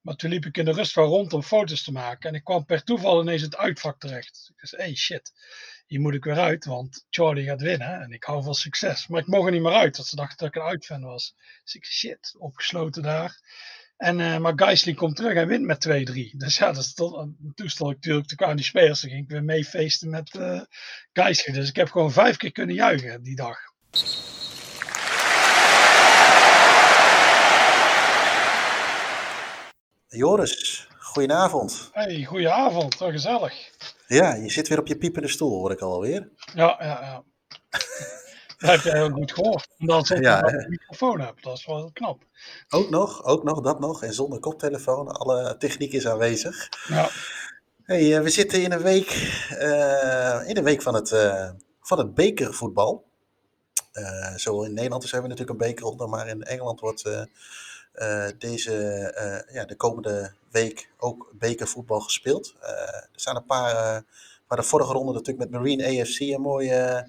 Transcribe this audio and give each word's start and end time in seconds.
Maar 0.00 0.16
toen 0.16 0.30
liep 0.30 0.44
ik 0.44 0.56
in 0.56 0.64
de 0.64 0.72
rust 0.72 0.94
wel 0.94 1.06
rond 1.06 1.32
om 1.32 1.42
foto's 1.42 1.82
te 1.82 1.92
maken. 1.92 2.28
En 2.28 2.34
ik 2.34 2.44
kwam 2.44 2.64
per 2.64 2.84
toeval 2.84 3.20
ineens 3.20 3.42
het 3.42 3.56
uitvak 3.56 4.00
terecht. 4.00 4.50
Ik 4.54 4.60
dacht, 4.60 4.82
hey 4.82 4.94
shit, 4.94 5.32
hier 5.86 6.00
moet 6.00 6.14
ik 6.14 6.24
weer 6.24 6.38
uit, 6.38 6.64
want 6.64 7.06
Charlie 7.10 7.46
gaat 7.46 7.60
winnen. 7.60 8.00
En 8.00 8.12
ik 8.12 8.24
hou 8.24 8.42
van 8.42 8.54
succes. 8.54 9.06
Maar 9.06 9.20
ik 9.20 9.26
mocht 9.26 9.46
er 9.46 9.52
niet 9.52 9.62
meer 9.62 9.72
uit, 9.72 9.96
want 9.96 10.08
ze 10.08 10.16
dachten 10.16 10.36
dat 10.36 10.48
ik 10.48 10.54
een 10.54 10.68
uitfan 10.68 11.02
was. 11.02 11.34
Dus 11.64 11.74
ik 11.74 11.84
shit, 11.84 12.34
opgesloten 12.38 13.02
daar. 13.02 13.40
En, 13.96 14.18
uh, 14.18 14.38
maar 14.38 14.52
Geisling 14.56 14.96
komt 14.96 15.16
terug 15.16 15.34
en 15.34 15.48
wint 15.48 15.64
met 15.64 15.88
2-3. 15.88 16.36
Dus 16.36 16.58
ja, 16.58 16.72
dat 16.72 16.84
stond, 16.84 17.36
toen 17.54 17.68
stond 17.68 17.90
ik 17.90 17.96
natuurlijk, 17.96 18.36
kwamen 18.36 18.56
die 18.56 18.64
spelers, 18.64 19.00
toen 19.00 19.10
ging 19.10 19.22
ik 19.22 19.30
weer 19.30 19.44
mee 19.44 19.64
feesten 19.64 20.10
met 20.10 20.34
uh, 20.34 20.60
Geisling. 21.12 21.56
Dus 21.56 21.68
ik 21.68 21.76
heb 21.76 21.90
gewoon 21.90 22.12
vijf 22.12 22.36
keer 22.36 22.52
kunnen 22.52 22.74
juichen 22.74 23.22
die 23.22 23.36
dag. 23.36 23.58
Joris, 30.12 30.88
goedenavond. 30.98 31.90
Hey, 31.92 32.24
goedenavond, 32.24 32.98
wel 32.98 33.10
gezellig. 33.10 33.54
Ja, 34.06 34.34
je 34.34 34.50
zit 34.50 34.68
weer 34.68 34.78
op 34.78 34.86
je 34.86 34.96
piepende 34.96 35.28
stoel, 35.28 35.58
hoor 35.58 35.70
ik 35.70 35.80
alweer. 35.80 36.28
Ja, 36.54 36.76
ja, 36.78 37.00
ja. 37.00 37.22
dat 38.58 38.70
heb 38.70 38.80
je 38.80 38.90
heel 38.90 39.10
goed 39.10 39.32
gehoord. 39.32 39.68
Omdat 39.78 40.10
ik 40.10 40.22
ja, 40.22 40.42
een 40.42 40.68
microfoon 40.68 41.20
heb, 41.20 41.42
dat 41.42 41.58
is 41.58 41.66
wel 41.66 41.90
knap. 41.92 42.22
Ook 42.68 42.90
nog, 42.90 43.24
ook 43.24 43.44
nog, 43.44 43.60
dat 43.60 43.80
nog. 43.80 44.02
En 44.02 44.14
zonder 44.14 44.40
koptelefoon, 44.40 45.08
alle 45.08 45.56
techniek 45.56 45.92
is 45.92 46.06
aanwezig. 46.06 46.68
Ja. 46.88 47.08
Hey, 47.82 48.16
uh, 48.16 48.20
we 48.20 48.30
zitten 48.30 48.62
in 48.62 48.72
een 48.72 48.82
week, 48.82 49.10
uh, 49.50 50.48
in 50.48 50.56
een 50.56 50.64
week 50.64 50.82
van 50.82 50.94
het, 50.94 51.10
uh, 51.10 51.50
van 51.80 51.98
het 51.98 52.14
bekervoetbal. 52.14 53.04
zo 54.36 54.62
in 54.62 54.74
Nederland 54.74 55.04
zijn 55.04 55.22
we 55.22 55.28
natuurlijk 55.28 55.60
een 55.60 55.66
bekerronde, 55.66 56.06
maar 56.06 56.28
in 56.28 56.42
Engeland 56.42 56.80
wordt 56.80 57.28
deze, 58.38 59.46
ja, 59.52 59.64
de 59.64 59.76
komende 59.76 60.32
week 60.50 60.90
ook 60.98 61.32
bekervoetbal 61.32 62.00
gespeeld. 62.00 62.54
er 62.60 63.08
staan 63.12 63.36
een 63.36 63.46
paar, 63.46 63.74
waar 64.46 64.58
de 64.58 64.62
vorige 64.62 64.92
ronde 64.92 65.12
natuurlijk 65.12 65.50
met 65.50 65.60
Marine 65.60 66.00
AFC 66.00 66.20
een 66.20 66.40
mooie, 66.40 67.08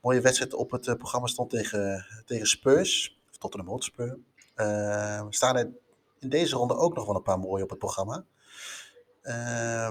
mooie 0.00 0.20
wedstrijd 0.20 0.54
op 0.54 0.70
het 0.70 0.98
programma 0.98 1.26
stond 1.26 1.50
tegen, 1.50 2.06
tegen 2.26 2.46
Spurs, 2.46 3.18
of 3.30 3.38
Tottenham 3.38 3.68
Hotspur. 3.68 4.18
Uh, 4.56 5.26
staan 5.30 5.56
in 6.18 6.28
deze 6.28 6.56
ronde 6.56 6.74
ook 6.74 6.94
nog 6.94 7.06
wel 7.06 7.14
een 7.14 7.22
paar 7.22 7.38
mooie 7.38 7.62
op 7.62 7.70
het 7.70 7.78
programma. 7.78 8.24
Uh, 9.22 9.90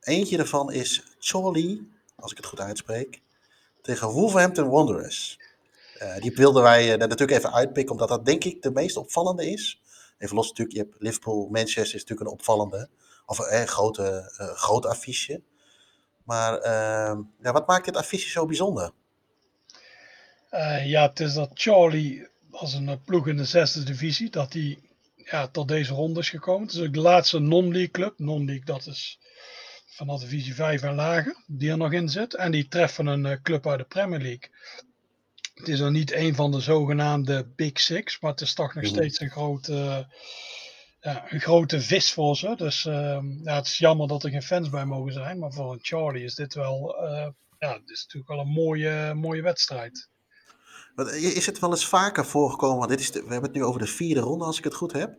eentje 0.00 0.36
daarvan 0.36 0.72
is 0.72 1.16
Charlie, 1.18 1.92
als 2.16 2.30
ik 2.30 2.36
het 2.36 2.46
goed 2.46 2.60
uitspreek, 2.60 3.22
tegen 3.82 4.08
Wolverhampton 4.08 4.68
Wanderers. 4.68 5.40
Uh, 6.02 6.16
die 6.16 6.32
wilden 6.34 6.62
wij 6.62 6.90
er 6.90 6.98
natuurlijk 6.98 7.38
even 7.38 7.52
uitpikken, 7.52 7.92
omdat 7.92 8.08
dat 8.08 8.26
denk 8.26 8.44
ik 8.44 8.62
de 8.62 8.70
meest 8.70 8.96
opvallende 8.96 9.50
is. 9.50 9.80
Even 10.18 10.36
los 10.36 10.48
natuurlijk, 10.48 10.76
je 10.76 10.82
hebt 10.82 11.02
Liverpool, 11.02 11.48
Manchester 11.48 11.94
is 11.94 12.00
natuurlijk 12.00 12.20
een 12.20 12.36
opvallende, 12.36 12.88
of 13.26 13.38
een 13.38 13.68
grote, 13.68 14.32
groot 14.54 14.86
affiche. 14.86 15.42
Maar 16.24 16.58
ehm, 16.58 17.20
ja, 17.42 17.52
wat 17.52 17.66
maakt 17.66 17.84
dit 17.84 17.96
affiche 17.96 18.30
zo 18.30 18.46
bijzonder? 18.46 18.90
ja, 20.84 21.08
het 21.08 21.20
is 21.20 21.34
dat 21.34 21.50
Charlie 21.54 22.28
als 22.50 22.74
een 22.74 22.88
eh, 22.88 22.96
ploeg 23.04 23.28
in 23.28 23.36
de 23.36 23.44
zesde 23.44 23.82
divisie, 23.82 24.30
dat 24.30 24.52
die 24.52 24.78
ja, 25.16 25.48
tot 25.48 25.68
deze 25.68 25.94
ronde 25.94 26.20
is 26.20 26.30
gekomen. 26.30 26.66
Het 26.66 26.76
is 26.76 26.82
ook 26.82 26.92
de 26.92 27.00
laatste 27.00 27.38
non-league 27.38 27.90
club. 27.90 28.18
Non-league, 28.18 28.64
dat 28.64 28.86
is 28.86 29.18
vanaf 29.86 30.20
divisie 30.20 30.54
5 30.54 30.82
en 30.82 30.94
lager, 30.94 31.36
die 31.46 31.70
er 31.70 31.76
nog 31.76 31.92
in 31.92 32.08
zit. 32.08 32.34
En 32.34 32.50
die 32.50 32.68
treffen 32.68 33.06
een 33.06 33.42
club 33.42 33.66
uit 33.66 33.78
de 33.78 33.84
Premier 33.84 34.20
League. 34.20 34.50
Het 35.58 35.68
is 35.68 35.78
dan 35.78 35.92
niet 35.92 36.12
een 36.12 36.34
van 36.34 36.50
de 36.50 36.60
zogenaamde 36.60 37.46
Big 37.56 37.80
Six, 37.80 38.20
maar 38.20 38.30
het 38.30 38.40
is 38.40 38.54
toch 38.54 38.74
nog 38.74 38.84
mhm. 38.84 38.92
steeds 38.92 39.20
een 39.20 39.30
grote, 39.30 40.06
ja, 41.00 41.32
een 41.32 41.40
grote 41.40 41.80
vis 41.80 42.12
voor 42.12 42.36
ze. 42.36 42.54
Dus 42.56 42.84
uh, 42.84 43.18
ja, 43.42 43.54
het 43.54 43.66
is 43.66 43.78
jammer 43.78 44.08
dat 44.08 44.24
er 44.24 44.30
geen 44.30 44.42
fans 44.42 44.70
bij 44.70 44.84
mogen 44.84 45.12
zijn. 45.12 45.38
Maar 45.38 45.52
voor 45.52 45.72
een 45.72 45.78
Charlie 45.82 46.24
is 46.24 46.34
dit 46.34 46.54
wel, 46.54 46.96
uh, 47.02 47.28
ja, 47.58 47.78
dit 47.78 47.90
is 47.90 48.02
natuurlijk 48.02 48.28
wel 48.28 48.38
een 48.38 48.52
mooie, 48.52 49.14
mooie 49.14 49.42
wedstrijd. 49.42 50.08
Is 51.14 51.46
het 51.46 51.58
wel 51.58 51.70
eens 51.70 51.86
vaker 51.86 52.26
voorgekomen, 52.26 52.78
want 52.78 52.90
dit 52.90 53.00
is 53.00 53.10
we 53.10 53.18
hebben 53.18 53.42
het 53.42 53.52
nu 53.52 53.64
over 53.64 53.80
de 53.80 53.86
vierde 53.86 54.20
ronde 54.20 54.44
als 54.44 54.58
ik 54.58 54.64
het 54.64 54.74
goed 54.74 54.92
heb, 54.92 55.18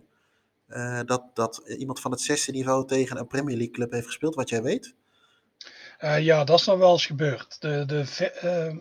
uh, 0.67 0.99
dat, 1.05 1.23
dat 1.33 1.63
iemand 1.77 1.99
van 1.99 2.11
het 2.11 2.21
zesde 2.21 2.51
niveau 2.51 2.87
tegen 2.87 3.17
een 3.17 3.27
Premier 3.27 3.55
League 3.55 3.73
club 3.73 3.91
heeft 3.91 4.05
gespeeld, 4.05 4.35
wat 4.35 4.49
jij 4.49 4.61
weet? 4.61 4.95
Uh, 5.99 6.19
ja, 6.19 6.43
dat 6.43 6.59
is 6.59 6.65
dan 6.65 6.79
wel 6.79 6.91
eens 6.91 7.05
gebeurd. 7.05 7.61
De, 7.61 7.83
de, 7.85 8.31
uh, 8.43 8.77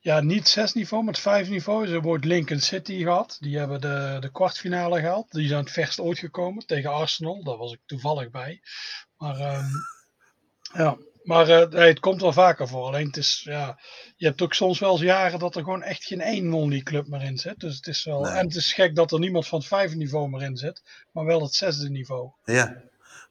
ja, 0.00 0.20
niet 0.20 0.48
zes 0.48 0.72
niveau, 0.72 1.04
maar 1.04 1.12
het 1.12 1.22
vijf 1.22 1.48
niveau. 1.48 1.86
Ze 1.86 2.00
wordt 2.00 2.24
Lincoln 2.24 2.60
City 2.60 3.02
gehad. 3.02 3.36
Die 3.40 3.58
hebben 3.58 3.80
de, 3.80 4.16
de 4.20 4.32
kwartfinale 4.32 5.00
gehaald. 5.00 5.32
Die 5.32 5.48
zijn 5.48 5.60
het 5.60 5.72
verst 5.72 6.00
ooit 6.00 6.18
gekomen 6.18 6.66
tegen 6.66 6.92
Arsenal. 6.92 7.44
Daar 7.44 7.56
was 7.56 7.72
ik 7.72 7.80
toevallig 7.86 8.30
bij. 8.30 8.60
Maar 9.16 9.40
um, 9.40 9.70
ja, 10.72 10.96
maar 11.22 11.48
uh, 11.48 11.86
het 11.86 12.00
komt 12.00 12.20
wel 12.20 12.32
vaker 12.32 12.68
voor. 12.68 12.86
Alleen 12.86 13.06
het 13.06 13.16
is, 13.16 13.40
ja, 13.44 13.78
je 14.16 14.26
hebt 14.26 14.42
ook 14.42 14.54
soms 14.54 14.78
wel 14.78 14.92
eens 14.92 15.00
jaren 15.00 15.38
dat 15.38 15.56
er 15.56 15.62
gewoon 15.62 15.82
echt 15.82 16.04
geen 16.04 16.20
één 16.20 16.48
non 16.48 16.82
club 16.82 17.08
meer 17.08 17.22
in 17.22 17.38
zit. 17.38 17.60
Dus 17.60 17.76
het 17.76 17.86
is 17.86 18.04
wel, 18.04 18.28
En 18.28 18.46
het 18.46 18.54
is 18.54 18.72
gek 18.72 18.94
dat 18.94 19.12
er 19.12 19.18
niemand 19.18 19.46
van 19.46 19.58
het 19.58 19.68
vijfde 19.68 19.96
niveau 19.96 20.28
meer 20.28 20.42
in 20.42 20.56
zit, 20.56 20.82
maar 21.12 21.24
wel 21.24 21.42
het 21.42 21.54
zesde 21.54 21.90
niveau. 21.90 22.30
Ja, 22.44 22.82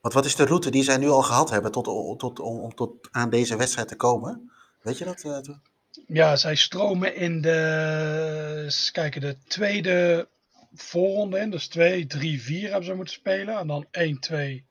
want 0.01 0.13
wat 0.13 0.25
is 0.25 0.35
de 0.35 0.45
route 0.45 0.69
die 0.69 0.83
zij 0.83 0.97
nu 0.97 1.09
al 1.09 1.21
gehad 1.21 1.49
hebben 1.49 1.71
tot, 1.71 1.85
tot, 2.19 2.39
om, 2.39 2.59
om 2.59 2.75
tot 2.75 3.07
aan 3.11 3.29
deze 3.29 3.55
wedstrijd 3.55 3.87
te 3.87 3.95
komen? 3.95 4.51
Weet 4.81 4.97
je 4.97 5.05
dat? 5.05 5.59
Ja, 6.07 6.35
zij 6.35 6.55
stromen 6.55 7.15
in 7.15 7.41
de, 7.41 8.89
kijken, 8.91 9.21
de 9.21 9.37
tweede 9.47 10.27
voorronde 10.73 11.39
in. 11.39 11.49
Dus 11.49 11.67
2, 11.67 12.07
3, 12.07 12.41
4 12.41 12.61
hebben 12.69 12.85
ze 12.85 12.93
moeten 12.93 13.13
spelen. 13.13 13.57
En 13.57 13.67
dan 13.67 13.85
1, 13.91 14.19
2, 14.19 14.65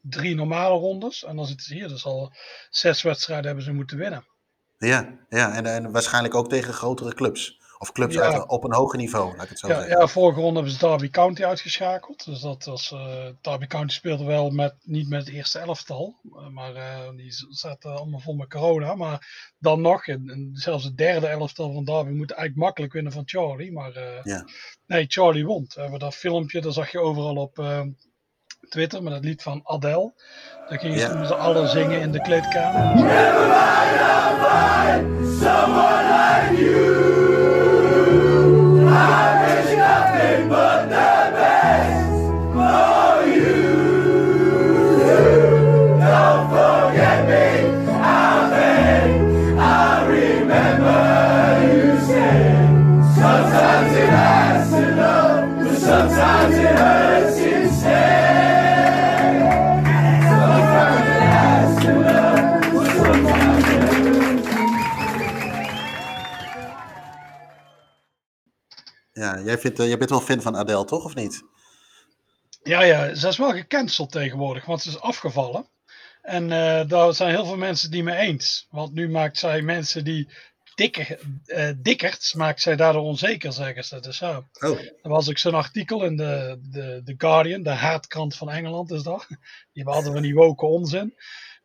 drie 0.00 0.34
normale 0.34 0.78
rondes. 0.78 1.24
En 1.24 1.36
dan 1.36 1.46
zitten 1.46 1.66
ze 1.66 1.74
hier 1.74 1.88
dus 1.88 2.04
al 2.04 2.32
zes 2.70 3.02
wedstrijden 3.02 3.46
hebben 3.46 3.64
ze 3.64 3.72
moeten 3.72 3.98
winnen. 3.98 4.24
Ja, 4.78 5.18
ja 5.28 5.54
en, 5.54 5.66
en 5.66 5.90
waarschijnlijk 5.90 6.34
ook 6.34 6.48
tegen 6.48 6.74
grotere 6.74 7.14
clubs. 7.14 7.59
Of 7.82 7.92
clubs 7.92 8.18
uit, 8.18 8.48
op 8.48 8.64
een 8.64 8.74
hoger 8.74 8.98
niveau, 8.98 9.36
laat 9.36 9.44
ik 9.44 9.48
het 9.48 9.58
zo 9.58 9.68
ja, 9.68 9.74
zeggen. 9.74 9.98
Ja, 9.98 10.06
vorige 10.06 10.40
ronde 10.40 10.54
hebben 10.54 10.72
ze 10.72 10.86
Derby 10.86 11.10
County 11.10 11.44
uitgeschakeld. 11.44 12.24
Dus 12.24 12.40
dat 12.40 12.64
was, 12.64 12.90
uh, 12.90 13.26
Derby 13.40 13.66
County 13.66 13.94
speelde 13.94 14.24
wel 14.24 14.50
met, 14.50 14.74
niet 14.82 15.08
met 15.08 15.26
het 15.26 15.34
eerste 15.34 15.58
elftal. 15.58 16.20
Eh, 16.34 16.48
maar 16.48 16.76
uh, 16.76 17.10
die 17.16 17.32
zaten 17.48 17.96
allemaal 17.96 18.20
vol 18.20 18.34
met 18.34 18.48
corona. 18.48 18.94
Maar 18.94 19.52
dan 19.58 19.80
nog, 19.80 20.06
en, 20.06 20.50
zelfs 20.52 20.84
het 20.84 20.96
derde 20.96 21.26
elftal 21.26 21.72
van 21.72 21.84
Derby 21.84 22.10
moet 22.10 22.30
eigenlijk 22.30 22.64
makkelijk 22.64 22.92
winnen 22.92 23.12
van 23.12 23.22
Charlie. 23.26 23.72
Maar 23.72 24.20
ja. 24.22 24.44
nee, 24.86 25.04
Charlie 25.08 25.46
won. 25.46 25.64
We 25.74 25.80
hebben 25.80 25.98
dat 25.98 26.14
filmpje, 26.14 26.60
dat 26.60 26.74
zag 26.74 26.90
je 26.90 27.00
overal 27.00 27.36
op 27.36 27.58
Twitter 28.68 29.02
met 29.02 29.12
het 29.12 29.24
lied 29.24 29.42
van 29.42 29.60
Adele. 29.64 30.12
Daar 30.68 30.78
gingen 30.78 30.98
ze 30.98 31.18
met 31.18 31.26
z'n 31.26 31.32
allen 31.32 31.68
zingen 31.68 32.00
in 32.00 32.12
de 32.12 32.20
kleedkamer. 32.20 32.94
Never 32.94 33.40
mind, 33.40 34.00
I'll 34.00 34.36
find 34.44 35.28
someone 35.42 36.02
like 36.02 36.64
you. 36.64 37.29
Ja, 69.40 69.46
jij, 69.46 69.58
vindt, 69.58 69.78
jij 69.78 69.98
bent 69.98 70.10
wel 70.10 70.20
fan 70.20 70.42
van 70.42 70.56
Adele, 70.56 70.84
toch? 70.84 71.04
Of 71.04 71.14
niet? 71.14 71.42
Ja, 72.62 72.82
ja, 72.82 73.14
ze 73.14 73.28
is 73.28 73.36
wel 73.36 73.52
gecanceld 73.52 74.12
tegenwoordig, 74.12 74.64
want 74.64 74.82
ze 74.82 74.88
is 74.88 75.00
afgevallen. 75.00 75.66
En 76.22 76.44
uh, 76.44 76.88
daar 76.88 77.14
zijn 77.14 77.30
heel 77.30 77.44
veel 77.44 77.56
mensen 77.56 77.90
die 77.90 78.02
me 78.02 78.16
eens. 78.16 78.66
Want 78.70 78.94
nu 78.94 79.08
maakt 79.08 79.38
zij 79.38 79.62
mensen 79.62 80.04
die 80.04 80.28
dikker, 80.74 81.18
uh, 81.46 82.34
maakt 82.36 82.60
zij 82.60 82.76
daardoor 82.76 83.02
onzeker, 83.02 83.52
zeggen 83.52 83.84
ze. 83.84 84.00
Dus 84.00 84.18
ja, 84.18 84.44
oh. 84.60 84.78
er 84.78 85.08
was 85.08 85.28
ook 85.28 85.38
zo'n 85.38 85.54
artikel 85.54 86.04
in 86.04 86.16
de, 86.16 86.58
de, 86.62 87.00
de 87.04 87.14
Guardian, 87.18 87.62
de 87.62 87.70
haatkrant 87.70 88.36
van 88.36 88.50
Engeland 88.50 88.90
is 88.90 89.02
dat. 89.02 89.26
Die 89.72 89.84
hadden 89.84 90.12
we 90.12 90.20
die 90.20 90.34
woken 90.34 90.68
onzin. 90.68 91.14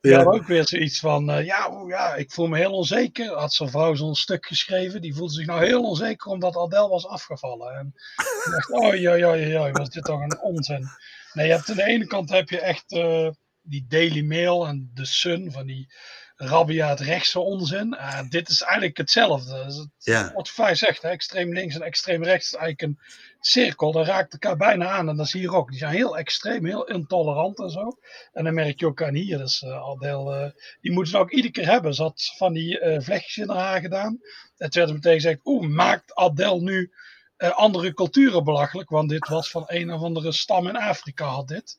Ja. 0.09 0.23
ook 0.23 0.47
weer 0.47 0.67
zoiets 0.67 0.99
van, 0.99 1.29
uh, 1.29 1.45
ja, 1.45 1.83
ja, 1.87 2.15
ik 2.15 2.31
voel 2.31 2.47
me 2.47 2.57
heel 2.57 2.73
onzeker. 2.73 3.33
Had 3.33 3.53
zo'n 3.53 3.69
vrouw 3.69 3.95
zo'n 3.95 4.15
stuk 4.15 4.45
geschreven, 4.45 5.01
die 5.01 5.15
voelde 5.15 5.33
zich 5.33 5.45
nou 5.45 5.65
heel 5.65 5.83
onzeker 5.83 6.31
omdat 6.31 6.57
Adele 6.57 6.87
was 6.87 7.07
afgevallen. 7.07 7.75
En 7.75 7.93
ik 8.15 8.51
dacht, 8.51 8.71
oh 8.71 8.95
ja, 8.95 9.13
ja, 9.13 9.33
ja, 9.33 9.71
was 9.71 9.89
dit 9.89 10.03
toch 10.03 10.21
een 10.21 10.41
onzin. 10.41 10.87
Nee, 11.33 11.47
je 11.47 11.53
hebt 11.53 11.69
aan 11.69 11.75
de 11.75 11.83
ene 11.83 12.07
kant 12.07 12.29
heb 12.29 12.49
je 12.49 12.59
echt 12.59 12.91
uh, 12.91 13.29
die 13.61 13.85
Daily 13.87 14.21
Mail 14.21 14.67
en 14.67 14.91
The 14.93 15.05
Sun, 15.05 15.51
van 15.51 15.65
die 15.65 15.93
rabiaat 16.35 16.99
rechtse 16.99 17.39
onzin. 17.39 17.93
Uh, 17.93 18.21
dit 18.29 18.49
is 18.49 18.61
eigenlijk 18.61 18.97
hetzelfde. 18.97 19.63
Dus 19.63 19.75
het, 19.75 19.89
ja. 19.97 20.31
Wat 20.33 20.49
Fai 20.49 20.75
zegt, 20.75 21.01
hè, 21.01 21.09
extreem 21.09 21.53
links 21.53 21.75
en 21.75 21.81
extreem 21.81 22.23
rechts 22.23 22.45
is 22.45 22.59
eigenlijk 22.59 22.81
een 22.81 22.99
cirkel, 23.45 23.91
dat 23.91 24.05
raakt 24.05 24.33
elkaar 24.33 24.57
bijna 24.57 24.89
aan. 24.89 25.09
En 25.09 25.17
dat 25.17 25.25
is 25.25 25.33
hier 25.33 25.55
ook. 25.55 25.69
Die 25.69 25.79
zijn 25.79 25.93
heel 25.93 26.17
extreem, 26.17 26.65
heel 26.65 26.87
intolerant 26.87 27.59
en 27.59 27.69
zo. 27.69 27.97
En 28.33 28.43
dan 28.43 28.53
merk 28.53 28.79
je 28.79 28.85
ook 28.85 29.03
aan 29.03 29.13
hier, 29.13 29.39
uh, 29.39 29.89
Adel, 29.89 30.35
uh, 30.35 30.49
die 30.81 30.91
moeten 30.91 31.11
ze 31.11 31.17
ook 31.17 31.31
iedere 31.31 31.53
keer 31.53 31.69
hebben. 31.69 31.93
Ze 31.93 32.01
had 32.01 32.33
van 32.37 32.53
die 32.53 32.79
uh, 32.79 32.99
vlechtjes 32.99 33.37
in 33.37 33.49
haar 33.49 33.81
gedaan. 33.81 34.19
En 34.57 34.69
toen 34.69 34.81
werd 34.81 34.93
meteen 34.93 35.13
gezegd, 35.13 35.39
oeh, 35.43 35.67
maakt 35.67 36.15
Adel 36.15 36.61
nu 36.61 36.91
uh, 37.37 37.49
andere 37.49 37.93
culturen 37.93 38.43
belachelijk, 38.43 38.89
want 38.89 39.09
dit 39.09 39.27
was 39.27 39.49
van 39.49 39.63
een 39.67 39.93
of 39.93 40.01
andere 40.01 40.31
stam 40.31 40.67
in 40.67 40.75
Afrika 40.75 41.25
had 41.25 41.47
dit. 41.47 41.77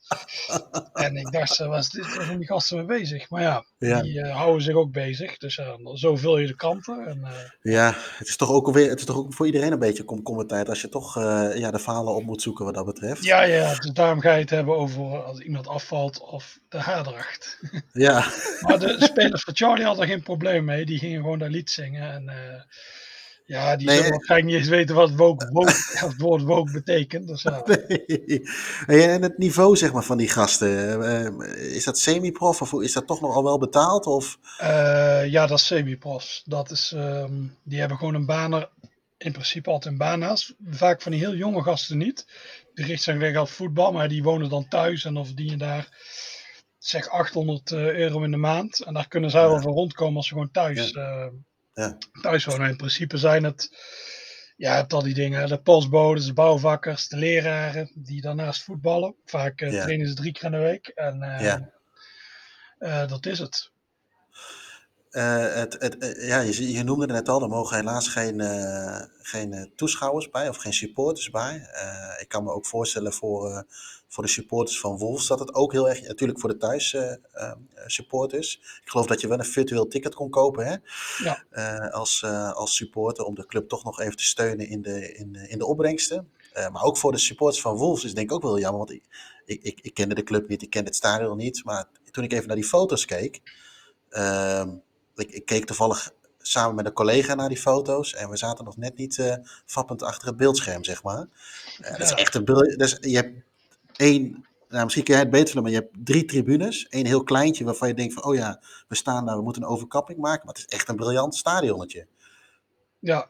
en 0.93 1.17
ik 1.17 1.33
dacht, 1.33 1.59
was 1.59 1.91
dit 1.91 2.05
zijn 2.05 2.39
die 2.39 2.47
gasten 2.47 2.77
mee 2.77 2.87
bezig? 2.99 3.31
Maar 3.31 3.43
ja, 3.43 3.65
ja. 3.79 4.03
die 4.03 4.13
uh, 4.13 4.37
houden 4.37 4.63
zich 4.63 4.75
ook 4.75 4.93
bezig, 4.93 5.37
dus 5.37 5.61
zo 5.95 6.17
vul 6.17 6.39
je 6.39 6.47
de 6.47 6.57
kanten. 6.57 7.07
En, 7.07 7.29
ja, 7.63 7.95
het 7.97 8.29
is 8.29 8.37
toch 8.37 8.51
ook 8.51 8.71
weer, 8.71 8.89
het 8.89 8.99
is 8.99 9.05
toch 9.05 9.17
ook 9.17 9.35
voor 9.35 9.47
iedereen 9.47 9.73
een 9.73 9.79
beetje 9.79 10.05
komkommertijd 10.05 10.69
als 10.69 10.81
je 10.81 10.89
toch 10.89 11.15
ja, 11.55 11.71
de 11.71 11.79
falen 11.79 12.15
op 12.15 12.23
moet 12.23 12.43
zoeken 12.43 12.65
wat 12.65 12.75
dat 12.75 12.87
betreft. 12.87 13.25
Ja, 13.25 13.43
ja, 13.43 13.75
dus 13.75 13.93
daarom 13.93 14.21
ga 14.21 14.33
je 14.33 14.41
het 14.41 14.51
hebben 14.51 14.77
over 14.77 15.23
als 15.23 15.39
iemand 15.39 15.69
afvalt 15.69 16.21
of 16.21 16.59
de 16.69 16.79
haardracht. 16.79 17.61
ja. 17.93 18.27
maar 18.67 18.79
de 18.79 18.97
spelers 18.99 19.43
van 19.43 19.57
Charlie 19.57 19.85
hadden 19.85 20.05
er 20.05 20.11
geen 20.11 20.23
probleem 20.23 20.65
mee, 20.65 20.87
die 20.87 20.99
gingen 20.99 21.21
gewoon 21.21 21.39
dat 21.39 21.51
lied 21.51 21.71
zingen 21.71 22.13
en... 22.13 22.31
Ja, 23.47 23.77
die 23.77 23.87
nee, 23.87 23.97
zullen 23.97 24.11
waarschijnlijk 24.11 24.51
niet 24.51 24.61
eens 24.61 24.69
weten 24.69 24.95
wat 24.95 25.11
woke, 25.11 25.51
woke, 25.53 25.73
het 25.93 26.17
woord 26.17 26.43
woke 26.43 26.73
betekent. 26.73 27.27
Dus, 27.27 27.43
ja. 27.43 27.63
nee. 28.87 29.03
En 29.03 29.23
het 29.23 29.39
niveau 29.39 29.77
zeg 29.77 29.93
maar, 29.93 30.03
van 30.03 30.17
die 30.17 30.29
gasten, 30.29 31.01
uh, 31.01 31.75
is 31.75 31.85
dat 31.85 31.99
semi-prof 31.99 32.63
of 32.63 32.73
is 32.83 32.93
dat 32.93 33.07
toch 33.07 33.21
nog 33.21 33.35
al 33.35 33.45
wel 33.45 33.59
betaald? 33.59 34.07
Of? 34.07 34.39
Uh, 34.61 35.27
ja, 35.27 35.47
dat 35.47 35.59
is 35.59 35.67
semi-prof. 35.67 36.43
Dat 36.45 36.71
is, 36.71 36.93
um, 36.97 37.57
die 37.63 37.79
hebben 37.79 37.99
gewoon 37.99 38.15
een 38.15 38.27
baan 38.27 38.69
in 39.17 39.33
principe 39.33 39.71
altijd 39.71 39.93
een 39.93 39.99
baan 39.99 40.19
naast. 40.19 40.55
Vaak 40.71 41.03
van 41.03 41.13
die 41.13 41.21
heel 41.21 41.35
jonge 41.35 41.63
gasten 41.63 41.99
niet. 41.99 42.27
Die 42.75 42.85
richten 42.85 43.13
zich 43.13 43.23
weg 43.23 43.41
op 43.41 43.49
voetbal, 43.49 43.93
maar 43.93 44.09
die 44.09 44.23
wonen 44.23 44.49
dan 44.49 44.69
thuis 44.69 45.05
en 45.05 45.17
of 45.17 45.27
verdienen 45.27 45.59
daar 45.59 45.89
zeg 46.79 47.09
800 47.09 47.73
euro 47.73 48.23
in 48.23 48.31
de 48.31 48.37
maand. 48.37 48.81
En 48.81 48.95
daar 48.95 49.09
kunnen 49.09 49.31
zij 49.31 49.43
ja. 49.43 49.49
wel 49.49 49.61
voor 49.61 49.73
rondkomen 49.73 50.17
als 50.17 50.27
ze 50.27 50.33
gewoon 50.33 50.51
thuis... 50.51 50.91
Ja. 50.91 51.25
Uh, 51.25 51.27
ja. 51.77 51.97
Thuis 52.21 52.45
wonen. 52.45 52.69
In 52.69 52.77
principe 52.77 53.17
zijn 53.17 53.45
het, 53.45 53.71
ja, 54.57 54.75
hebt 54.75 54.93
al 54.93 55.03
die 55.03 55.15
dingen, 55.15 55.49
de 55.49 55.61
postbodes, 55.61 56.27
de 56.27 56.33
bouwvakkers, 56.33 57.09
de 57.09 57.17
leraren 57.17 57.91
die 57.95 58.21
daarnaast 58.21 58.63
voetballen. 58.63 59.15
Vaak 59.25 59.61
uh, 59.61 59.73
ja. 59.73 59.83
trainen 59.83 60.09
ze 60.09 60.15
drie 60.15 60.33
keer 60.33 60.45
in 60.45 60.51
de 60.51 60.59
week. 60.59 60.87
En 60.87 61.23
uh, 61.23 61.41
ja. 61.41 61.71
uh, 62.79 63.09
dat 63.09 63.27
is 63.27 63.39
het. 63.39 63.71
Uh, 65.17 65.55
het, 65.55 65.77
het, 65.79 66.17
ja, 66.19 66.41
je, 66.41 66.73
je, 66.73 66.83
noemde 66.83 67.05
het 67.05 67.13
net 67.13 67.29
al, 67.29 67.43
er 67.43 67.49
mogen 67.49 67.77
helaas 67.77 68.09
geen, 68.09 68.41
uh, 68.41 69.01
geen 69.23 69.73
toeschouwers 69.77 70.31
bij 70.31 70.49
of 70.49 70.57
geen 70.57 70.73
supporters 70.73 71.31
bij. 71.31 71.69
Uh, 71.75 72.21
ik 72.21 72.29
kan 72.29 72.45
me 72.45 72.51
ook 72.51 72.67
voorstellen 72.67 73.13
voor, 73.13 73.65
voor 74.09 74.25
de 74.25 74.31
supporters 74.31 74.81
van 74.81 74.99
Wolves 74.99 75.27
dat 75.27 75.39
het 75.39 75.55
ook 75.55 75.73
heel 75.73 75.89
erg, 75.89 76.07
natuurlijk 76.07 76.41
voor 76.41 76.49
de 76.49 76.57
thuis 76.57 76.97
supporters. 77.87 78.57
Ik 78.57 78.91
geloof 78.91 79.07
dat 79.07 79.21
je 79.21 79.29
wel 79.29 79.39
een 79.39 79.45
virtueel 79.45 79.89
ticket 79.89 80.15
kon 80.15 80.31
kopen 80.31 80.67
hè? 80.67 80.77
Ja. 81.25 81.89
als, 81.91 82.25
als 82.55 82.77
supporter 82.77 83.25
om 83.25 83.35
de 83.35 83.47
club 83.47 83.69
toch 83.69 83.85
nog 83.85 84.01
even 84.01 84.17
te 84.17 84.25
steunen 84.25 84.69
in 84.69 84.83
de, 84.83 85.13
in, 85.15 85.35
in 85.35 85.59
de 85.59 85.67
opbrengsten. 85.67 86.31
maar 86.73 86.83
ook 86.83 86.97
voor 86.97 87.13
de 87.13 87.19
supporters 87.19 87.63
van 87.63 87.77
Wolves 87.77 88.05
is 88.05 88.15
denk 88.15 88.31
ik 88.31 88.37
ook 88.37 88.43
wel 88.43 88.59
jammer, 88.59 88.79
want 88.79 88.93
ik, 88.93 89.03
ik, 89.45 89.63
ik, 89.63 89.79
ik 89.83 89.95
kende 89.95 90.15
de 90.15 90.23
club 90.23 90.49
niet, 90.49 90.63
ik 90.63 90.71
kende 90.71 90.89
het 90.89 90.97
stadion 90.97 91.37
niet. 91.37 91.65
Maar 91.65 91.89
toen 92.11 92.25
ik 92.25 92.33
even 92.33 92.47
naar 92.47 92.57
die 92.57 92.65
foto's 92.65 93.05
keek, 93.05 93.41
uh, 94.11 94.65
ik, 95.17 95.31
ik, 95.31 95.47
keek 95.47 95.65
toevallig 95.65 96.13
samen 96.39 96.75
met 96.75 96.87
een 96.87 96.93
collega 96.93 97.35
naar 97.35 97.49
die 97.49 97.59
foto's. 97.59 98.15
En 98.15 98.31
we 98.31 98.37
zaten 98.37 98.65
nog 98.65 98.77
net 98.77 98.97
niet 98.97 99.17
uh, 99.17 99.35
vappend 99.67 100.03
achter 100.03 100.29
het 100.29 100.37
beeldscherm, 100.37 100.85
zeg 100.85 101.03
maar. 101.03 101.27
Uh, 101.81 101.91
dat 101.91 102.01
is 102.01 102.13
echt 102.13 102.35
een. 102.35 102.45
Dus 102.77 102.97
je 103.01 103.17
hebt 103.17 103.43
één, 103.97 104.47
nou, 104.69 104.85
misschien 104.85 105.05
kun 105.05 105.15
jij 105.15 105.23
het 105.23 105.33
beter 105.33 105.63
maar 105.63 105.71
je 105.71 105.77
hebt 105.77 105.95
drie 106.05 106.25
tribunes. 106.25 106.87
Eén 106.91 107.07
heel 107.07 107.23
kleintje 107.23 107.65
waarvan 107.65 107.89
je 107.89 107.95
denkt 107.95 108.15
van, 108.15 108.25
oh 108.25 108.35
ja, 108.35 108.61
we 108.89 108.95
staan 108.95 109.27
daar, 109.27 109.37
we 109.37 109.43
moeten 109.43 109.63
een 109.63 109.69
overkapping 109.69 110.19
maken. 110.19 110.47
Maar 110.47 110.55
het 110.55 110.67
is 110.69 110.77
echt 110.79 110.89
een 110.89 110.97
briljant 110.97 111.37
stadionnetje. 111.37 112.07
Ja, 112.99 113.29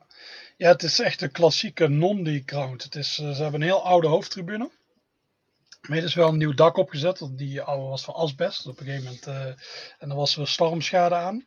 ja 0.56 0.68
het 0.68 0.82
is 0.82 0.98
echt 0.98 1.22
een 1.22 1.32
klassieke 1.32 1.88
non-die-ground. 1.88 2.82
Het 2.82 2.94
is, 2.94 3.18
uh, 3.18 3.30
ze 3.30 3.42
hebben 3.42 3.60
een 3.60 3.66
heel 3.66 3.84
oude 3.84 4.06
hoofdtribune. 4.06 4.70
Maar 5.80 5.98
er 5.98 6.04
is 6.04 6.14
wel 6.14 6.28
een 6.28 6.38
nieuw 6.38 6.54
dak 6.54 6.76
opgezet, 6.76 7.28
die 7.30 7.62
oude 7.62 7.88
was 7.88 8.04
van 8.04 8.14
asbest. 8.14 8.66
Op 8.66 8.80
een 8.80 8.86
gegeven 8.86 9.04
moment, 9.04 9.56
en 9.98 10.10
er 10.10 10.16
was 10.16 10.36
er 10.36 10.48
stormschade 10.48 11.14
aan 11.14 11.44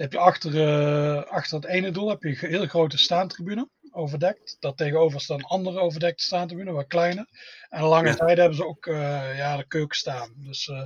heb 0.00 0.12
je 0.12 0.18
achter, 0.18 0.54
uh, 0.54 1.22
achter 1.22 1.56
het 1.56 1.64
ene 1.64 1.90
doel 1.90 2.08
heb 2.08 2.22
je 2.22 2.28
een 2.28 2.50
heel 2.50 2.66
grote 2.66 2.98
staantribune 2.98 3.68
overdekt. 3.90 4.56
Daar 4.60 4.74
tegenover 4.74 5.20
staat 5.20 5.38
een 5.38 5.44
andere 5.44 5.80
overdekte 5.80 6.22
staantribune, 6.22 6.72
wat 6.72 6.86
kleiner. 6.86 7.26
En 7.68 7.82
lange 7.82 8.08
ja. 8.08 8.14
tijd 8.14 8.38
hebben 8.38 8.56
ze 8.56 8.66
ook 8.66 8.86
uh, 8.86 9.36
ja, 9.36 9.56
de 9.56 9.66
keuken 9.66 9.96
staan. 9.96 10.32
Dus 10.36 10.66
uh, 10.66 10.82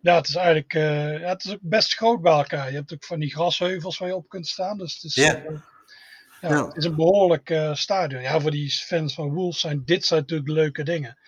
ja, 0.00 0.16
het 0.16 0.28
is 0.28 0.34
eigenlijk 0.34 0.72
ja, 0.72 1.28
het 1.28 1.44
is 1.44 1.52
ook 1.52 1.58
best 1.62 1.94
groot 1.94 2.22
bij 2.22 2.32
elkaar. 2.32 2.70
Je 2.70 2.76
hebt 2.76 2.92
ook 2.92 3.04
van 3.04 3.20
die 3.20 3.30
grasheuvels 3.30 3.98
waar 3.98 4.08
je 4.08 4.16
op 4.16 4.28
kunt 4.28 4.46
staan. 4.46 4.78
Dus 4.78 4.94
het 4.94 5.02
is, 5.02 5.14
ja. 5.14 5.42
ja. 6.40 6.66
Het 6.66 6.76
is 6.76 6.84
een 6.84 6.96
behoorlijk 6.96 7.70
stadion. 7.72 8.22
Ja, 8.22 8.40
voor 8.40 8.50
die 8.50 8.70
fans 8.70 9.14
van 9.14 9.32
Wolves 9.32 9.60
zijn 9.60 9.82
dit 9.84 10.04
zijn 10.04 10.20
natuurlijk 10.20 10.48
leuke 10.48 10.82
dingen. 10.82 11.18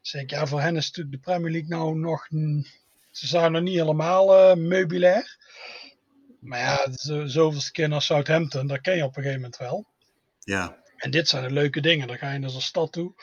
Zeg 0.00 0.22
ik, 0.22 0.30
ja, 0.30 0.46
voor 0.46 0.60
hen 0.60 0.76
is 0.76 0.86
natuurlijk 0.86 1.16
de 1.16 1.30
Premier 1.30 1.50
League 1.50 1.68
nou 1.68 1.98
nog. 1.98 2.28
Ze 3.10 3.26
zijn 3.26 3.52
nog 3.52 3.62
niet 3.62 3.78
helemaal 3.78 4.56
meubilair. 4.56 5.40
Maar 6.42 6.58
ja, 6.58 6.92
zo, 6.92 7.26
zoveelste 7.26 7.72
keer 7.72 7.88
naar 7.88 8.02
Southampton, 8.02 8.66
dat 8.66 8.80
ken 8.80 8.96
je 8.96 9.02
op 9.02 9.16
een 9.16 9.22
gegeven 9.22 9.40
moment 9.40 9.56
wel. 9.56 9.86
Ja. 10.38 10.82
En 10.96 11.10
dit 11.10 11.28
zijn 11.28 11.42
de 11.42 11.50
leuke 11.50 11.80
dingen. 11.80 12.06
Dan 12.06 12.18
ga 12.18 12.32
je 12.32 12.38
naar 12.38 12.50
zo'n 12.50 12.60
stad 12.60 12.92
toe. 12.92 13.14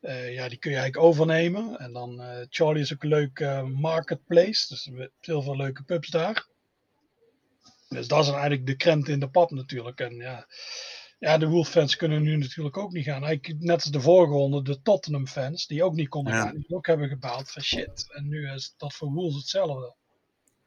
Uh, 0.00 0.34
ja, 0.34 0.48
die 0.48 0.58
kun 0.58 0.70
je 0.70 0.76
eigenlijk 0.76 1.06
overnemen. 1.06 1.78
En 1.78 1.92
dan, 1.92 2.20
uh, 2.20 2.36
Charlie 2.48 2.82
is 2.82 2.92
ook 2.92 3.02
een 3.02 3.08
leuke 3.08 3.44
uh, 3.44 3.62
marketplace. 3.62 4.68
Dus 4.68 4.90
heel 5.20 5.42
veel 5.42 5.56
leuke 5.56 5.82
pubs 5.82 6.08
daar. 6.08 6.46
Dus 7.88 8.08
dat 8.08 8.24
is 8.24 8.30
eigenlijk 8.30 8.66
de 8.66 8.76
krent 8.76 9.08
in 9.08 9.20
de 9.20 9.30
pap 9.30 9.50
natuurlijk. 9.50 10.00
En 10.00 10.14
ja, 10.14 10.46
ja 11.18 11.38
de 11.38 11.48
Wolf 11.48 11.68
fans 11.68 11.96
kunnen 11.96 12.22
nu 12.22 12.36
natuurlijk 12.36 12.76
ook 12.76 12.92
niet 12.92 13.04
gaan. 13.04 13.24
Eigenlijk 13.24 13.62
net 13.62 13.74
als 13.74 13.90
de 13.90 14.00
vorige 14.00 14.32
ronde, 14.32 14.62
de 14.62 14.82
Tottenham 14.82 15.26
fans, 15.26 15.66
die 15.66 15.84
ook 15.84 15.94
niet 15.94 16.08
konden 16.08 16.34
ja. 16.34 16.42
gaan. 16.42 16.54
Die 16.54 16.76
ook 16.76 16.86
hebben 16.86 17.08
gebaald 17.08 17.50
van 17.50 17.62
shit. 17.62 18.06
En 18.14 18.28
nu 18.28 18.50
is 18.50 18.74
dat 18.76 18.94
voor 18.94 19.12
Wolves 19.12 19.36
hetzelfde. 19.36 19.94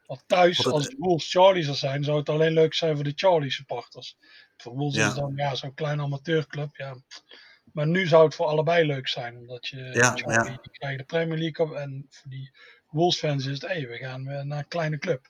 Want 0.08 0.24
thuis, 0.28 0.58
het, 0.58 0.68
als 0.68 0.96
Wolves 0.98 1.32
Charlie 1.32 1.64
zou 1.64 1.76
zijn, 1.76 2.04
zou 2.04 2.18
het 2.18 2.30
alleen 2.30 2.54
leuk 2.54 2.74
zijn 2.74 2.96
voor 2.96 3.04
de 3.04 3.14
Charlie 3.16 3.52
supporters. 3.52 4.18
Voor 4.58 4.74
Wolves 4.74 4.98
ja. 4.98 5.08
is 5.08 5.14
dan 5.14 5.34
ja, 5.36 5.56
zo'n 5.56 5.74
kleine 5.74 6.02
amateurclub. 6.02 6.76
Ja. 6.76 6.98
Maar 7.74 7.88
nu 7.88 8.08
zou 8.08 8.26
het 8.26 8.36
voor 8.36 8.46
allebei 8.46 8.86
leuk 8.86 9.08
zijn. 9.08 9.38
Omdat 9.38 9.68
je 9.68 9.78
ja, 9.78 10.16
Charlie, 10.16 10.52
ja. 10.52 10.62
krijgt 10.72 10.98
de 10.98 11.06
Premier 11.06 11.38
League 11.38 11.66
op. 11.66 11.74
En 11.74 12.06
voor 12.10 12.32
die 12.32 12.52
Wolves 12.90 13.20
fans 13.20 13.46
is 13.46 13.54
het, 13.54 13.62
hé, 13.62 13.68
hey, 13.68 13.88
we 13.88 13.98
gaan 13.98 14.24
naar 14.24 14.58
een 14.58 14.68
kleine 14.68 14.98
club. 14.98 15.28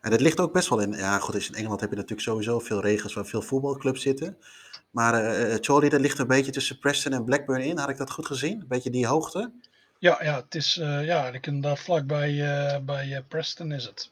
En 0.00 0.10
dat 0.10 0.20
ligt 0.20 0.40
ook 0.40 0.52
best 0.52 0.68
wel 0.68 0.80
in. 0.80 0.92
Ja, 0.92 1.18
goed, 1.18 1.48
in 1.48 1.54
Engeland 1.54 1.80
heb 1.80 1.90
je 1.90 1.96
natuurlijk 1.96 2.28
sowieso 2.28 2.58
veel 2.58 2.80
regels 2.80 3.14
waar 3.14 3.26
veel 3.26 3.42
voetbalclubs 3.42 4.02
zitten. 4.02 4.38
Maar 4.90 5.24
uh, 5.24 5.54
Charlie, 5.60 5.90
dat 5.90 6.00
ligt 6.00 6.18
een 6.18 6.26
beetje 6.26 6.52
tussen 6.52 6.78
Preston 6.78 7.12
en 7.12 7.24
Blackburn 7.24 7.62
in. 7.62 7.78
Had 7.78 7.88
ik 7.88 7.96
dat 7.96 8.10
goed 8.10 8.26
gezien? 8.26 8.60
Een 8.60 8.68
beetje 8.68 8.90
die 8.90 9.06
hoogte? 9.06 9.52
Ja, 9.98 10.18
ja, 10.22 10.40
het 10.42 10.54
is 10.54 10.76
uh, 10.76 11.04
ja, 11.04 11.30
daar 11.60 11.76
vlakbij 11.78 12.32
uh, 12.32 12.78
bij 12.78 13.06
uh, 13.06 13.18
Preston 13.28 13.72
is 13.72 13.84
het. 13.84 14.10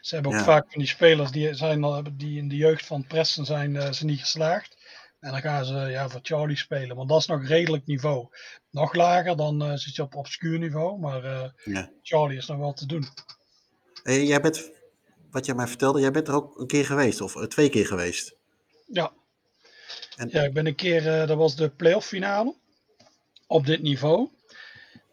Ze 0.00 0.14
hebben 0.14 0.32
ook 0.32 0.38
ja. 0.38 0.44
vaak 0.44 0.66
van 0.70 0.78
die 0.78 0.88
spelers 0.88 1.30
die, 1.30 1.54
zijn, 1.54 2.12
die 2.16 2.38
in 2.38 2.48
de 2.48 2.56
jeugd 2.56 2.86
van 2.86 3.06
Preston 3.06 3.44
zijn, 3.44 3.94
ze 3.94 4.04
niet 4.04 4.20
geslaagd. 4.20 4.76
En 5.20 5.30
dan 5.30 5.40
gaan 5.40 5.64
ze 5.64 5.74
ja, 5.74 6.08
voor 6.08 6.20
Charlie 6.22 6.56
spelen. 6.56 6.96
Want 6.96 7.08
dat 7.08 7.20
is 7.20 7.26
nog 7.26 7.46
redelijk 7.46 7.86
niveau. 7.86 8.28
Nog 8.70 8.94
lager, 8.94 9.36
dan 9.36 9.78
zit 9.78 9.94
je 9.94 10.02
op 10.02 10.14
obscuur 10.14 10.58
niveau. 10.58 10.98
Maar 10.98 11.52
ja. 11.64 11.90
Charlie 12.02 12.36
is 12.36 12.46
nog 12.46 12.58
wel 12.58 12.72
te 12.72 12.86
doen. 12.86 13.08
Hey, 14.02 14.24
jij 14.24 14.40
bent, 14.40 14.70
wat 15.30 15.46
jij 15.46 15.54
mij 15.54 15.66
vertelde, 15.66 16.00
jij 16.00 16.10
bent 16.10 16.28
er 16.28 16.34
ook 16.34 16.58
een 16.58 16.66
keer 16.66 16.84
geweest. 16.84 17.20
Of 17.20 17.46
twee 17.46 17.68
keer 17.68 17.86
geweest. 17.86 18.36
Ja. 18.86 19.12
En... 20.16 20.28
Ja, 20.32 20.42
ik 20.42 20.52
ben 20.52 20.66
een 20.66 20.74
keer, 20.74 21.26
dat 21.26 21.36
was 21.36 21.56
de 21.56 21.68
playoff 21.68 22.06
finale. 22.06 22.54
Op 23.46 23.66
dit 23.66 23.82
niveau. 23.82 24.28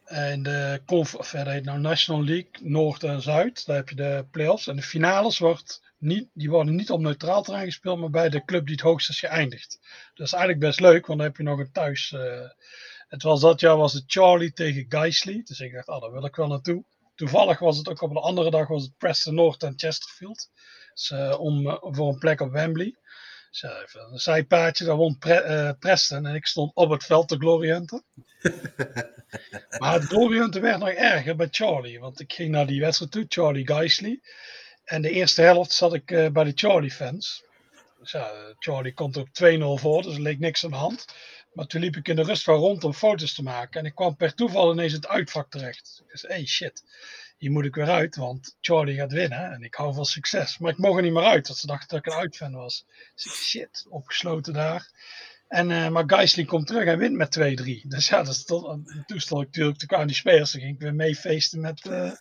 En 0.08 0.44
de 0.44 0.82
conf, 0.86 1.16
verder 1.20 1.54
heet 1.54 1.64
nou 1.64 1.80
National 1.80 2.24
League, 2.24 2.52
Noord 2.62 3.04
en 3.04 3.22
Zuid. 3.22 3.66
Daar 3.66 3.76
heb 3.76 3.90
je 3.90 3.96
de 3.96 4.26
playoffs. 4.32 4.68
En 4.68 4.76
de 4.76 4.82
finales 4.82 5.40
wordt 5.40 5.82
niet, 5.98 6.30
die 6.34 6.50
worden 6.50 6.76
niet 6.76 6.92
op 6.92 7.00
neutraal 7.00 7.44
terrein 7.44 7.66
gespeeld, 7.66 8.00
maar 8.00 8.10
bij 8.10 8.30
de 8.30 8.46
club 8.46 8.66
die 8.66 8.76
het 8.76 8.84
hoogst 8.84 9.10
is 9.10 9.20
geëindigd. 9.20 9.80
Dat 10.14 10.26
is 10.26 10.34
eigenlijk 10.34 10.64
best 10.64 10.80
leuk, 10.80 11.06
want 11.06 11.20
dan 11.20 11.28
heb 11.28 11.38
je 11.38 11.44
nog 11.44 11.60
een 11.60 11.72
thuis. 11.72 12.12
Uh, 12.12 12.50
het 13.08 13.24
was 13.24 13.42
dat 13.42 13.60
jaar 13.60 13.78
was 13.78 13.94
het 13.94 14.04
Charlie 14.08 14.54
tegen 14.54 14.86
Geisley. 14.90 15.42
Dus 15.44 15.60
ik 15.60 15.74
dacht, 15.74 15.88
ah, 15.88 16.02
daar 16.02 16.12
wil 16.12 16.26
ik 16.26 16.36
wel 16.36 16.48
naartoe. 16.48 16.84
Toevallig 17.16 17.60
was 17.60 17.78
het 17.78 17.90
ook 17.90 18.02
op 18.02 18.10
een 18.10 18.18
andere 18.18 18.52
dag 18.52 18.68
was 18.68 18.90
Preston 18.98 19.36
North 19.36 19.64
en 19.64 19.74
Chesterfield. 19.78 20.50
Dus, 20.94 21.10
uh, 21.10 21.40
om, 21.40 21.78
voor 21.82 22.08
een 22.08 22.20
plek 22.20 22.42
op 22.42 22.52
Wembley. 22.52 22.96
Even 23.64 24.12
een 24.12 24.20
zijpaadje, 24.20 24.86
daar 24.86 24.96
won 24.96 25.18
Pre 25.18 25.76
Preston 25.80 26.26
en 26.26 26.36
ik 26.36 26.46
stond 26.46 26.76
op 26.76 26.90
het 26.90 27.04
veld 27.04 27.28
te 27.28 27.38
Glory 27.38 27.70
Hunter. 27.70 28.02
maar 29.80 29.94
het 29.94 30.04
Gloriunten 30.04 30.62
werd 30.62 30.80
nog 30.80 30.90
erger 30.90 31.36
bij 31.36 31.48
Charlie. 31.52 32.00
Want 32.00 32.20
ik 32.20 32.34
ging 32.34 32.52
naar 32.52 32.68
die 32.68 32.82
wedstrijd 32.82 33.12
toe, 33.12 33.26
Charlie 33.28 33.68
Geisley. 33.68 34.20
En 34.84 35.02
de 35.02 35.10
eerste 35.10 35.42
helft 35.42 35.72
zat 35.72 35.94
ik 35.94 36.12
uh, 36.12 36.30
bij 36.30 36.44
de 36.44 36.52
Charlie 36.56 36.92
fans. 36.92 37.44
Dus 38.00 38.12
ja, 38.12 38.32
Charlie 38.60 38.94
komt 38.94 39.18
op 39.18 39.28
2-0 39.28 39.32
voor, 39.82 40.02
dus 40.02 40.14
er 40.14 40.22
leek 40.22 40.40
niks 40.40 40.64
aan 40.64 40.72
de 40.72 40.78
hand. 40.78 41.06
Maar 41.54 41.66
toen 41.66 41.82
liep 41.82 41.96
ik 41.96 42.08
in 42.08 42.16
de 42.16 42.24
rust 42.24 42.46
wel 42.46 42.58
rond 42.58 42.84
om 42.84 42.94
foto's 42.94 43.34
te 43.34 43.44
maken. 43.44 43.80
En 43.80 43.86
ik 43.86 43.96
kwam 43.96 44.16
per 44.16 44.34
toeval 44.34 44.72
ineens 44.72 44.94
in 44.94 45.00
het 45.00 45.08
uitvak 45.08 45.52
terecht. 45.52 46.04
Dus 46.08 46.22
hey 46.22 46.46
shit, 46.46 46.84
hier 47.38 47.52
moet 47.52 47.66
ik 47.66 47.76
weer 47.76 47.90
uit, 47.90 48.16
want 48.16 48.58
Charlie 48.62 48.98
gaat 48.98 49.12
winnen. 49.12 49.52
En 49.52 49.64
ik 49.64 49.76
hou 49.76 49.94
van 49.94 50.06
succes. 50.06 50.58
Maar 50.58 50.72
ik 50.72 50.78
mocht 50.78 50.98
er 50.98 51.04
niet 51.04 51.14
meer 51.14 51.24
uit, 51.24 51.48
want 51.48 51.60
ze 51.60 51.68
dachten 51.68 51.88
dat 51.88 51.98
ik 51.98 52.06
een 52.06 52.20
uitfan 52.20 52.54
was. 52.54 52.86
Dus 53.16 53.26
ik 53.26 53.32
shit, 53.32 53.86
opgesloten 53.90 54.54
daar. 54.54 54.92
En, 55.48 55.70
uh, 55.70 55.90
maar 55.90 56.04
Geisling 56.08 56.48
komt 56.48 56.68
terug 56.68 56.86
en 56.86 56.98
wint 56.98 57.16
met 57.16 57.30
2-3. 57.30 57.88
Dus 57.88 58.08
ja, 58.08 58.24
dat 58.24 58.34
is 58.34 58.46
tot, 58.46 58.80
toen 59.06 59.20
stond 59.20 59.42
ik 59.42 59.48
natuurlijk, 59.48 59.88
kwamen 59.88 60.08
die 60.08 60.16
spelers, 60.16 60.52
toen 60.52 60.62
ging 60.62 60.74
ik 60.74 60.82
weer 60.82 60.96
mee 60.96 61.16
feesten 61.16 61.60
met 61.60 61.86
uh, 61.86 62.12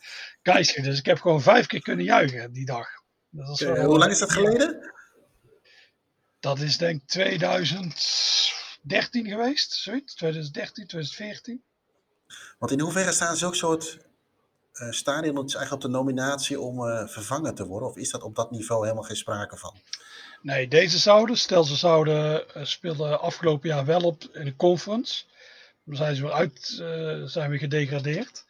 Geisling. 0.43 0.87
Dus 0.87 0.99
ik 0.99 1.07
heb 1.07 1.21
gewoon 1.21 1.43
vijf 1.43 1.67
keer 1.67 1.83
kunnen 1.83 2.05
juichen 2.05 2.53
die 2.53 2.67
dag. 2.67 2.89
Dat 3.31 3.61
uh, 3.61 3.85
hoe 3.85 3.99
lang 3.99 4.11
is 4.11 4.19
dat 4.19 4.33
geleden? 4.33 4.95
Dat 6.41 6.61
is 6.61 6.79
denk 6.79 7.03
ik 7.03 7.09
2013 7.09 9.29
geweest, 9.29 9.73
zoiets. 9.73 10.15
2013, 10.15 10.87
2014. 10.87 11.63
Want 12.59 12.73
in 12.73 12.81
hoeverre 12.81 13.13
staan 13.13 13.37
zulke 13.37 13.57
soort 13.57 13.99
uh, 14.81 14.91
stadions 14.91 15.55
eigenlijk 15.55 15.73
op 15.73 15.91
de 15.91 15.97
nominatie 15.99 16.61
om 16.61 17.09
vervangen 17.09 17.55
te 17.55 17.67
worden? 17.67 17.89
Of 17.89 17.97
is 17.97 18.11
dat 18.11 18.23
op 18.23 18.35
dat 18.35 18.51
niveau 18.51 18.83
helemaal 18.83 19.05
geen 19.05 19.17
sprake 19.17 19.57
van? 19.57 19.75
Nee, 20.43 20.69
deze 20.69 20.99
zouden, 20.99 21.37
stel 21.37 21.65
ze 21.65 21.77
zouden, 21.77 22.45
uh, 22.57 22.65
speelden 22.65 23.21
afgelopen 23.21 23.69
jaar 23.69 23.85
wel 23.85 24.01
op 24.01 24.25
in 24.33 24.45
de 24.45 24.57
conference. 24.57 25.25
Dan 25.85 25.97
zijn 25.97 26.17
ze 26.17 26.23
weer 26.23 26.33
uit, 26.33 26.67
zijn 27.31 27.51
we 27.51 27.59
gedegradeerd. 27.59 28.45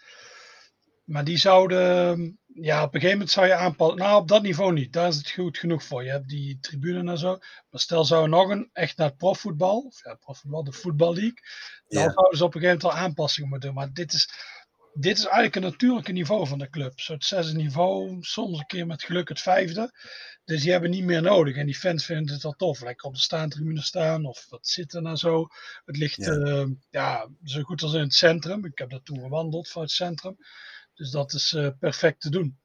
Maar 1.04 1.24
die 1.24 1.38
zouden, 1.38 2.38
ja, 2.46 2.82
op 2.82 2.94
een 2.94 3.00
gegeven 3.00 3.10
moment 3.10 3.30
zou 3.30 3.46
je 3.46 3.54
aanpassen. 3.54 3.98
Nou, 3.98 4.20
op 4.20 4.28
dat 4.28 4.42
niveau 4.42 4.72
niet. 4.72 4.92
Daar 4.92 5.08
is 5.08 5.16
het 5.16 5.30
goed 5.30 5.58
genoeg 5.58 5.82
voor. 5.84 6.04
Je 6.04 6.10
hebt 6.10 6.28
die 6.28 6.58
tribune 6.60 7.10
en 7.10 7.18
zo. 7.18 7.38
Maar 7.70 7.80
stel, 7.80 8.04
zou 8.04 8.28
nog 8.28 8.48
een 8.48 8.70
echt 8.72 8.96
naar 8.96 9.08
het 9.08 9.16
profvoetbal, 9.16 9.78
of 9.78 10.04
ja, 10.04 10.14
profvoetbal, 10.14 10.64
de 10.64 10.72
voetballeague. 10.72 11.42
Dan 11.88 12.02
ja. 12.02 12.10
zouden 12.12 12.38
ze 12.38 12.44
op 12.44 12.54
een 12.54 12.60
gegeven 12.60 12.82
moment 12.82 12.98
al 12.98 13.04
aanpassingen 13.04 13.48
moeten 13.48 13.68
doen. 13.68 13.78
Maar 13.78 13.92
dit 13.92 14.12
is, 14.12 14.30
dit 14.98 15.18
is 15.18 15.24
eigenlijk 15.24 15.56
een 15.56 15.62
natuurlijke 15.62 16.12
niveau 16.12 16.46
van 16.46 16.58
de 16.58 16.70
club. 16.70 17.00
Zo 17.00 17.12
het 17.12 17.24
zesde 17.24 17.56
niveau, 17.56 18.18
soms 18.20 18.58
een 18.58 18.66
keer 18.66 18.86
met 18.86 19.02
geluk 19.02 19.28
het 19.28 19.40
vijfde. 19.40 19.92
Dus 20.44 20.62
die 20.62 20.70
hebben 20.70 20.90
niet 20.90 21.04
meer 21.04 21.22
nodig. 21.22 21.56
En 21.56 21.66
die 21.66 21.74
fans 21.74 22.04
vinden 22.04 22.34
het 22.34 22.42
wel 22.42 22.52
tof. 22.52 22.80
Lekker 22.80 23.06
op 23.06 23.14
de 23.14 23.20
staantribune 23.20 23.82
staan 23.82 24.24
of 24.24 24.46
wat 24.48 24.68
zitten 24.68 25.06
en 25.06 25.16
zo. 25.16 25.46
Het 25.84 25.96
ligt 25.96 26.16
ja. 26.16 26.32
Uh, 26.32 26.66
ja. 26.90 27.28
zo 27.44 27.62
goed 27.62 27.82
als 27.82 27.92
in 27.92 28.00
het 28.00 28.14
centrum. 28.14 28.64
Ik 28.64 28.78
heb 28.78 28.90
dat 28.90 29.04
toen 29.04 29.20
gewandeld 29.20 29.68
van 29.68 29.82
het 29.82 29.90
centrum. 29.90 30.36
Dus 30.94 31.10
dat 31.10 31.32
is 31.32 31.52
uh, 31.52 31.68
perfect 31.78 32.20
te 32.20 32.30
doen. 32.30 32.58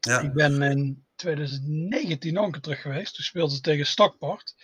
Ja. 0.00 0.20
Ik 0.20 0.32
ben 0.32 0.62
in 0.62 1.06
2019 1.16 2.32
nog 2.32 2.44
een 2.44 2.52
keer 2.52 2.60
terug 2.60 2.80
geweest. 2.80 3.14
Toen 3.14 3.24
speelden 3.24 3.56
ze 3.56 3.62
tegen 3.62 3.86
Stockport. 3.86 4.54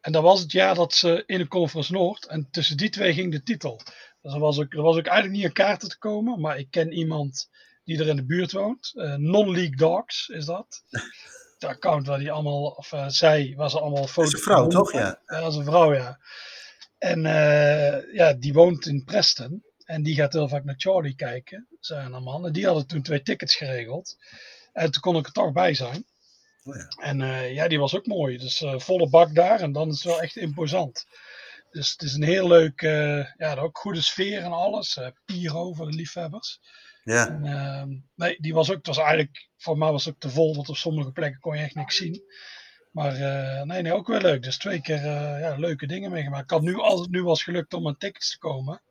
En 0.00 0.12
dat 0.12 0.22
was 0.22 0.40
het 0.40 0.52
jaar 0.52 0.74
dat 0.74 0.94
ze 0.94 1.22
in 1.26 1.38
de 1.38 1.48
Conference 1.48 1.92
Noord. 1.92 2.26
En 2.26 2.48
tussen 2.50 2.76
die 2.76 2.90
twee 2.90 3.12
ging 3.12 3.32
de 3.32 3.42
titel. 3.42 3.80
Dus 4.22 4.32
er 4.32 4.40
was 4.40 4.58
ook, 4.58 4.72
er 4.72 4.82
was 4.82 4.96
ook 4.96 5.06
eigenlijk 5.06 5.36
niet 5.36 5.44
een 5.44 5.52
kaarten 5.52 5.88
te 5.88 5.98
komen. 5.98 6.40
Maar 6.40 6.58
ik 6.58 6.70
ken 6.70 6.92
iemand 6.92 7.50
die 7.84 7.98
er 7.98 8.08
in 8.08 8.16
de 8.16 8.24
buurt 8.24 8.52
woont. 8.52 8.92
Uh, 8.94 9.14
Non-League 9.14 9.76
Dogs 9.76 10.28
is 10.28 10.44
dat. 10.44 10.82
de 11.58 11.68
account 11.68 12.06
waar 12.06 12.18
die 12.18 12.32
allemaal, 12.32 12.64
of 12.64 12.92
uh, 12.92 13.08
zij, 13.08 13.54
was 13.56 13.76
allemaal 13.76 14.06
foto's. 14.06 14.30
Dat 14.30 14.40
is 14.40 14.46
een 14.46 14.52
vrouw, 14.52 14.66
toch? 14.66 14.92
Ja. 14.92 15.20
ja, 15.26 15.40
dat 15.40 15.52
is 15.52 15.58
een 15.58 15.64
vrouw, 15.64 15.94
ja. 15.94 16.18
En 16.98 17.24
uh, 17.24 18.14
ja, 18.14 18.32
die 18.32 18.52
woont 18.52 18.86
in 18.86 19.04
Preston. 19.04 19.64
En 19.84 20.02
die 20.02 20.14
gaat 20.14 20.32
heel 20.32 20.48
vaak 20.48 20.64
naar 20.64 20.74
Charlie 20.78 21.14
kijken, 21.14 21.68
zijn 21.80 22.12
een 22.12 22.22
man. 22.22 22.46
En 22.46 22.52
die 22.52 22.66
hadden 22.66 22.86
toen 22.86 23.02
twee 23.02 23.22
tickets 23.22 23.56
geregeld. 23.56 24.16
En 24.72 24.90
toen 24.90 25.02
kon 25.02 25.16
ik 25.16 25.26
er 25.26 25.32
toch 25.32 25.52
bij 25.52 25.74
zijn. 25.74 26.04
Oh 26.64 26.76
ja. 26.76 26.86
En 26.86 27.20
uh, 27.20 27.54
ja, 27.54 27.68
die 27.68 27.78
was 27.78 27.96
ook 27.96 28.06
mooi. 28.06 28.38
Dus 28.38 28.64
volle 28.76 29.08
bak 29.08 29.34
daar. 29.34 29.60
En 29.60 29.72
dan 29.72 29.88
is 29.88 29.94
het 29.94 30.04
wel 30.04 30.22
echt 30.22 30.36
imposant. 30.36 31.06
Dus 31.72 31.90
het 31.90 32.02
is 32.02 32.14
een 32.14 32.22
heel 32.22 32.48
leuk, 32.48 32.80
ja, 33.36 33.56
ook 33.58 33.78
goede 33.78 34.02
sfeer 34.02 34.42
en 34.42 34.52
alles. 34.52 34.98
Piro 35.24 35.72
voor 35.72 35.90
de 35.90 35.96
liefhebbers. 35.96 36.60
Ja. 37.04 37.28
En, 37.28 37.44
uh, 37.44 37.98
nee, 38.14 38.36
die 38.40 38.54
was 38.54 38.70
ook, 38.70 38.76
het 38.76 38.86
was 38.86 38.98
eigenlijk, 38.98 39.50
voor 39.56 39.78
mij 39.78 39.90
was 39.90 40.04
het 40.04 40.14
ook 40.14 40.20
te 40.20 40.30
vol, 40.30 40.54
want 40.54 40.68
op 40.68 40.76
sommige 40.76 41.12
plekken 41.12 41.40
kon 41.40 41.56
je 41.56 41.62
echt 41.62 41.74
niks 41.74 41.96
zien. 41.96 42.22
Maar 42.90 43.16
uh, 43.18 43.62
nee, 43.62 43.82
nee, 43.82 43.92
ook 43.92 44.06
wel 44.06 44.20
leuk. 44.20 44.42
Dus 44.42 44.58
twee 44.58 44.80
keer 44.80 44.96
uh, 44.96 45.40
ja, 45.40 45.56
leuke 45.56 45.86
dingen 45.86 46.10
meegemaakt. 46.10 46.44
Ik 46.44 46.50
had 46.50 46.62
nu, 46.62 46.76
als 46.76 47.00
het 47.00 47.10
nu 47.10 47.22
was 47.22 47.42
gelukt 47.42 47.74
om 47.74 47.86
aan 47.86 47.96
tickets 47.96 48.30
te 48.30 48.38
komen, 48.38 48.82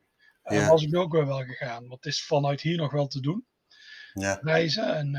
ja. 0.43 0.67
was 0.67 0.83
ik 0.83 0.91
nu 0.91 0.97
ook 0.97 1.11
wel 1.11 1.25
wel 1.25 1.43
gegaan. 1.43 1.87
Want 1.87 2.03
het 2.03 2.13
is 2.13 2.23
vanuit 2.23 2.61
hier 2.61 2.77
nog 2.77 2.91
wel 2.91 3.07
te 3.07 3.21
doen. 3.21 3.45
Ja. 4.13 4.39
Reizen. 4.41 4.95
En 4.95 5.11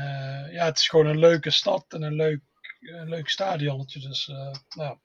ja, 0.51 0.65
het 0.65 0.77
is 0.77 0.87
gewoon 0.87 1.05
een 1.05 1.19
leuke 1.19 1.49
stad 1.49 1.85
en 1.87 2.01
een 2.01 2.15
leuk, 2.15 2.41
een 2.79 3.09
leuk 3.09 3.29
stadionnetje. 3.29 3.99
Dus 3.99 4.25
ja. 4.67 4.99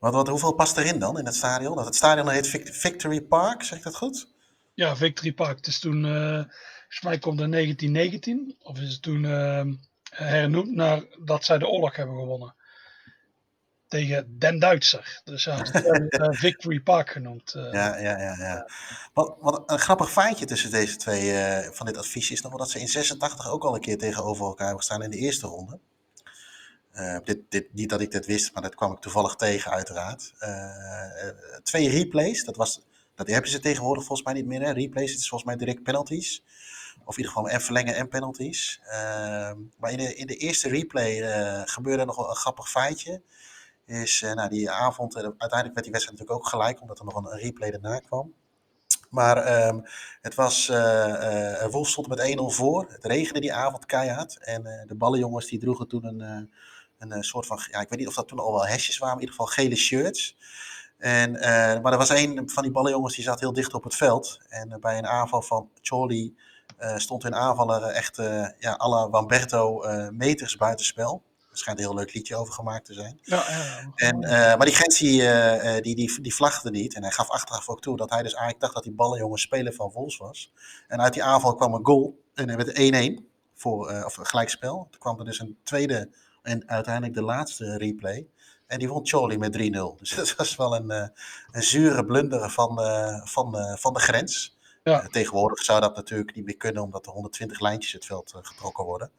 Wat, 0.00 0.12
wat, 0.12 0.28
hoeveel 0.28 0.52
past 0.52 0.76
erin 0.76 0.98
dan 0.98 1.18
in 1.18 1.26
het 1.26 1.34
stadion? 1.34 1.76
Dat 1.76 1.84
het 1.84 1.94
stadion 1.94 2.30
heet 2.30 2.48
Victory 2.64 3.20
Park, 3.20 3.62
zeg 3.62 3.78
ik 3.78 3.84
dat 3.84 3.96
goed? 3.96 4.28
Ja, 4.74 4.96
Victory 4.96 5.32
Park. 5.32 5.56
Het 5.56 5.66
is 5.66 5.78
toen 5.78 6.04
Volgens 6.90 7.08
mij 7.08 7.18
komt 7.18 7.40
in 7.40 7.50
1919, 7.50 8.56
of 8.62 8.78
is 8.78 8.92
het 8.92 9.02
toen 9.02 9.24
uh, 9.24 9.64
hernoemd 10.10 10.74
naar 10.74 11.04
dat 11.24 11.44
zij 11.44 11.58
de 11.58 11.68
oorlog 11.68 11.96
hebben 11.96 12.16
gewonnen. 12.16 12.54
Tegen 13.88 14.38
Den 14.38 14.58
Duitser. 14.58 15.20
Dus 15.24 15.44
ja, 15.44 15.56
het 15.56 16.12
uh, 16.12 16.28
Victory 16.46 16.80
Park 16.80 17.10
genoemd. 17.10 17.54
Uh. 17.54 17.72
Ja, 17.72 17.96
ja, 17.96 18.18
ja. 18.18 18.36
ja. 18.38 18.68
Wat, 19.12 19.36
wat 19.40 19.62
een 19.66 19.78
grappig 19.78 20.10
feitje 20.10 20.44
tussen 20.44 20.70
deze 20.70 20.96
twee 20.96 21.32
uh, 21.32 21.58
van 21.58 21.86
dit 21.86 21.96
advies 21.96 22.30
is 22.30 22.40
nog 22.40 22.50
wel 22.50 22.60
dat 22.60 22.70
ze 22.70 22.80
in 22.80 22.88
86 22.88 23.50
ook 23.50 23.64
al 23.64 23.74
een 23.74 23.80
keer 23.80 23.98
tegenover 23.98 24.44
elkaar 24.44 24.66
hebben 24.66 24.84
gestaan 24.84 25.02
in 25.02 25.10
de 25.10 25.16
eerste 25.16 25.46
ronde. 25.46 25.78
Dit, 27.24 27.38
dit, 27.48 27.74
niet 27.74 27.88
dat 27.88 28.00
ik 28.00 28.10
dit 28.10 28.26
wist, 28.26 28.52
maar 28.52 28.62
dat 28.62 28.74
kwam 28.74 28.92
ik 28.92 28.98
toevallig 28.98 29.34
tegen, 29.34 29.70
uiteraard. 29.70 30.32
twee 31.62 31.88
replays, 31.88 32.44
dat, 32.44 32.56
was, 32.56 32.82
dat 33.14 33.28
hebben 33.28 33.50
ze 33.50 33.60
tegenwoordig 33.60 34.04
volgens 34.04 34.26
mij 34.26 34.36
niet 34.36 34.46
meer. 34.46 34.72
Replays, 34.72 35.10
het 35.10 35.20
is 35.20 35.28
volgens 35.28 35.50
mij 35.50 35.58
direct 35.58 35.82
penalties. 35.82 36.42
Of 37.04 37.16
in 37.16 37.22
ieder 37.22 37.32
geval 37.32 37.48
en 37.48 37.60
verlengen 37.60 37.94
en 37.94 38.08
penalties. 38.08 38.80
Uh, 38.84 38.90
maar 39.78 39.90
in 39.90 39.96
de, 39.96 40.14
in 40.14 40.26
de 40.26 40.36
eerste 40.36 40.68
replay 40.68 41.20
uh, 41.20 41.62
gebeurde 41.64 42.04
nog 42.04 42.28
een 42.28 42.36
grappig 42.36 42.70
feitje. 42.70 43.22
Is, 43.86 44.22
uh, 44.22 44.32
nou, 44.32 44.48
die 44.48 44.70
avond, 44.70 45.16
uiteindelijk 45.16 45.74
werd 45.74 45.82
die 45.82 45.92
wedstrijd 45.92 46.18
natuurlijk 46.18 46.30
ook 46.30 46.48
gelijk, 46.48 46.80
omdat 46.80 46.98
er 46.98 47.04
nog 47.04 47.14
een, 47.14 47.38
replay 47.38 47.70
daarna 47.70 47.98
kwam. 47.98 48.34
Maar 49.08 49.66
um, 49.66 49.84
het 50.20 50.34
was, 50.34 50.66
Wolf 51.70 51.88
stond 51.88 52.08
met 52.08 52.36
1-0 52.38 52.42
voor. 52.42 52.86
Het 52.88 53.04
regende 53.04 53.40
die 53.40 53.52
avond 53.52 53.86
keihard. 53.86 54.38
En 54.38 54.62
de 54.86 54.94
ballenjongens 54.94 55.46
die 55.46 55.58
droegen 55.58 55.88
toen 55.88 56.04
een, 56.04 56.50
een 57.08 57.24
soort 57.24 57.46
van, 57.46 57.58
ja, 57.70 57.80
ik 57.80 57.88
weet 57.88 57.98
niet 57.98 58.08
of 58.08 58.14
dat 58.14 58.28
toen 58.28 58.38
al 58.38 58.52
wel 58.52 58.66
hesjes 58.66 58.98
waren, 58.98 59.14
in 59.14 59.20
ieder 59.20 59.36
geval 59.36 59.52
gele 59.52 59.76
shirts. 59.76 60.36
En, 60.98 61.32
maar 61.82 61.92
er 61.92 61.98
was 61.98 62.08
een 62.08 62.42
van 62.50 62.62
die 62.62 62.72
ballenjongens 62.72 63.14
die 63.14 63.24
zat 63.24 63.40
heel 63.40 63.52
dicht 63.52 63.74
op 63.74 63.84
het 63.84 63.94
veld. 63.94 64.40
En 64.48 64.80
bij 64.80 64.98
een 64.98 65.06
aanval 65.06 65.42
van 65.42 65.70
Charlie 65.80 66.36
uh, 66.80 66.96
stond 66.96 67.22
hun 67.22 67.34
aanvaller 67.34 67.82
echt 67.82 68.16
ja, 68.58 68.78
à 68.78 68.88
la 68.88 69.10
Wamberto 69.10 69.82
meters 70.10 70.56
buitenspel. 70.56 71.22
Er 71.50 71.58
schijnt 71.58 71.78
een 71.78 71.84
heel 71.84 71.94
leuk 71.94 72.14
liedje 72.14 72.36
over 72.36 72.54
gemaakt 72.54 72.84
te 72.84 72.94
zijn. 72.94 73.18
Ja, 73.22 73.44
ja, 73.48 73.92
en, 73.94 74.18
maar 74.18 74.64
die 74.64 74.74
grens 74.74 74.98
die, 74.98 75.22
die, 75.80 75.94
die, 75.94 76.20
die 76.20 76.34
vlagde 76.34 76.70
niet. 76.70 76.94
En 76.94 77.02
hij 77.02 77.10
gaf 77.10 77.30
achteraf 77.30 77.68
ook 77.68 77.80
toe 77.80 77.96
dat 77.96 78.10
hij 78.10 78.22
dus 78.22 78.32
eigenlijk 78.32 78.60
dacht 78.60 78.74
dat 78.74 78.82
die 78.82 78.92
ballenjongen 78.92 79.38
speler 79.38 79.72
van 79.72 79.92
Vols 79.92 80.16
was. 80.16 80.52
En 80.88 81.00
uit 81.00 81.12
die 81.12 81.22
aanval 81.22 81.54
kwam 81.54 81.74
een 81.74 81.86
goal. 81.86 82.22
En 82.34 82.48
er 82.48 82.56
werd 82.56 83.20
1-1 83.20 83.24
voor 83.54 84.04
of 84.04 84.14
gelijkspel. 84.22 84.86
Toen 84.90 85.00
kwam 85.00 85.18
er 85.18 85.24
dus 85.24 85.40
een 85.40 85.58
tweede 85.62 86.10
en 86.42 86.68
uiteindelijk 86.68 87.14
de 87.14 87.22
laatste 87.22 87.76
replay. 87.76 88.26
En 88.66 88.78
die 88.78 88.88
won 88.88 89.06
Charlie 89.06 89.38
met 89.38 89.56
3-0. 89.56 89.58
Dus 89.98 90.14
dat 90.16 90.34
was 90.36 90.56
wel 90.56 90.76
een, 90.76 90.90
een 91.50 91.62
zure 91.62 92.04
blunder 92.04 92.50
van, 92.50 92.76
van, 93.24 93.76
van 93.78 93.92
de 93.92 94.00
grens. 94.00 94.58
Ja. 94.82 95.06
Tegenwoordig 95.06 95.62
zou 95.62 95.80
dat 95.80 95.96
natuurlijk 95.96 96.34
niet 96.34 96.44
meer 96.44 96.56
kunnen, 96.56 96.82
omdat 96.82 97.06
er 97.06 97.12
120 97.12 97.60
lijntjes 97.60 97.92
het 97.92 98.04
veld 98.04 98.34
getrokken 98.42 98.84
worden. 98.84 99.10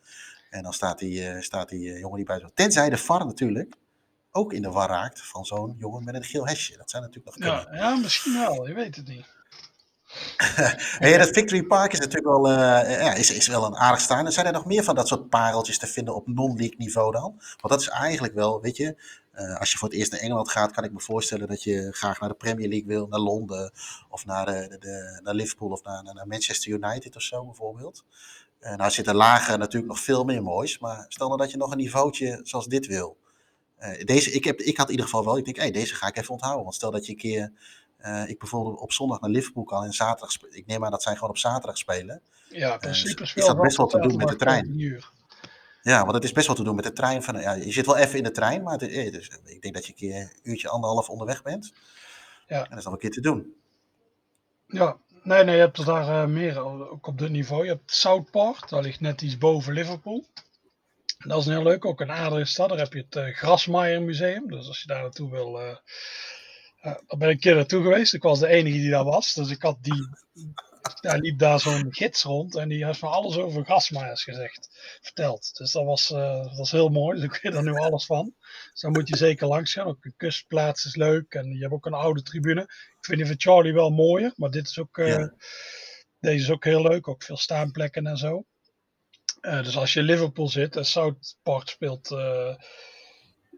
En 0.50 0.64
dan 0.64 0.74
staat 0.74 1.00
die, 1.00 1.42
staat 1.42 1.70
die 1.70 2.00
jongen 2.00 2.16
die 2.16 2.26
buiten. 2.26 2.54
Tenzij 2.54 2.90
de 2.90 2.98
VAR 2.98 3.26
natuurlijk 3.26 3.76
ook 4.32 4.54
in 4.54 4.62
de 4.62 4.70
war 4.70 4.90
raakt 4.90 5.22
van 5.22 5.46
zo'n 5.46 5.76
jongen 5.80 6.04
met 6.04 6.16
een 6.16 6.24
geel 6.24 6.48
hesje. 6.48 6.78
Dat 6.78 6.90
zijn 6.90 7.04
natuurlijk 7.04 7.38
nog 7.38 7.48
ja, 7.48 7.76
ja, 7.76 7.96
misschien 7.96 8.34
wel. 8.34 8.68
Je 8.68 8.74
weet 8.74 8.96
het 8.96 9.08
niet. 9.08 9.26
ja, 11.00 11.18
dat 11.18 11.30
Victory 11.30 11.64
Park 11.64 11.94
is 11.94 12.00
natuurlijk 12.00 12.28
wel, 12.28 12.50
ja, 12.50 13.14
is, 13.14 13.32
is 13.32 13.48
wel 13.48 13.66
een 13.66 13.76
aardig 13.76 14.02
staan. 14.02 14.26
Er 14.26 14.32
zijn 14.32 14.46
er 14.46 14.52
nog 14.52 14.66
meer 14.66 14.84
van 14.84 14.96
dat 14.96 15.08
soort 15.08 15.30
pareltjes 15.30 15.78
te 15.78 15.88
vinden 15.88 16.16
op 16.16 16.28
non-league 16.28 16.78
niveau 16.78 17.12
dan? 17.12 17.22
Want 17.22 17.74
dat 17.74 17.82
is 17.82 17.88
eigenlijk 17.88 18.34
wel, 18.34 18.62
weet 18.62 18.78
je, 18.78 18.96
uh, 19.36 19.60
als 19.60 19.72
je 19.72 19.78
voor 19.78 19.90
het 19.90 19.98
eerst 19.98 20.12
naar 20.12 20.20
Engeland 20.20 20.50
gaat, 20.50 20.72
kan 20.72 20.84
ik 20.84 20.92
me 20.92 21.00
voorstellen 21.00 21.48
dat 21.48 21.64
je 21.64 21.92
graag 21.92 22.20
naar 22.20 22.30
de 22.30 22.36
Premier 22.36 22.68
League 22.68 22.88
wil, 22.88 23.08
naar 23.08 23.20
Londen 23.20 23.72
of 24.10 24.26
naar, 24.26 24.46
de, 24.46 24.68
de, 24.70 24.78
de 24.78 25.20
naar 25.24 25.34
Liverpool 25.34 25.70
of 25.70 25.84
naar, 25.84 26.04
naar, 26.04 26.28
Manchester 26.28 26.72
United 26.72 27.16
of 27.16 27.22
zo 27.22 27.46
bijvoorbeeld. 27.46 28.06
Nou 28.76 28.92
zitten 28.92 29.16
lager 29.16 29.58
natuurlijk 29.58 29.92
nog 29.92 30.00
veel 30.00 30.24
meer 30.24 30.44
moois, 30.44 30.80
maar 30.80 31.06
stel 31.08 31.28
nou 31.28 31.40
dat 31.40 31.52
je 31.52 31.58
nog 31.58 31.72
een 31.72 31.78
niveautje 31.78 32.40
zoals 32.44 32.68
dit 32.68 32.88
wil. 32.88 33.18
Deze, 34.04 34.32
ik, 34.32 34.44
heb, 34.44 34.60
ik 34.60 34.78
had 34.78 34.86
in 34.86 34.92
ieder 34.92 35.06
geval 35.06 35.26
wel, 35.26 35.38
ik 35.38 35.46
denk, 35.46 35.58
hey, 35.58 35.72
deze 35.72 35.96
ga 35.96 36.08
ik 36.08 36.18
even 36.18 36.32
onthouden. 36.34 36.64
Want 36.64 36.76
stel 36.76 36.92
dat 36.92 37.06
je 37.06 37.12
een 37.12 37.18
keer, 37.18 37.52
ik 38.28 38.40
bijvoorbeeld 38.40 38.80
op 38.80 38.92
zondag 38.92 39.20
naar 39.20 39.30
Liverpool 39.30 39.64
kan 39.64 39.84
en 39.84 39.94
zaterdag, 39.94 40.36
ik 40.50 40.66
neem 40.66 40.86
aan 40.86 40.92
dat 40.92 41.04
zij 41.04 41.14
gewoon 41.14 41.30
op 41.30 41.38
zaterdag 41.38 41.78
spelen. 41.78 42.22
Ja, 42.50 42.78
principe 42.78 43.24
is 43.24 43.34
dat 43.34 43.62
best 43.62 43.78
wel 43.78 43.88
te 43.88 44.00
doen 44.00 44.16
met 44.16 44.28
de 44.28 44.36
trein. 44.36 44.78
Ja, 45.82 46.02
want 46.02 46.14
het 46.14 46.24
is 46.24 46.32
best 46.32 46.48
wel 46.48 46.56
te 46.56 46.64
doen 46.64 46.76
met 46.76 46.84
de 46.84 46.94
trein. 46.94 47.24
Van, 47.24 47.40
ja, 47.40 47.54
je 47.54 47.72
zit 47.72 47.86
wel 47.86 47.98
even 47.98 48.18
in 48.18 48.24
de 48.24 48.32
trein, 48.32 48.64
maar 48.64 48.78
het, 48.78 49.14
dus, 49.14 49.30
ik 49.44 49.62
denk 49.62 49.74
dat 49.74 49.86
je 49.86 49.92
een 49.92 49.98
keer 49.98 50.16
een 50.16 50.32
uurtje, 50.44 50.70
anderhalf 50.70 51.10
onderweg 51.10 51.42
bent. 51.42 51.74
Ja. 52.48 52.64
En 52.64 52.70
dat 52.70 52.78
is 52.78 52.84
nog 52.84 52.94
een 52.94 53.00
keer 53.00 53.12
te 53.12 53.22
doen. 53.22 53.56
Ja, 54.68 54.98
nee, 55.24 55.44
nee, 55.44 55.56
je 55.56 55.62
hebt 55.62 55.78
er 55.78 55.86
daar 55.86 56.08
uh, 56.08 56.34
meer, 56.34 56.60
ook 56.90 57.08
op 57.08 57.18
dit 57.18 57.30
niveau. 57.30 57.64
Je 57.64 57.70
hebt 57.70 57.92
Southport, 57.92 58.70
daar 58.70 58.82
ligt 58.82 59.00
net 59.00 59.22
iets 59.22 59.38
boven 59.38 59.74
Liverpool. 59.74 60.26
Dat 61.18 61.40
is 61.40 61.46
heel 61.46 61.64
leuk, 61.64 61.86
ook 61.86 62.02
een 62.02 62.12
aardige 62.12 62.46
stad. 62.46 62.70
Daar 62.70 62.78
heb 62.78 62.94
je 62.94 63.06
het 63.10 63.16
uh, 63.16 63.36
Grasmaier 63.36 64.02
Museum. 64.02 64.48
Dus 64.48 64.68
als 64.68 64.82
je 64.82 64.88
daar 64.88 65.02
naartoe 65.02 65.30
wil, 65.30 65.62
uh, 65.62 65.76
daar 66.82 67.18
ben 67.18 67.30
ik 67.30 67.34
een 67.34 67.40
keer 67.40 67.56
naartoe 67.56 67.84
geweest. 67.84 68.14
Ik 68.14 68.24
was 68.24 68.40
de 68.40 68.48
enige 68.48 68.78
die 68.78 68.90
daar 68.90 69.04
was. 69.04 69.34
Dus 69.34 69.50
ik 69.50 69.62
had 69.62 69.78
die, 69.82 70.10
daar 71.02 71.20
liep 71.20 71.40
daar 71.40 71.60
zo'n 71.60 71.94
gids 71.94 72.24
rond 72.24 72.56
en 72.56 72.70
die 72.70 72.86
heeft 72.86 73.02
me 73.02 73.08
alles 73.08 73.38
over 73.38 73.66
grasmaaiers 73.66 74.24
gezegd, 74.24 74.70
verteld. 75.02 75.58
Dus 75.58 75.72
dat 75.72 75.86
was, 75.86 76.10
uh, 76.10 76.44
dat 76.44 76.58
was 76.58 76.72
heel 76.72 76.90
mooi, 76.90 77.20
dus 77.20 77.26
ik 77.30 77.42
weet 77.42 77.54
er 77.54 77.64
nu 77.64 77.74
alles 77.74 78.06
van. 78.06 78.34
Dus 78.72 78.82
daar 78.82 78.92
moet 78.92 79.08
je 79.08 79.18
zeker 79.18 79.48
langs 79.48 79.74
gaan. 79.74 79.88
Ook 79.88 80.06
een 80.06 80.14
kustplaats 80.18 80.86
is 80.86 80.96
leuk 80.96 81.34
en 81.34 81.52
je 81.52 81.62
hebt 81.62 81.74
ook 81.74 81.86
een 81.86 81.94
oude 81.94 82.22
tribune. 82.22 82.62
Ik 82.62 83.06
vind 83.06 83.18
die 83.18 83.28
van 83.28 83.40
Charlie 83.40 83.74
wel 83.74 83.90
mooier, 83.90 84.34
maar 84.36 84.52
dit 84.52 84.68
is 84.68 84.80
ook, 84.80 84.96
ja. 84.96 85.34
deze 86.20 86.44
is 86.44 86.52
ook 86.52 86.64
heel 86.64 86.82
leuk. 86.82 87.08
Ook 87.08 87.24
veel 87.24 87.38
staanplekken 87.38 88.08
en 88.08 88.18
zo. 88.18 88.46
Uh, 89.42 89.64
dus 89.64 89.78
als 89.78 89.94
je 89.94 90.00
in 90.00 90.06
Liverpool 90.06 90.48
zit 90.48 90.76
en 90.76 90.86
Southport 90.86 91.70
speelt 91.70 92.10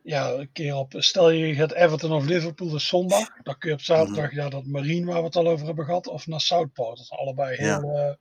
ja, 0.04 0.32
een 0.32 0.52
keer 0.52 0.76
op. 0.76 0.94
Stel 0.98 1.30
je 1.30 1.56
gaat 1.56 1.72
Everton 1.72 2.12
of 2.12 2.26
Liverpool 2.26 2.70
dus 2.70 2.88
zondag. 2.88 3.30
Dan 3.44 3.58
kun 3.58 3.70
je 3.70 3.76
op 3.76 3.82
zaterdag 3.82 4.34
ja, 4.34 4.50
dat 4.50 4.66
Marine 4.66 5.06
waar 5.06 5.20
we 5.20 5.26
het 5.26 5.36
al 5.36 5.48
over 5.48 5.66
hebben 5.66 5.86
gehad. 5.86 6.08
Of 6.08 6.28
naar 6.28 6.42
Southport. 6.42 6.98
Dat 6.98 7.06
is 7.06 7.12
allebei 7.12 7.56
heel, 7.56 7.94
ja. 7.94 8.10
uh, 8.10 8.16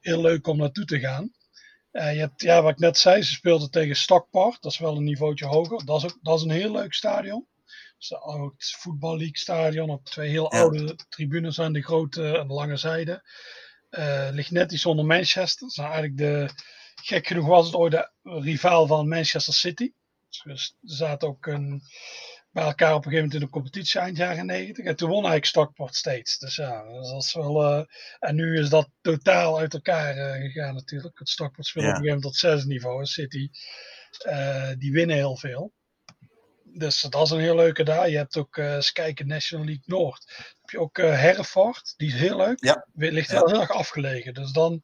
heel 0.00 0.20
leuk 0.20 0.46
om 0.46 0.56
naartoe 0.56 0.84
te 0.84 1.00
gaan. 1.00 1.32
Uh, 1.92 2.12
je 2.12 2.18
hebt, 2.18 2.42
ja, 2.42 2.62
wat 2.62 2.72
ik 2.72 2.78
net 2.78 2.98
zei, 2.98 3.22
ze 3.22 3.32
speelden 3.32 3.70
tegen 3.70 3.96
Stockport. 3.96 4.62
Dat 4.62 4.72
is 4.72 4.78
wel 4.78 4.96
een 4.96 5.04
niveautje 5.04 5.46
hoger. 5.46 5.84
Dat 5.84 6.04
is, 6.04 6.12
ook, 6.12 6.18
dat 6.22 6.38
is 6.38 6.44
een 6.44 6.50
heel 6.50 6.72
leuk 6.72 6.94
stadion. 6.94 7.46
Dus 7.98 8.14
ook 8.22 8.52
het 8.52 8.76
Voetbal 8.78 9.16
League 9.16 9.38
stadion. 9.38 9.90
Op 9.90 10.04
twee 10.04 10.30
heel 10.30 10.54
ja. 10.54 10.60
oude 10.60 10.98
tribunes 11.08 11.60
aan 11.60 11.72
de 11.72 11.82
grote 11.82 12.38
en 12.38 12.48
de 12.48 12.54
lange 12.54 12.76
zijde. 12.76 13.28
Uh, 13.90 14.28
ligt 14.30 14.50
net 14.50 14.72
iets 14.72 14.86
onder 14.86 15.04
Manchester. 15.04 15.60
Dat 15.60 15.70
is 15.70 15.78
eigenlijk 15.78 16.16
de, 16.16 16.50
gek 17.02 17.26
genoeg 17.26 17.46
was 17.46 17.66
het 17.66 17.74
ooit 17.74 17.92
de 17.92 18.10
rivaal 18.22 18.86
van 18.86 19.08
Manchester 19.08 19.54
City. 19.54 19.92
Dus 20.30 20.76
er 20.82 20.90
zaten 20.90 21.28
ook 21.28 21.46
een, 21.46 21.82
bij 22.50 22.64
elkaar 22.64 22.94
op 22.94 23.04
een 23.04 23.10
gegeven 23.10 23.24
moment 23.24 23.34
in 23.34 23.40
de 23.40 23.52
competitie 23.52 24.00
eind 24.00 24.16
jaren 24.16 24.46
90. 24.46 24.84
En 24.84 24.96
toen 24.96 25.08
won 25.08 25.16
eigenlijk 25.18 25.46
Stockport 25.46 25.94
steeds. 25.94 26.38
Dus 26.38 26.56
ja, 26.56 26.84
dat 26.84 27.22
is 27.22 27.34
wel. 27.34 27.62
Uh, 27.62 27.84
en 28.18 28.34
nu 28.34 28.58
is 28.58 28.68
dat 28.68 28.88
totaal 29.00 29.58
uit 29.58 29.74
elkaar 29.74 30.16
uh, 30.16 30.32
gegaan 30.32 30.74
natuurlijk. 30.74 31.18
Het 31.18 31.28
Stockport 31.28 31.66
speelt 31.66 31.84
ja. 31.84 31.90
op 31.90 31.96
een 31.96 32.02
gegeven 32.02 32.22
moment 32.22 32.40
tot 32.42 32.50
zes 32.50 32.64
niveau. 32.64 33.04
City, 33.06 33.48
uh, 34.26 34.70
die 34.78 34.92
winnen 34.92 35.16
heel 35.16 35.36
veel. 35.36 35.72
Dus 36.64 37.00
dat 37.00 37.22
is 37.22 37.30
een 37.30 37.40
heel 37.40 37.56
leuke 37.56 37.84
daar. 37.84 38.10
Je 38.10 38.16
hebt 38.16 38.36
ook 38.36 38.56
eens 38.56 38.92
kijken 38.92 39.26
National 39.26 39.64
League 39.66 39.84
Noord. 39.86 40.24
Dan 40.26 40.44
heb 40.60 40.70
je 40.70 40.80
ook 40.80 40.96
Herford, 40.96 41.94
die 41.96 42.08
is 42.08 42.14
heel 42.14 42.36
leuk. 42.36 42.64
Ja. 42.64 42.86
Ligt 42.92 43.30
heel, 43.30 43.48
heel 43.48 43.60
erg 43.60 43.70
afgelegen. 43.70 44.34
Dus 44.34 44.52
dan 44.52 44.82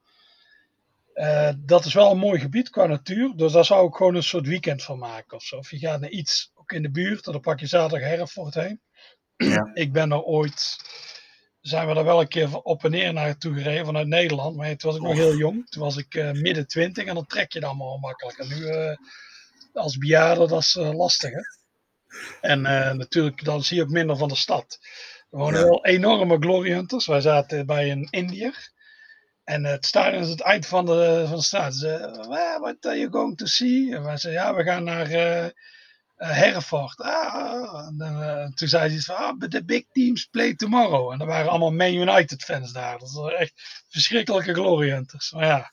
uh, 1.16 1.50
dat 1.58 1.84
is 1.84 1.94
wel 1.94 2.10
een 2.10 2.18
mooi 2.18 2.40
gebied 2.40 2.70
qua 2.70 2.86
natuur, 2.86 3.32
dus 3.36 3.52
daar 3.52 3.64
zou 3.64 3.88
ik 3.88 3.94
gewoon 3.94 4.14
een 4.14 4.22
soort 4.22 4.46
weekend 4.46 4.82
van 4.82 4.98
maken 4.98 5.36
of 5.36 5.42
zo. 5.42 5.56
Of 5.56 5.70
je 5.70 5.78
gaat 5.78 6.00
naar 6.00 6.10
iets 6.10 6.50
ook 6.54 6.72
in 6.72 6.82
de 6.82 6.90
buurt, 6.90 7.24
dan 7.24 7.40
pak 7.40 7.60
je 7.60 7.66
zaterdag 7.66 8.08
Herford 8.08 8.54
heen. 8.54 8.80
Ja. 9.36 9.70
ik 9.74 9.92
ben 9.92 10.12
er 10.12 10.22
ooit, 10.22 10.76
zijn 11.60 11.86
we 11.88 11.94
er 11.94 12.04
wel 12.04 12.20
een 12.20 12.28
keer 12.28 12.62
op 12.62 12.84
en 12.84 12.90
neer 12.90 13.12
naartoe 13.12 13.54
gereden 13.54 13.84
vanuit 13.84 14.06
Nederland, 14.06 14.56
maar 14.56 14.76
toen 14.76 14.90
was 14.90 15.00
ik 15.00 15.06
nog 15.06 15.16
heel 15.16 15.36
jong. 15.36 15.68
Toen 15.68 15.82
was 15.82 15.96
ik 15.96 16.14
uh, 16.14 16.30
midden 16.32 16.66
twintig 16.66 17.04
en 17.04 17.14
dan 17.14 17.26
trek 17.26 17.52
je 17.52 17.60
dan 17.60 17.68
allemaal 17.68 17.98
makkelijk. 17.98 18.38
En 18.38 18.48
nu 18.48 18.56
uh, 18.56 18.96
als 19.72 19.98
bejaarde, 19.98 20.46
dat 20.46 20.60
is 20.60 20.74
lastig 20.74 21.30
hè. 21.30 21.40
En 22.40 22.62
natuurlijk, 22.96 23.44
dan 23.44 23.64
zie 23.64 23.76
je 23.76 23.82
ook 23.82 23.88
minder 23.88 24.16
van 24.16 24.28
de 24.28 24.36
stad. 24.36 24.78
Er 25.30 25.38
wonen 25.38 25.60
ja. 25.60 25.66
wel 25.66 25.84
enorme 25.84 26.36
glory 26.38 26.72
hunters. 26.72 27.06
Wij 27.06 27.20
zaten 27.20 27.66
bij 27.66 27.90
een 27.90 28.08
Indiër. 28.10 28.74
En 29.46 29.64
het 29.64 29.86
stadion 29.86 30.22
is 30.22 30.28
het 30.28 30.40
eind 30.40 30.66
van 30.66 30.86
de, 30.86 31.24
van 31.28 31.42
straat. 31.42 31.74
Ze 31.74 31.88
well, 32.28 32.58
what 32.58 32.86
are 32.86 32.98
you 32.98 33.10
going 33.10 33.36
to 33.36 33.46
see? 33.46 33.94
En 33.94 34.02
wij 34.02 34.16
zeiden, 34.16 34.42
ja, 34.42 34.54
we 34.54 34.62
gaan 34.62 34.84
naar 34.84 35.10
uh, 35.10 35.44
uh, 35.44 35.50
Herford. 36.16 37.00
Ah, 37.00 37.86
en 37.86 37.96
dan, 37.96 38.22
uh, 38.22 38.46
toen 38.46 38.68
zei 38.68 39.00
van, 39.00 39.16
ah, 39.16 39.38
but 39.38 39.50
the 39.50 39.64
big 39.64 39.84
teams 39.92 40.24
play 40.24 40.54
tomorrow. 40.54 41.12
En 41.12 41.20
er 41.20 41.26
waren 41.26 41.50
allemaal 41.50 41.72
Man 41.72 41.94
United 41.94 42.42
fans 42.42 42.72
daar. 42.72 42.98
Dat 42.98 43.12
waren 43.12 43.38
echt 43.38 43.84
verschrikkelijke 43.88 44.54
glory 44.54 44.90
hunters. 44.90 45.32
Maar 45.32 45.46
ja. 45.46 45.72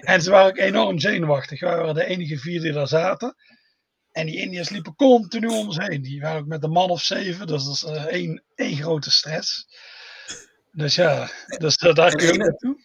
en 0.00 0.22
ze 0.22 0.30
waren 0.30 0.50
ook 0.50 0.58
enorm 0.58 0.98
zenuwachtig. 0.98 1.60
Wij 1.60 1.76
waren 1.76 1.94
de 1.94 2.06
enige 2.06 2.38
vier 2.38 2.60
die 2.60 2.72
daar 2.72 2.88
zaten. 2.88 3.34
En 4.12 4.26
die 4.26 4.40
Indiërs 4.40 4.68
liepen 4.68 4.94
continu 4.94 5.46
om 5.46 5.66
ons 5.66 5.76
heen. 5.76 6.02
Die 6.02 6.20
waren 6.20 6.40
ook 6.40 6.46
met 6.46 6.62
een 6.62 6.70
man 6.70 6.90
of 6.90 7.02
zeven. 7.02 7.46
Dus 7.46 7.64
dat 7.64 7.74
is 7.74 8.06
één, 8.06 8.42
één 8.54 8.76
grote 8.76 9.10
stress. 9.10 9.66
Dus 10.76 10.94
ja, 10.94 11.30
dus 11.58 11.76
daar 11.76 12.14
kun 12.14 12.26
je 12.26 12.38
naartoe. 12.38 12.84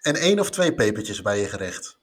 En 0.00 0.14
één 0.14 0.40
of 0.40 0.50
twee 0.50 0.74
pepertjes 0.74 1.22
bij 1.22 1.40
je 1.40 1.48
gerecht? 1.48 1.98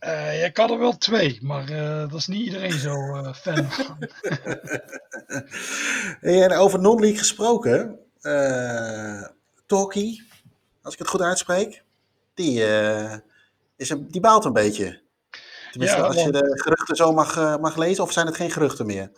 Uh, 0.00 0.44
ik 0.44 0.56
had 0.56 0.70
er 0.70 0.78
wel 0.78 0.96
twee, 0.96 1.38
maar 1.42 1.70
uh, 1.70 1.98
dat 2.10 2.14
is 2.14 2.26
niet 2.26 2.44
iedereen 2.44 2.78
zo 2.78 2.94
uh, 2.94 3.34
fan 3.34 3.70
van. 3.72 4.08
en 6.20 6.52
over 6.52 6.80
non-league 6.80 7.18
gesproken, 7.18 7.98
Talkie, 9.66 10.28
als 10.82 10.92
ik 10.92 10.98
het 10.98 11.08
goed 11.08 11.22
uitspreek, 11.22 11.82
die, 12.34 12.62
is 13.76 13.90
een, 13.90 14.08
die 14.08 14.20
baalt 14.20 14.44
een 14.44 14.52
beetje. 14.52 15.00
Tenminste, 15.70 15.98
ja, 15.98 16.06
als 16.06 16.22
je 16.22 16.32
de 16.32 16.60
geruchten 16.62 16.96
zo 16.96 17.12
mag, 17.12 17.58
mag 17.60 17.76
lezen, 17.76 18.04
of 18.04 18.12
zijn 18.12 18.26
het 18.26 18.36
geen 18.36 18.50
geruchten 18.50 18.86
meer? 18.86 19.10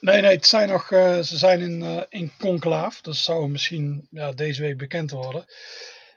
Nee, 0.00 0.20
nee, 0.20 0.34
het 0.34 0.46
zijn 0.46 0.68
nog, 0.68 0.90
uh, 0.90 1.18
ze 1.18 1.36
zijn 1.38 1.60
in, 1.60 1.80
uh, 1.80 2.02
in 2.08 2.32
conclave. 2.38 3.02
Dat 3.02 3.16
zou 3.16 3.48
misschien 3.48 4.08
ja, 4.10 4.32
deze 4.32 4.62
week 4.62 4.78
bekend 4.78 5.10
worden. 5.10 5.44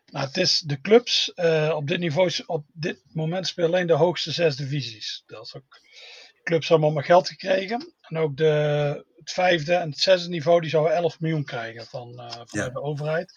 Nou, 0.06 0.26
het 0.26 0.38
is 0.38 0.60
de 0.60 0.82
clubs 0.82 1.32
uh, 1.36 1.74
op 1.76 1.88
dit 1.88 2.00
niveau, 2.00 2.32
op 2.46 2.65
dit 2.74 3.02
moment 3.13 3.48
spelen 3.48 3.69
alleen 3.69 3.88
de 3.88 3.93
hoogste 3.93 4.32
zes 4.32 4.56
divisies. 4.56 5.24
Dat 5.26 5.46
is 5.46 5.56
ook, 5.56 5.80
de 6.34 6.41
clubs 6.43 6.67
hebben 6.67 6.86
allemaal 6.86 7.06
geld 7.06 7.28
gekregen. 7.28 7.93
En 8.02 8.17
ook 8.17 8.38
de, 8.38 8.46
het 9.17 9.32
vijfde 9.32 9.74
en 9.74 9.89
het 9.89 10.00
zesde 10.00 10.30
niveau, 10.30 10.62
die 10.62 10.69
zouden 10.69 10.96
11 10.96 11.19
miljoen 11.19 11.43
krijgen 11.43 11.86
van, 11.86 12.13
van 12.15 12.48
ja. 12.52 12.69
de 12.69 12.82
overheid. 12.82 13.34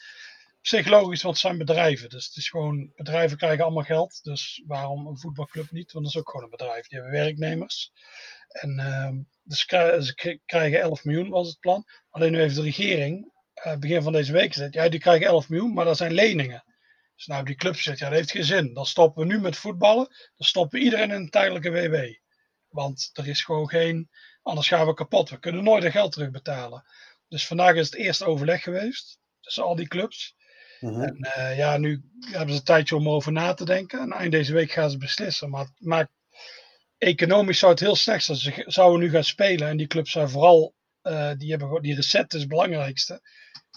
Psychologisch, 0.66 1.22
want 1.22 1.34
het 1.34 1.44
zijn 1.44 1.58
bedrijven. 1.58 2.08
Dus 2.08 2.26
het 2.26 2.36
is 2.36 2.48
gewoon, 2.48 2.92
bedrijven 2.94 3.36
krijgen 3.36 3.64
allemaal 3.64 3.82
geld. 3.82 4.22
Dus 4.22 4.62
waarom 4.66 5.06
een 5.06 5.18
voetbalclub 5.18 5.70
niet? 5.70 5.92
Want 5.92 6.04
dat 6.04 6.14
is 6.14 6.20
ook 6.20 6.30
gewoon 6.30 6.44
een 6.44 6.50
bedrijf. 6.50 6.86
Die 6.86 6.98
hebben 6.98 7.18
werknemers. 7.18 7.92
En 8.48 8.78
uh, 8.78 9.10
dus 9.42 9.64
ze 10.06 10.40
krijgen 10.46 10.80
11 10.80 11.04
miljoen, 11.04 11.28
was 11.28 11.48
het 11.48 11.60
plan. 11.60 11.84
Alleen 12.10 12.32
nu 12.32 12.38
heeft 12.38 12.54
de 12.54 12.62
regering 12.62 13.32
uh, 13.66 13.76
begin 13.76 14.02
van 14.02 14.12
deze 14.12 14.32
week 14.32 14.52
gezegd: 14.52 14.74
ja, 14.74 14.88
die 14.88 15.00
krijgen 15.00 15.26
11 15.26 15.48
miljoen, 15.48 15.72
maar 15.72 15.84
dat 15.84 15.96
zijn 15.96 16.12
leningen. 16.12 16.64
Dus 17.16 17.26
nou, 17.26 17.44
die 17.44 17.56
club 17.56 17.76
zegt: 17.76 17.98
ja, 17.98 18.08
dat 18.08 18.18
heeft 18.18 18.30
geen 18.30 18.44
zin. 18.44 18.74
Dan 18.74 18.86
stoppen 18.86 19.26
we 19.26 19.32
nu 19.32 19.40
met 19.40 19.56
voetballen. 19.56 20.06
Dan 20.36 20.46
stoppen 20.46 20.78
we 20.78 20.84
iedereen 20.84 21.10
in 21.10 21.16
een 21.16 21.30
tijdelijke 21.30 21.70
WW. 21.70 21.96
Want 22.68 23.10
er 23.12 23.28
is 23.28 23.44
gewoon 23.44 23.68
geen. 23.68 24.10
Anders 24.42 24.68
gaan 24.68 24.86
we 24.86 24.94
kapot. 24.94 25.30
We 25.30 25.38
kunnen 25.38 25.64
nooit 25.64 25.82
het 25.82 25.92
geld 25.92 26.12
terugbetalen. 26.12 26.84
Dus 27.28 27.46
vandaag 27.46 27.74
is 27.74 27.86
het 27.86 27.94
eerste 27.94 28.24
overleg 28.24 28.62
geweest 28.62 29.18
tussen 29.40 29.64
al 29.64 29.76
die 29.76 29.88
clubs. 29.88 30.35
Mm-hmm. 30.80 31.02
En 31.02 31.16
uh, 31.38 31.56
ja, 31.56 31.76
nu 31.76 32.02
hebben 32.30 32.50
ze 32.50 32.58
een 32.58 32.64
tijdje 32.64 32.96
om 32.96 33.08
over 33.08 33.32
na 33.32 33.54
te 33.54 33.64
denken. 33.64 34.00
En 34.00 34.12
eind 34.12 34.32
deze 34.32 34.52
week 34.52 34.70
gaan 34.70 34.90
ze 34.90 34.98
beslissen. 34.98 35.50
Maar 35.50 35.68
maakt 35.78 36.10
economisch 36.98 37.58
zou 37.58 37.72
het 37.72 37.80
heel 37.80 37.96
slecht 37.96 38.24
zijn. 38.24 38.38
Ze 38.38 38.64
zouden 38.66 39.00
nu 39.00 39.10
gaan 39.10 39.24
spelen 39.24 39.68
en 39.68 39.76
die 39.76 39.86
clubs 39.86 40.12
zijn 40.12 40.28
vooral, 40.28 40.74
uh, 41.02 41.32
die 41.36 41.50
hebben 41.50 41.82
die 41.82 41.94
reset 41.94 42.34
is 42.34 42.40
het 42.40 42.48
belangrijkste. 42.48 43.20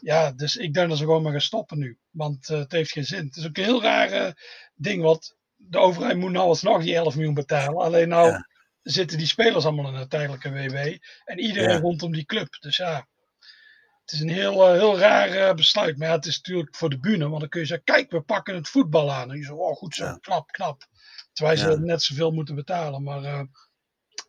Ja, 0.02 0.32
dus 0.32 0.56
ik 0.56 0.74
denk 0.74 0.90
dat 0.90 0.98
ze 0.98 1.04
gewoon 1.04 1.22
maar 1.22 1.32
gaan 1.32 1.42
stoppen 1.42 1.78
nu. 1.78 1.98
Want 2.10 2.50
uh, 2.50 2.58
het 2.58 2.72
heeft 2.72 2.92
geen 2.92 3.06
zin. 3.06 3.26
Het 3.26 3.36
is 3.36 3.48
ook 3.48 3.58
een 3.58 3.64
heel 3.64 3.82
raar 3.82 4.38
ding, 4.76 5.02
want 5.02 5.38
de 5.56 5.78
overheid 5.78 6.18
moet 6.18 6.32
nou 6.32 6.48
alsnog 6.48 6.84
die 6.84 6.96
11 6.96 7.16
miljoen 7.16 7.34
betalen. 7.34 7.84
Alleen 7.84 8.10
nou 8.10 8.30
ja. 8.30 8.48
zitten 8.82 9.18
die 9.18 9.28
spelers 9.28 9.66
allemaal 9.66 9.88
in 9.88 10.00
een 10.00 10.08
tijdelijke 10.08 10.52
WW 10.52 10.76
en 11.24 11.40
iedereen 11.40 11.70
ja. 11.70 11.80
rondom 11.80 12.12
die 12.12 12.26
club. 12.26 12.58
Dus 12.60 12.78
ja, 12.78 13.08
het 14.10 14.20
is 14.20 14.26
een 14.26 14.36
heel, 14.36 14.72
heel 14.72 15.00
raar 15.00 15.56
besluit. 15.56 15.98
Maar 15.98 16.08
ja, 16.08 16.16
het 16.16 16.26
is 16.26 16.38
natuurlijk 16.38 16.76
voor 16.76 16.90
de 16.90 17.00
bühne, 17.00 17.28
want 17.28 17.40
dan 17.40 17.50
kun 17.50 17.60
je 17.60 17.66
zeggen, 17.66 17.86
kijk, 17.86 18.12
we 18.12 18.22
pakken 18.22 18.56
het 18.56 18.70
voetbal 18.70 19.12
aan. 19.12 19.32
En 19.32 19.38
je 19.38 19.44
zo, 19.44 19.56
oh 19.56 19.76
goed 19.76 19.96
zo, 19.96 20.18
knap, 20.18 20.52
knap. 20.52 20.88
Terwijl 21.34 21.58
ze 21.58 21.70
ja. 21.70 21.78
net 21.78 22.02
zoveel 22.02 22.32
moeten 22.32 22.56
betalen. 22.56 23.04
Maar 23.04 23.22
uh, 23.22 23.42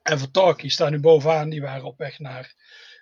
en 0.02 0.18
voor 0.18 0.30
Talkie 0.30 0.70
staan 0.70 0.90
nu 0.90 1.00
bovenaan. 1.00 1.48
Die 1.48 1.60
waren 1.60 1.84
op 1.84 1.98
weg 1.98 2.18
naar 2.18 2.54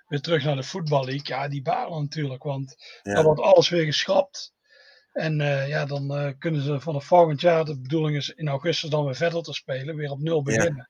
weer 0.06 0.20
terug 0.20 0.44
naar 0.44 0.56
de 0.56 0.62
voetballeague. 0.62 1.36
Ja, 1.36 1.48
die 1.48 1.62
balen 1.62 2.02
natuurlijk. 2.02 2.42
Want 2.42 2.76
ja. 3.02 3.14
dan 3.14 3.24
wordt 3.24 3.40
alles 3.40 3.68
weer 3.68 3.84
geschrapt. 3.84 4.52
En 5.12 5.40
uh, 5.40 5.68
ja, 5.68 5.84
dan 5.84 6.18
uh, 6.18 6.32
kunnen 6.38 6.62
ze 6.62 6.80
vanaf 6.80 7.04
volgend 7.04 7.40
jaar, 7.40 7.64
de 7.64 7.80
bedoeling 7.80 8.16
is 8.16 8.28
in 8.28 8.48
augustus 8.48 8.90
dan 8.90 9.04
weer 9.04 9.14
verder 9.14 9.42
te 9.42 9.52
spelen, 9.52 9.96
weer 9.96 10.10
op 10.10 10.20
nul 10.20 10.42
beginnen. 10.42 10.88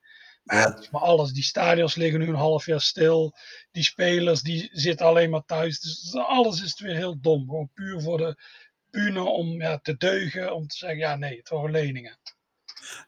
Maar, 0.91 1.01
alles, 1.01 1.33
die 1.33 1.43
stadions 1.43 1.95
liggen 1.95 2.21
nu 2.21 2.27
een 2.27 2.35
half 2.35 2.67
jaar 2.67 2.81
stil. 2.81 3.35
Die 3.71 3.83
spelers, 3.83 4.43
die 4.43 4.69
zitten 4.73 5.07
alleen 5.07 5.31
maar 5.31 5.45
thuis. 5.45 5.81
Dus 5.81 6.15
alles 6.15 6.63
is 6.63 6.81
weer 6.81 6.97
heel 6.97 7.21
dom. 7.21 7.45
Gewoon 7.49 7.71
puur 7.75 8.01
voor 8.01 8.19
de 8.19 8.37
bühne 8.91 9.23
om 9.23 9.61
ja, 9.61 9.79
te 9.79 9.97
deugen. 9.97 10.55
Om 10.55 10.67
te 10.67 10.77
zeggen, 10.77 10.99
ja 10.99 11.17
nee, 11.17 11.37
het 11.37 11.49
waren 11.49 11.71
leningen. 11.71 12.19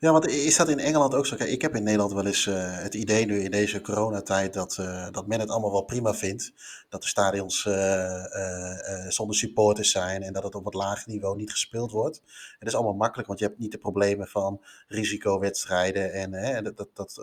Ja, 0.00 0.12
want 0.12 0.28
is 0.28 0.56
dat 0.56 0.68
in 0.68 0.78
Engeland 0.78 1.14
ook 1.14 1.26
zo? 1.26 1.36
Kijk, 1.36 1.50
ik 1.50 1.62
heb 1.62 1.74
in 1.74 1.82
Nederland 1.82 2.12
wel 2.12 2.26
eens 2.26 2.46
uh, 2.46 2.54
het 2.82 2.94
idee 2.94 3.26
nu 3.26 3.40
in 3.40 3.50
deze 3.50 3.80
coronatijd 3.80 4.54
dat, 4.54 4.76
uh, 4.80 5.08
dat 5.10 5.26
men 5.26 5.40
het 5.40 5.50
allemaal 5.50 5.72
wel 5.72 5.84
prima 5.84 6.14
vindt. 6.14 6.52
Dat 6.88 7.02
de 7.02 7.08
stadions 7.08 7.64
uh, 7.64 9.08
zonder 9.08 9.36
supporters 9.36 9.90
zijn 9.90 10.22
en 10.22 10.32
dat 10.32 10.42
het 10.42 10.54
op 10.54 10.64
wat 10.64 10.74
laag 10.74 11.06
niveau 11.06 11.36
niet 11.36 11.50
gespeeld 11.50 11.90
wordt. 11.90 12.22
Het 12.58 12.68
is 12.68 12.74
allemaal 12.74 12.94
makkelijk, 12.94 13.28
want 13.28 13.40
je 13.40 13.46
hebt 13.46 13.58
niet 13.58 13.72
de 13.72 13.78
problemen 13.78 14.28
van 14.28 14.60
risicowedstrijden 14.88 16.12
en 16.12 16.64
dat, 16.64 16.76
dat, 16.76 16.88
dat, 16.94 17.20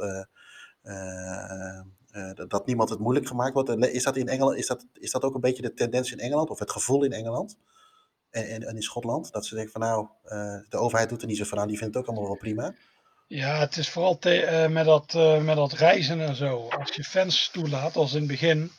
dat 2.50 2.66
niemand 2.66 2.90
het 2.90 3.00
moeilijk 3.00 3.28
gemaakt 3.28 3.54
wordt. 3.54 3.70
Is 3.70 4.04
dat 4.04 4.16
in 4.16 4.28
Engeland, 4.28 4.58
is 4.58 4.68
dat, 4.68 4.86
is 4.94 5.12
dat 5.12 5.24
ook 5.24 5.36
een 5.36 5.42
beetje 5.42 5.62
de 5.62 5.74
tendens 5.74 6.12
in 6.12 6.20
Engeland 6.20 6.50
of 6.50 6.60
het 6.60 6.72
gevoel 6.72 7.04
in 7.04 7.12
Engeland? 7.12 7.58
En, 8.45 8.67
en, 8.67 8.76
in 8.76 8.82
Schotland. 8.82 9.32
Dat 9.32 9.45
ze 9.45 9.56
denken 9.56 9.71
van 9.71 9.82
nou, 9.82 10.08
uh, 10.26 10.69
de 10.69 10.78
overheid 10.78 11.10
doet 11.10 11.21
er 11.21 11.28
niet 11.28 11.38
zo 11.38 11.43
van 11.43 11.60
aan, 11.60 11.67
die 11.67 11.78
vindt 11.78 11.93
het 11.93 12.04
ook 12.04 12.10
allemaal 12.10 12.30
wel 12.30 12.38
prima. 12.38 12.76
Ja, 13.28 13.60
het 13.60 13.78
is 13.78 13.89
vooral 13.89 14.19
uh, 14.26 14.67
met, 14.67 14.86
dat, 14.86 15.13
uh, 15.13 15.43
met 15.43 15.56
dat 15.56 15.73
reizen 15.73 16.21
en 16.21 16.36
zo. 16.36 16.67
Als 16.67 16.95
je 16.95 17.04
fans 17.04 17.50
toelaat, 17.50 17.95
als 17.95 18.13
in 18.13 18.19
het 18.19 18.28
begin. 18.28 18.71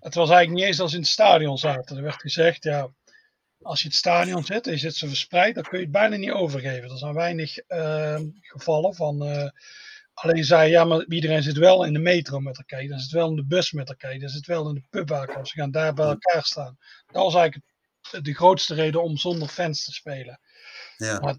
Het 0.00 0.14
was 0.14 0.28
eigenlijk 0.30 0.58
niet 0.58 0.68
eens 0.68 0.80
als 0.80 0.92
in 0.92 1.00
het 1.00 1.08
stadion 1.08 1.58
zaten. 1.58 1.96
Er 1.96 2.02
werd 2.02 2.20
gezegd, 2.20 2.64
ja, 2.64 2.88
als 3.62 3.80
je 3.82 3.88
het 3.88 3.96
stadion 3.96 4.44
zit 4.44 4.66
en 4.66 4.72
je 4.72 4.78
zit 4.78 4.94
zo 4.94 5.06
verspreid, 5.06 5.54
dan 5.54 5.64
kun 5.64 5.78
je 5.78 5.84
het 5.84 5.92
bijna 5.92 6.16
niet 6.16 6.30
overgeven. 6.30 6.90
Er 6.90 6.98
zijn 6.98 7.14
weinig 7.14 7.58
gevallen 8.40 8.94
van... 8.94 9.50
Alleen 10.16 10.44
zei, 10.44 10.70
ja, 10.70 10.84
maar 10.84 11.04
iedereen 11.04 11.42
zit 11.42 11.56
wel 11.56 11.84
in 11.84 11.92
de 11.92 11.98
metro 11.98 12.40
met 12.40 12.58
elkaar. 12.58 12.86
Dan 12.86 12.98
zit 12.98 13.10
wel 13.10 13.28
in 13.28 13.36
de 13.36 13.46
bus 13.46 13.72
met 13.72 13.88
elkaar. 13.88 14.18
Dan 14.18 14.28
zit 14.28 14.46
wel 14.46 14.68
in 14.68 14.74
de 14.74 14.82
pub 14.90 15.12
als 15.12 15.50
Ze 15.50 15.58
gaan 15.58 15.70
daar 15.70 15.94
bij 15.94 16.06
elkaar 16.06 16.44
staan. 16.44 16.78
Dat 17.06 17.22
was 17.22 17.34
eigenlijk 17.34 17.64
de 18.22 18.34
grootste 18.34 18.74
reden 18.74 19.02
om 19.02 19.16
zonder 19.16 19.48
fans 19.48 19.84
te 19.84 19.92
spelen. 19.92 20.40
Ja. 20.96 21.20
Maar 21.20 21.36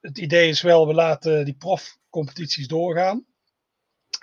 het 0.00 0.18
idee 0.18 0.48
is 0.48 0.62
wel, 0.62 0.86
we 0.86 0.94
laten 0.94 1.44
die 1.44 1.56
profcompetities 1.56 2.66
doorgaan. 2.66 3.26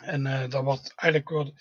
En 0.04 0.26
uh, 0.26 0.50
dan 0.50 0.64
wordt 0.64 0.94
eigenlijk 0.96 1.30
wordt, 1.30 1.52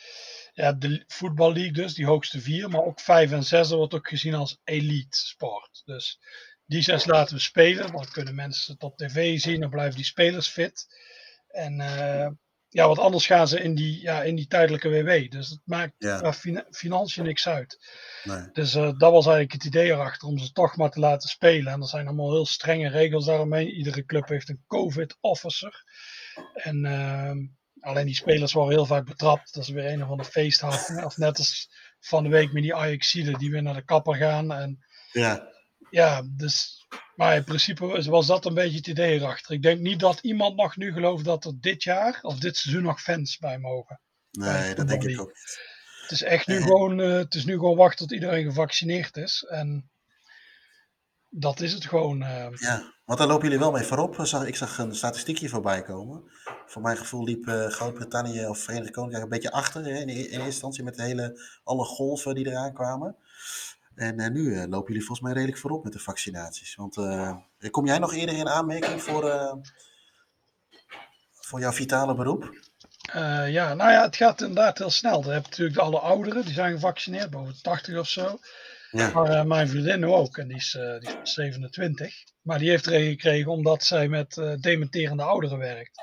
ja, 0.53 0.73
de 0.73 1.05
voetballeague 1.07 1.73
dus, 1.73 1.95
die 1.95 2.07
hoogste 2.07 2.40
vier, 2.40 2.68
maar 2.68 2.85
ook 2.85 3.01
vijf 3.01 3.33
en 3.33 3.45
zes, 3.45 3.71
wordt 3.71 3.95
ook 3.95 4.09
gezien 4.09 4.35
als 4.35 4.61
elite 4.64 5.18
sport. 5.18 5.83
Dus 5.85 6.21
die 6.64 6.83
zes 6.83 7.05
laten 7.05 7.35
we 7.35 7.40
spelen, 7.40 7.92
dan 7.92 8.09
kunnen 8.11 8.35
mensen 8.35 8.73
het 8.73 8.83
op 8.83 8.97
tv 8.97 9.40
zien, 9.40 9.61
dan 9.61 9.71
blijven 9.71 9.97
die 9.97 10.05
spelers 10.05 10.49
fit. 10.49 10.87
En 11.49 11.81
uh, 11.81 12.29
ja, 12.73 12.87
want 12.87 12.99
anders 12.99 13.27
gaan 13.27 13.49
ze 13.49 13.61
in 13.61 13.75
die, 13.75 14.01
ja, 14.01 14.23
in 14.23 14.35
die 14.35 14.47
tijdelijke 14.47 14.89
WW. 14.89 15.31
Dus 15.31 15.49
het 15.49 15.61
maakt 15.65 15.93
ja. 15.99 16.33
financiën 16.71 17.25
niks 17.25 17.49
uit. 17.49 17.79
Nee. 18.25 18.49
Dus 18.53 18.75
uh, 18.75 18.83
dat 18.83 19.13
was 19.13 19.27
eigenlijk 19.27 19.53
het 19.53 19.65
idee 19.65 19.91
erachter 19.91 20.29
om 20.29 20.39
ze 20.39 20.53
toch 20.53 20.77
maar 20.77 20.91
te 20.91 21.01
laten 21.01 21.29
spelen. 21.29 21.73
En 21.73 21.81
er 21.81 21.87
zijn 21.87 22.07
allemaal 22.07 22.33
heel 22.33 22.47
strenge 22.47 22.89
regels 22.89 23.25
daaromheen. 23.25 23.69
Iedere 23.69 24.05
club 24.05 24.29
heeft 24.29 24.49
een 24.49 24.65
COVID-officer. 24.67 25.85
En 26.55 26.85
uh, 26.85 27.33
alleen 27.81 28.07
die 28.07 28.15
spelers 28.15 28.53
worden 28.53 28.75
heel 28.75 28.87
vaak 28.87 29.07
betrapt. 29.07 29.55
Dat 29.55 29.63
is 29.63 29.69
weer 29.69 29.93
een 29.93 30.03
of 30.03 30.11
andere 30.11 30.31
feesthaven. 30.31 31.05
Of 31.05 31.17
net 31.17 31.39
als 31.39 31.71
van 32.01 32.23
de 32.23 32.29
week 32.29 32.53
met 32.53 32.63
die 32.63 32.75
Ajaxiden 32.75 33.39
die 33.39 33.51
weer 33.51 33.63
naar 33.63 33.75
de 33.75 33.85
kapper 33.85 34.15
gaan. 34.15 34.53
En, 34.53 34.85
ja. 35.13 35.52
Ja, 35.92 36.22
dus 36.37 36.87
maar 37.14 37.37
in 37.37 37.44
principe 37.44 38.02
was 38.11 38.26
dat 38.26 38.44
een 38.44 38.55
beetje 38.55 38.76
het 38.76 38.87
idee 38.87 39.14
erachter. 39.14 39.55
Ik 39.55 39.62
denk 39.62 39.81
niet 39.81 40.00
dat 40.00 40.18
iemand 40.20 40.57
nog 40.57 40.76
nu 40.76 40.92
gelooft 40.92 41.24
dat 41.24 41.44
er 41.44 41.61
dit 41.61 41.83
jaar 41.83 42.18
of 42.22 42.38
dit 42.38 42.57
seizoen 42.57 42.83
nog 42.83 43.00
fans 43.00 43.38
bij 43.38 43.59
mogen. 43.59 44.00
Nee, 44.31 44.74
dat 44.74 44.88
denk 44.88 45.02
ik 45.02 45.20
ook 45.20 45.26
niet. 45.26 45.61
Het 46.02 46.11
is 46.11 46.22
echt 46.22 46.46
nu, 46.46 46.62
gewoon, 46.62 46.98
uh, 46.98 47.16
het 47.16 47.35
is 47.35 47.44
nu 47.44 47.52
gewoon 47.52 47.76
wachten 47.76 47.98
tot 47.98 48.12
iedereen 48.12 48.44
gevaccineerd 48.44 49.16
is. 49.16 49.42
En 49.48 49.90
dat 51.28 51.61
is 51.61 51.72
het 51.72 51.87
gewoon. 51.87 52.22
Uh... 52.22 52.46
Ja, 52.52 52.92
want 53.05 53.18
daar 53.18 53.28
lopen 53.28 53.44
jullie 53.44 53.59
wel 53.59 53.72
mee 53.72 53.85
voorop. 53.85 54.18
Ik 54.18 54.57
zag 54.57 54.78
een 54.78 54.94
statistiekje 54.94 55.48
voorbij 55.48 55.83
komen. 55.83 56.22
Voor 56.66 56.83
mijn 56.83 56.96
gevoel 56.96 57.24
liep 57.24 57.46
uh, 57.46 57.66
Groot-Brittannië 57.66 58.46
of 58.46 58.59
Verenigd 58.59 58.92
Koninkrijk 58.92 59.24
een 59.24 59.31
beetje 59.31 59.52
achter 59.52 59.85
hè, 59.85 59.90
in, 59.90 60.09
in 60.09 60.16
eerste 60.16 60.44
instantie 60.44 60.85
met 60.85 60.94
de 60.94 61.02
hele, 61.02 61.40
alle 61.64 61.85
golven 61.85 62.35
die 62.35 62.46
eraan 62.46 62.74
kwamen. 62.74 63.16
En 63.94 64.20
uh, 64.20 64.28
nu 64.28 64.40
uh, 64.40 64.64
lopen 64.68 64.87
jullie 64.87 65.07
volgens 65.07 65.20
mij 65.20 65.33
redelijk 65.33 65.59
voorop 65.59 65.85
met 65.85 65.92
de 65.92 65.98
vaccinaties. 65.98 66.74
Want 66.74 66.96
uh, 66.96 67.37
kom 67.70 67.87
jij 67.87 67.98
nog 67.98 68.14
eerder 68.14 68.37
in 68.37 68.48
aanmerking 68.48 69.02
voor, 69.02 69.57
voor 71.33 71.61
jouw 71.61 71.72
vitale 71.72 72.14
beroep? 72.14 72.70
ja, 73.48 73.74
nou 73.74 73.90
ja, 73.90 74.02
het 74.02 74.16
gaat 74.16 74.40
inderdaad 74.40 74.78
heel 74.78 74.90
snel. 74.90 75.24
Je 75.24 75.31
hebt 75.31 75.48
natuurlijk 75.50 75.78
alle 75.78 75.98
ouderen, 75.98 76.44
die 76.44 76.55
zijn 76.55 76.72
gevaccineerd, 76.72 77.31
boven 77.31 77.52
de 77.52 77.61
80 77.61 77.98
of 77.98 78.09
zo. 78.09 78.38
Ja. 78.90 79.11
Maar 79.11 79.46
mijn 79.46 79.68
vriendin 79.68 80.05
ook, 80.05 80.38
en 80.38 80.48
die 80.48 80.57
is, 80.57 80.78
die 80.98 81.20
is 81.22 81.33
27. 81.33 82.14
Maar 82.42 82.59
die 82.59 82.70
heeft 82.70 82.87
er 82.87 82.94
een 82.94 83.11
gekregen 83.11 83.50
omdat 83.50 83.85
zij 83.85 84.09
met 84.09 84.57
dementerende 84.61 85.22
ouderen 85.22 85.59
werkt. 85.59 86.02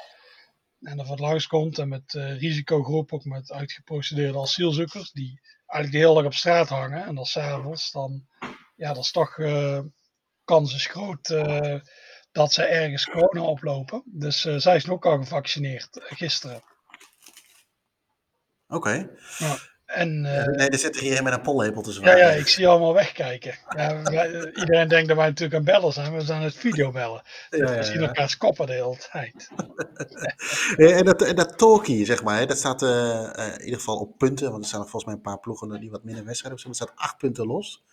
En 0.82 1.00
er 1.00 1.06
wat 1.06 1.20
langskomt 1.20 1.78
en 1.78 1.88
met 1.88 2.14
risicogroep, 2.14 3.14
ook 3.14 3.26
met 3.26 3.52
uitgeprocedeerde 3.52 4.40
asielzoekers, 4.40 5.12
die 5.12 5.40
eigenlijk 5.70 5.92
de 5.92 5.98
hele 5.98 6.14
dag 6.14 6.26
op 6.26 6.34
straat 6.34 6.70
hangen. 6.70 7.06
En 7.06 7.16
dan 7.16 7.26
s'avonds, 7.26 7.92
dan 7.92 8.28
ja, 8.76 8.94
dat 8.94 9.04
is 9.04 9.12
toch 9.12 9.38
uh, 9.38 9.80
kans 10.44 10.74
is 10.74 10.86
groot 10.86 11.30
uh, 11.30 11.80
dat 12.32 12.54
ze 12.54 12.64
ergens 12.64 13.06
corona 13.06 13.42
oplopen. 13.42 14.04
Dus 14.06 14.46
uh, 14.46 14.58
zij 14.58 14.76
is 14.76 14.90
ook 14.90 15.06
al 15.06 15.18
gevaccineerd 15.18 15.90
gisteren. 15.92 16.64
Oké. 18.68 18.76
Okay. 18.76 19.10
Ja. 19.38 19.58
En, 19.90 20.26
uh, 20.26 20.46
nee, 20.46 20.70
er 20.70 20.78
zitten 20.78 21.02
hier 21.02 21.24
met 21.24 21.34
een 21.34 21.42
pollepel 21.42 21.84
zwaaien. 21.84 22.18
Ja, 22.18 22.32
ja, 22.32 22.38
ik 22.38 22.48
zie 22.48 22.68
allemaal 22.68 22.94
wegkijken. 22.94 23.56
Ja, 23.76 24.02
wij, 24.04 24.52
iedereen 24.54 24.88
denkt 24.88 25.08
dat 25.08 25.18
wij 25.18 25.28
natuurlijk 25.28 25.56
aan 25.56 25.64
bellen 25.64 25.94
zijn, 25.94 26.14
we 26.14 26.22
zijn 26.22 26.42
het 26.42 26.56
videobellen. 26.56 27.22
Dus 27.50 27.60
ja, 27.60 27.72
ja, 27.72 27.78
we 27.78 27.84
zien 27.84 28.02
elkaars 28.02 28.38
koppen 28.38 28.68
de 28.68 28.74
hele 28.74 28.98
tijd. 29.12 29.50
en, 30.98 31.06
dat, 31.06 31.22
en 31.22 31.36
dat 31.36 31.58
talkie, 31.58 32.06
zeg 32.06 32.24
maar, 32.24 32.48
dat 32.48 32.58
staat 32.58 32.82
uh, 32.82 32.90
uh, 32.90 33.54
in 33.54 33.64
ieder 33.64 33.80
geval 33.80 33.98
op 33.98 34.18
punten, 34.18 34.52
want 34.52 34.64
er 34.64 34.70
staan 34.70 34.82
volgens 34.82 35.06
mij 35.06 35.14
een 35.14 35.22
paar 35.22 35.40
ploegen 35.40 35.80
die 35.80 35.92
wat 35.92 36.04
minder 36.04 36.26
wedstrijden 36.26 36.62
hebben. 36.62 36.80
Er 36.80 36.88
staat 36.88 37.06
acht 37.06 37.18
punten 37.18 37.48
los. 37.48 37.84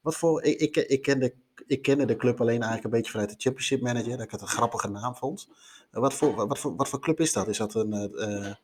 Wat 0.00 0.16
voor, 0.16 0.42
ik, 0.42 0.60
ik, 0.60 0.76
ik, 0.76 1.02
kende, 1.02 1.34
ik 1.66 1.82
kende 1.82 2.04
de 2.04 2.16
club 2.16 2.40
alleen 2.40 2.62
eigenlijk 2.62 2.84
een 2.84 2.90
beetje 2.90 3.10
vanuit 3.10 3.30
de 3.30 3.36
Championship 3.38 3.80
Manager, 3.80 4.10
dat 4.10 4.24
ik 4.24 4.30
het 4.30 4.40
een 4.40 4.46
grappige 4.46 4.88
naam 4.88 5.16
vond. 5.16 5.48
wat, 5.90 6.14
voor, 6.14 6.46
wat, 6.46 6.58
voor, 6.58 6.76
wat 6.76 6.88
voor 6.88 7.00
club 7.00 7.20
is 7.20 7.32
dat? 7.32 7.48
Is 7.48 7.58
dat 7.58 7.74
een 7.74 8.56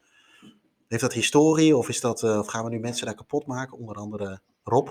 heeft 0.93 1.03
dat 1.03 1.13
historie 1.13 1.77
of, 1.77 1.89
is 1.89 2.01
dat, 2.01 2.23
uh, 2.23 2.39
of 2.39 2.47
gaan 2.47 2.65
we 2.65 2.71
nu 2.71 2.79
mensen 2.79 3.07
daar 3.07 3.15
kapot 3.15 3.47
maken? 3.47 3.79
Onder 3.79 3.97
andere 3.97 4.41
Rob. 4.65 4.89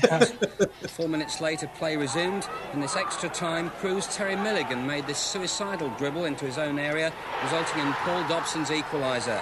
Four 0.96 1.08
minutes 1.08 1.38
later, 1.38 1.68
play 1.78 1.96
resumed. 1.96 2.48
In 2.72 2.80
this 2.80 2.94
extra 2.94 3.28
time, 3.28 3.70
Cruz 3.78 4.06
Terry 4.16 4.36
Milligan 4.36 4.86
made 4.86 5.06
this 5.06 5.30
suicidal 5.30 5.90
dribble 5.96 6.26
into 6.26 6.44
his 6.44 6.58
own 6.58 6.78
area, 6.78 7.12
resulting 7.42 7.82
in 7.82 7.92
Paul 8.04 8.26
Dobson's 8.28 8.70
equaliser. 8.70 9.40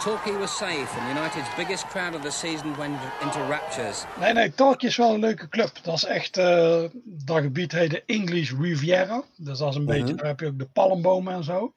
Torquay 0.00 0.36
was 0.36 0.56
safe 0.56 0.98
and 0.98 1.18
United's 1.18 1.48
biggest 1.56 1.88
crowd 1.88 2.14
of 2.14 2.22
the 2.22 2.30
season 2.30 2.76
went 2.76 2.98
into 3.22 3.38
raptures. 3.48 4.04
Nee, 4.20 4.32
nee, 4.32 4.54
Torquay 4.54 4.88
is 4.88 4.96
wel 4.96 5.14
een 5.14 5.20
leuke 5.20 5.48
club. 5.48 5.70
Dat 5.82 5.94
is 5.94 6.04
echt, 6.04 6.38
uh, 6.38 6.82
dat 7.04 7.42
gebied 7.42 7.72
heet 7.72 7.90
de 7.90 8.02
English 8.06 8.52
Riviera. 8.60 9.22
Dus 9.36 9.58
dat 9.58 9.70
is 9.70 9.76
een 9.76 9.82
-hmm. 9.82 9.98
beetje, 9.98 10.14
daar 10.14 10.26
heb 10.26 10.40
je 10.40 10.46
ook 10.46 10.58
de 10.58 10.68
palmbomen 10.72 11.34
en 11.34 11.44
zo. 11.44 11.72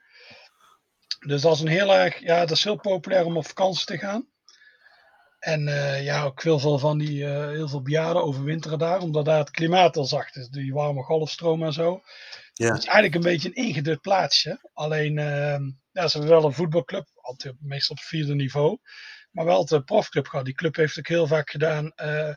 Dus 1.20 1.42
dat 1.42 1.56
is 1.56 1.62
een 1.62 1.68
heel 1.68 1.96
erg, 1.96 2.20
ja, 2.20 2.40
dat 2.40 2.52
is 2.52 2.64
heel 2.64 2.80
populair 2.80 3.26
om 3.26 3.38
op 3.38 3.48
vakantie 3.48 3.86
te 3.86 3.98
gaan. 3.98 4.28
En 5.40 5.68
uh, 5.68 6.04
ja, 6.04 6.24
ook 6.24 6.44
heel 6.44 6.60
veel 6.60 6.80
van 6.80 6.98
die, 6.98 7.24
uh, 7.24 7.48
heel 7.48 7.68
veel 7.68 7.82
bejaarden 7.82 8.24
overwinteren 8.24 8.80
daar, 8.80 9.00
omdat 9.02 9.26
daar 9.26 9.40
het 9.40 9.52
klimaat 9.52 9.98
al 9.98 10.06
zacht 10.06 10.36
is. 10.36 10.48
Die 10.48 10.74
warme 10.74 11.04
golfstroom 11.04 11.64
en 11.64 11.74
zo. 11.74 12.02
Ja. 12.54 12.68
Het 12.68 12.78
is 12.78 12.86
eigenlijk 12.86 13.16
een 13.16 13.32
beetje 13.32 13.48
een 13.48 13.68
ingedut 13.68 14.02
plaatsje. 14.02 14.70
Alleen, 14.74 15.18
uh, 15.18 15.58
ja, 15.92 16.08
ze 16.08 16.18
hebben 16.18 16.38
wel 16.38 16.46
een 16.46 16.54
voetbalclub, 16.54 17.08
altijd 17.16 17.56
meestal 17.60 17.96
op 17.96 18.02
vierde 18.02 18.36
niveau. 18.36 18.78
Maar 19.32 19.46
wel 19.46 19.66
de 19.66 19.84
profclub 19.84 20.28
gehad. 20.28 20.46
Die 20.46 20.54
club 20.54 20.76
heeft 20.76 21.00
ook 21.00 21.08
heel 21.08 21.28
vaak 21.28 21.50
gedaan 21.50 21.94
uh, 21.96 22.34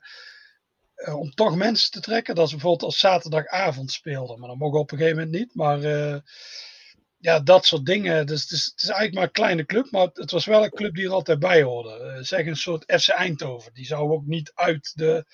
om 1.18 1.31
toch 1.31 1.57
mensen 1.57 1.90
te 1.90 2.01
trekken. 2.01 2.35
Dat 2.35 2.49
ze 2.49 2.55
bijvoorbeeld 2.55 2.90
als 2.90 2.99
zaterdagavond 2.99 3.92
speelden. 3.92 4.38
Maar 4.38 4.49
dat 4.49 4.59
mogen 4.59 4.81
op 4.81 4.92
een 4.92 4.99
gegeven 4.99 5.18
moment 5.18 5.37
niet. 5.37 5.55
Maar 5.55 5.79
ja, 7.22 7.40
dat 7.40 7.66
soort 7.66 7.87
dingen. 7.87 8.26
Dus 8.26 8.42
het 8.42 8.50
is, 8.50 8.64
het 8.64 8.82
is, 8.82 8.88
eigenlijk 8.88 9.14
maar 9.14 9.24
een 9.24 9.30
kleine 9.30 9.66
club, 9.66 9.90
maar 9.90 10.08
het 10.12 10.30
was 10.30 10.44
wel 10.44 10.64
een 10.64 10.70
club 10.70 10.94
die 10.94 11.04
er 11.04 11.12
altijd 11.12 11.38
bij 11.38 11.62
hoorde. 11.62 12.14
Uh, 12.16 12.22
zeg 12.22 12.46
een 12.46 12.56
soort 12.56 13.00
FC 13.00 13.08
Eindhoven. 13.08 13.74
Die 13.74 13.87
zou 13.87 14.12
ook 14.12 14.24
niet 14.24 14.52
uit 14.54 14.92
de, 14.94 15.24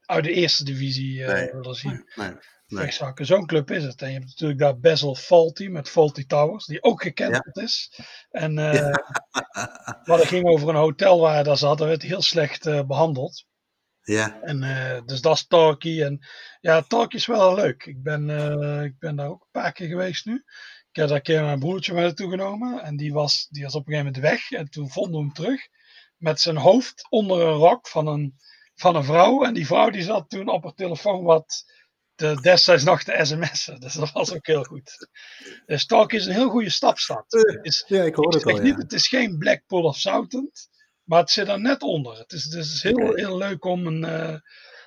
uit 0.00 0.24
de 0.24 0.32
eerste 0.32 0.64
divisie 0.64 1.18
uh, 1.18 1.26
nee. 1.26 1.50
willen 1.52 1.74
zien. 1.74 2.10
Nee. 2.14 2.32
nee. 2.66 2.92
Zo'n 3.14 3.46
club 3.46 3.70
is 3.70 3.84
het. 3.84 4.02
En 4.02 4.08
je 4.08 4.14
hebt 4.14 4.26
natuurlijk 4.26 4.60
daar 4.60 4.78
Basel 4.78 5.14
Faulty 5.14 5.66
met 5.66 5.88
Faulty 5.88 6.26
Towers, 6.26 6.66
die 6.66 6.82
ook 6.82 7.02
gekend 7.02 7.50
ja. 7.52 7.62
is. 7.62 8.00
En 8.30 8.58
uh, 8.58 8.74
ja. 8.74 8.90
maar 10.04 10.18
ging 10.18 10.46
over 10.46 10.68
een 10.68 10.74
hotel 10.74 11.20
waar 11.20 11.34
hij 11.34 11.42
daar 11.42 11.56
zat. 11.56 11.78
Dat 11.78 11.88
werd 11.88 12.02
heel 12.02 12.22
slecht 12.22 12.86
behandeld. 12.86 13.44
Ja. 14.02 14.40
En 14.42 14.60
dus 15.06 15.20
dat 15.20 15.34
is 15.34 15.46
Talkie. 15.46 16.04
En 16.04 16.26
ja, 16.60 16.82
Talkie 16.82 17.18
is 17.18 17.26
wel 17.26 17.54
leuk. 17.54 17.84
Ik 17.84 18.02
ben, 18.02 18.30
ik 18.84 18.98
ben 18.98 19.16
daar 19.16 19.28
ook 19.28 19.40
een 19.40 19.60
paar 19.60 19.72
keer 19.72 19.88
geweest 19.88 20.24
nu. 20.24 20.44
Ik 20.92 20.96
heb 20.96 21.06
daar 21.08 21.16
een 21.16 21.22
keer 21.22 21.42
mijn 21.42 21.58
broertje 21.58 21.92
mee 21.92 22.02
naartoe 22.04 22.30
genomen. 22.30 22.82
En 22.82 22.96
die 22.96 23.12
was, 23.12 23.46
die 23.50 23.62
was 23.62 23.74
op 23.74 23.86
een 23.86 23.92
gegeven 23.92 24.12
moment 24.12 24.30
weg. 24.32 24.50
En 24.50 24.70
toen 24.70 24.90
vonden 24.90 25.12
we 25.12 25.18
hem 25.18 25.32
terug. 25.32 25.60
Met 26.16 26.40
zijn 26.40 26.56
hoofd 26.56 27.06
onder 27.08 27.40
een 27.40 27.54
rok 27.54 27.88
van 27.88 28.06
een, 28.06 28.34
van 28.74 28.96
een 28.96 29.04
vrouw. 29.04 29.44
En 29.44 29.54
die 29.54 29.66
vrouw 29.66 29.90
die 29.90 30.02
zat 30.02 30.28
toen 30.30 30.48
op 30.48 30.62
haar 30.62 30.74
telefoon 30.74 31.22
wat 31.24 31.64
de, 32.14 32.38
destijds 32.40 32.84
nog 32.84 33.04
de 33.04 33.24
sms'en. 33.24 33.80
Dus 33.80 33.92
dat 33.92 34.12
was 34.12 34.32
ook 34.32 34.46
heel 34.46 34.64
goed. 34.64 35.08
Dus 35.66 35.86
Talk 35.86 36.12
is 36.12 36.26
een 36.26 36.32
heel 36.32 36.48
goede 36.50 36.70
stapstad. 36.70 37.24
Het 37.28 37.58
is, 37.64 37.84
Ja, 37.86 38.02
ik 38.02 38.14
hoor 38.14 38.34
het 38.34 38.44
al. 38.46 38.56
niet, 38.58 38.74
Ja. 38.74 38.76
het 38.76 38.92
is 38.92 39.08
geen 39.08 39.38
Blackpool 39.38 39.82
of 39.82 39.96
Southampton, 39.96 40.50
maar 41.04 41.20
het 41.20 41.30
zit 41.30 41.48
er 41.48 41.60
net 41.60 41.82
onder. 41.82 42.18
Het 42.18 42.32
is, 42.32 42.44
het 42.44 42.54
is 42.54 42.82
heel, 42.82 43.14
heel 43.14 43.36
leuk 43.36 43.64
om, 43.64 43.86
een, 43.86 44.04
eh, 44.04 44.38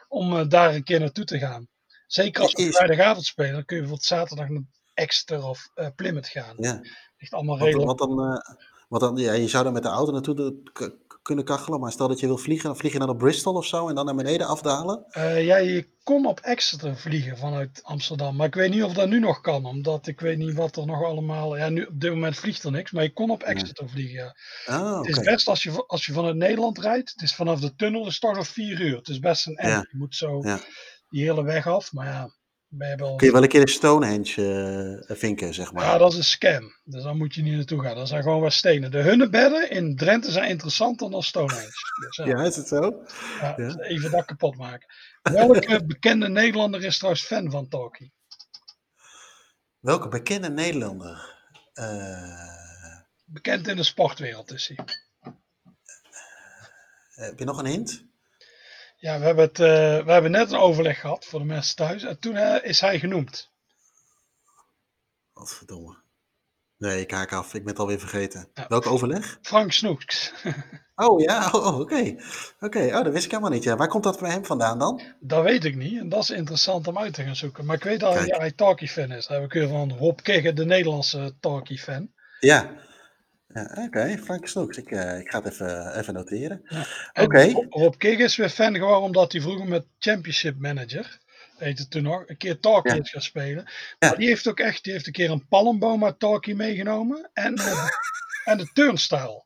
om 0.08 0.38
eh, 0.38 0.48
daar 0.48 0.76
een 0.76 0.84
keer 0.84 1.00
naartoe 1.00 1.26
te 1.26 1.40
gaan. 1.40 1.68
Zeker 2.08 2.42
als 2.42 2.54
we 2.54 2.72
vrijdagavond 2.72 3.26
spelen, 3.26 3.54
dan 3.54 3.66
kun 3.66 3.76
je 3.76 3.82
bijvoorbeeld 3.82 4.10
zaterdag 4.10 4.48
Exeter 4.94 5.44
of 5.44 5.70
eh, 5.74 5.88
Plymouth 5.96 6.28
gaan. 6.28 6.56
Ja. 6.58 6.82
Echt 7.18 7.34
allemaal 7.34 7.58
redelijk. 7.58 7.86
want 7.86 8.00
dan, 8.00 8.42
want 8.88 9.02
dan 9.02 9.16
ja, 9.18 9.34
je 9.34 9.48
zou 9.48 9.64
dan 9.64 9.74
met 9.74 9.84
de 9.84 9.90
auto 9.90 10.12
naartoe 10.12 10.36
de- 10.36 11.02
kunnen 11.22 11.46
kachelen, 11.46 11.80
maar 11.80 11.92
stel 11.92 12.08
dat 12.08 12.20
je 12.20 12.26
wil 12.28 12.38
vliegen, 12.38 12.68
dan 12.68 12.78
vlieg 12.78 12.92
je 12.92 12.98
naar 12.98 13.08
naar 13.08 13.18
Bristol 13.18 13.54
of 13.54 13.66
zo 13.66 13.88
en 13.90 13.96
dan 13.96 14.06
naar 14.06 14.16
beneden 14.16 14.48
afdalen. 14.48 15.06
Eh, 15.10 15.46
ja, 15.46 15.58
je 15.58 15.90
kon 16.04 16.26
op 16.26 16.40
Exeter 16.40 16.98
vliegen 16.98 17.38
vanuit 17.38 17.80
Amsterdam. 17.84 18.36
Maar 18.36 18.48
ik 18.48 18.54
weet 18.56 18.70
niet 18.70 18.84
of 18.84 18.94
dat 18.94 19.10
nu 19.10 19.20
nog 19.20 19.42
kan. 19.42 19.66
Omdat 19.66 20.08
ik 20.08 20.20
weet 20.20 20.38
niet 20.38 20.54
wat 20.54 20.76
er 20.78 20.86
nog 20.86 21.04
allemaal... 21.04 21.58
Ja, 21.58 21.70
nu, 21.70 21.84
op 21.86 22.00
dit 22.00 22.10
moment 22.12 22.36
vliegt 22.38 22.64
er 22.64 22.72
niks. 22.72 22.92
Maar 22.92 23.04
je 23.04 23.14
kon 23.14 23.30
op 23.30 23.44
Exeter 23.44 23.90
vliegen, 23.90 24.16
ja. 24.16 24.36
Ah, 24.76 24.98
Het 24.98 25.08
is 25.18 25.20
best 25.20 25.48
als 25.48 25.64
je, 25.64 25.84
als 25.88 26.06
je 26.06 26.14
vanuit 26.14 26.36
Nederland 26.36 26.78
rijdt. 26.80 27.12
Het 27.12 27.22
is 27.22 27.36
vanaf 27.36 27.60
de 27.60 27.76
tunnel 27.76 28.08
is 28.08 28.20
toch 28.20 28.36
nog 28.36 28.48
vier 28.48 28.82
uur. 28.82 28.98
Het 28.98 29.08
is 29.08 29.20
best 29.20 29.48
een 29.48 29.56
end. 29.56 29.72
Ja. 29.72 29.88
Je 29.92 29.98
moet 29.98 30.16
zo 30.16 30.40
Ja. 30.42 30.60
die 31.10 31.24
hele 31.24 31.44
weg 31.44 31.68
af. 31.68 31.94
Maar 31.94 32.06
ja, 32.08 32.30
Kun 32.78 33.28
je 33.28 33.32
wel 33.32 33.44
een 33.44 33.50
keer 33.50 33.66
de 33.66 33.72
Stonehenge 33.72 35.02
eh, 35.08 35.16
vinken, 35.18 35.54
zeg 35.54 35.74
maar. 35.74 35.84
Ja, 35.84 35.98
dat 35.98 36.12
is 36.12 36.18
een 36.18 36.24
scam. 36.24 36.76
Dus 36.84 37.04
daar 37.04 37.16
moet 37.16 37.34
je 37.34 37.42
niet 37.42 37.56
naartoe 37.56 37.82
gaan. 37.82 37.96
Dat 37.96 38.08
zijn 38.08 38.24
gewoon 38.24 38.42
wat 38.42 38.54
stenen. 38.54 38.92
De 38.92 39.02
hunnebedden 39.02 39.70
in 39.70 39.96
Drenthe 39.96 40.32
zijn 40.32 40.50
interessanter 40.50 41.12
dan 41.12 41.24
Stonehenge. 41.24 41.72
Dus 42.06 42.16
ja, 42.16 42.26
Ja, 42.26 42.44
is 42.44 42.56
het 42.56 42.68
zo? 42.68 43.04
ja, 43.42 43.54
ja. 43.58 43.80
even 43.80 44.12
dat 44.12 44.26
kapot 44.26 44.58
maken. 44.58 44.88
Welke 45.22 45.86
bekende 45.94 46.30
Nederlander 46.30 46.84
is 46.84 46.98
trouwens 46.98 47.26
fan 47.26 47.52
van 47.52 47.68
Talkie? 47.68 48.12
Welke 49.80 50.08
bekende 50.08 50.50
Nederlander? 50.50 51.36
Eh, 51.74 53.02
Bekend 53.26 53.68
in 53.68 53.76
de 53.76 53.84
sportwereld 53.84 54.52
is 54.52 54.68
hij. 54.68 54.86
heb 57.10 57.40
je 57.40 57.46
nog 57.46 57.58
een 57.60 57.66
hint? 57.66 58.06
Ja, 59.04 59.20
we 59.20 59.26
hebben, 59.26 59.46
het, 59.46 59.60
eh, 59.60 60.06
we 60.06 60.12
hebben 60.12 60.32
net 60.32 60.52
een 60.52 60.60
overleg 60.60 61.00
gehad 61.00 61.26
voor 61.26 61.40
de 61.40 61.46
mensen 61.46 61.76
thuis. 61.76 62.04
En 62.04 62.20
toen 62.20 62.36
eh, 62.36 62.70
is 62.70 62.82
hij 62.82 63.00
genoemd. 63.00 63.52
Wat 65.34 65.54
verdomme. 65.54 65.96
Nee, 66.78 67.02
ik 67.02 67.12
haak 67.12 67.34
af. 67.34 67.54
Ik 67.54 67.64
ben 67.64 67.72
het 67.72 67.80
alweer 67.80 68.00
vergeten. 68.00 68.50
Ja. 68.54 68.66
Welk 68.68 68.86
overleg? 68.86 69.40
Frank 69.42 69.72
Snoeks. 69.72 70.34
Oh 70.96 71.22
ja, 71.22 71.50
oh, 71.52 71.66
oh, 71.66 71.80
oké. 71.80 72.16
Oké, 72.60 72.86
oh, 72.86 73.04
dat 73.04 73.14
wist 73.14 73.26
ik 73.26 73.32
helemaal 73.32 73.52
niet. 73.52 73.64
Ja. 73.64 73.76
Waar 73.76 73.88
komt 73.88 74.04
dat 74.04 74.20
bij 74.20 74.32
hem 74.32 74.46
vandaan 74.46 74.80
dan? 74.80 75.02
Dat 75.20 75.44
weet 75.44 75.64
ik 75.64 75.76
niet. 75.76 76.00
En 76.00 76.10
dat 76.10 76.22
is 76.22 76.30
interessant 76.30 76.88
om 76.88 76.98
uit 76.98 77.14
te 77.14 77.24
gaan 77.24 77.36
zoeken. 77.36 77.66
Maar 77.66 77.76
ik 77.76 77.84
weet 77.84 78.00
dat 78.00 78.14
hij, 78.14 78.52
Talkie-fan 78.52 79.12
is. 79.12 79.28
Dat 79.28 79.38
heb 79.38 79.46
ik 79.46 79.54
weer 79.54 79.68
van 79.68 79.98
Rob 79.98 80.20
Kegge, 80.22 80.54
de 80.54 80.66
Nederlandse 80.66 81.36
Talkie-fan. 81.40 82.12
Ja. 82.40 82.72
Ja 83.54 83.84
Oké, 83.86 84.18
Frank 84.18 84.48
Snoeks. 84.48 84.78
Ik, 84.78 84.92
eh, 84.92 85.20
ik 85.20 85.30
ga 85.30 85.42
het 85.42 85.54
even, 85.54 85.98
even 86.00 86.14
noteren. 86.14 86.62
En 87.14 87.26
Oké. 87.26 87.52
Rob, 87.70 88.04
is 88.04 88.36
weer 88.36 88.50
fan 88.50 88.76
geworden 88.76 89.02
omdat 89.02 89.32
hij 89.32 89.42
vroeger 89.42 89.68
met 89.68 89.86
Championship 90.00 90.60
Manager, 90.60 91.20
heette 91.58 91.82
het 91.82 91.92
toen 91.92 92.04
nog, 92.04 92.24
een 92.26 92.38
keer 92.38 92.60
Talkie 92.60 92.94
Ja. 92.94 93.02
is 93.02 93.10
gaan 93.10 93.22
spelen. 93.22 93.64
Ja. 94.00 94.08
Maar 94.10 94.18
die 94.18 94.28
heeft 94.28 94.48
ook 94.48 94.60
echt, 94.60 94.84
die 94.84 94.94
heeft 94.94 95.08
een 95.08 95.14
keer 95.14 95.32
een 95.32 95.48
palmboom 95.48 96.06
uit 96.06 96.20
Talkie 96.20 96.56
meegenomen. 96.56 97.30
En, 97.34 97.56
eh, 97.56 97.88
en 98.52 98.58
de 98.58 98.70
turnstile. 98.74 99.44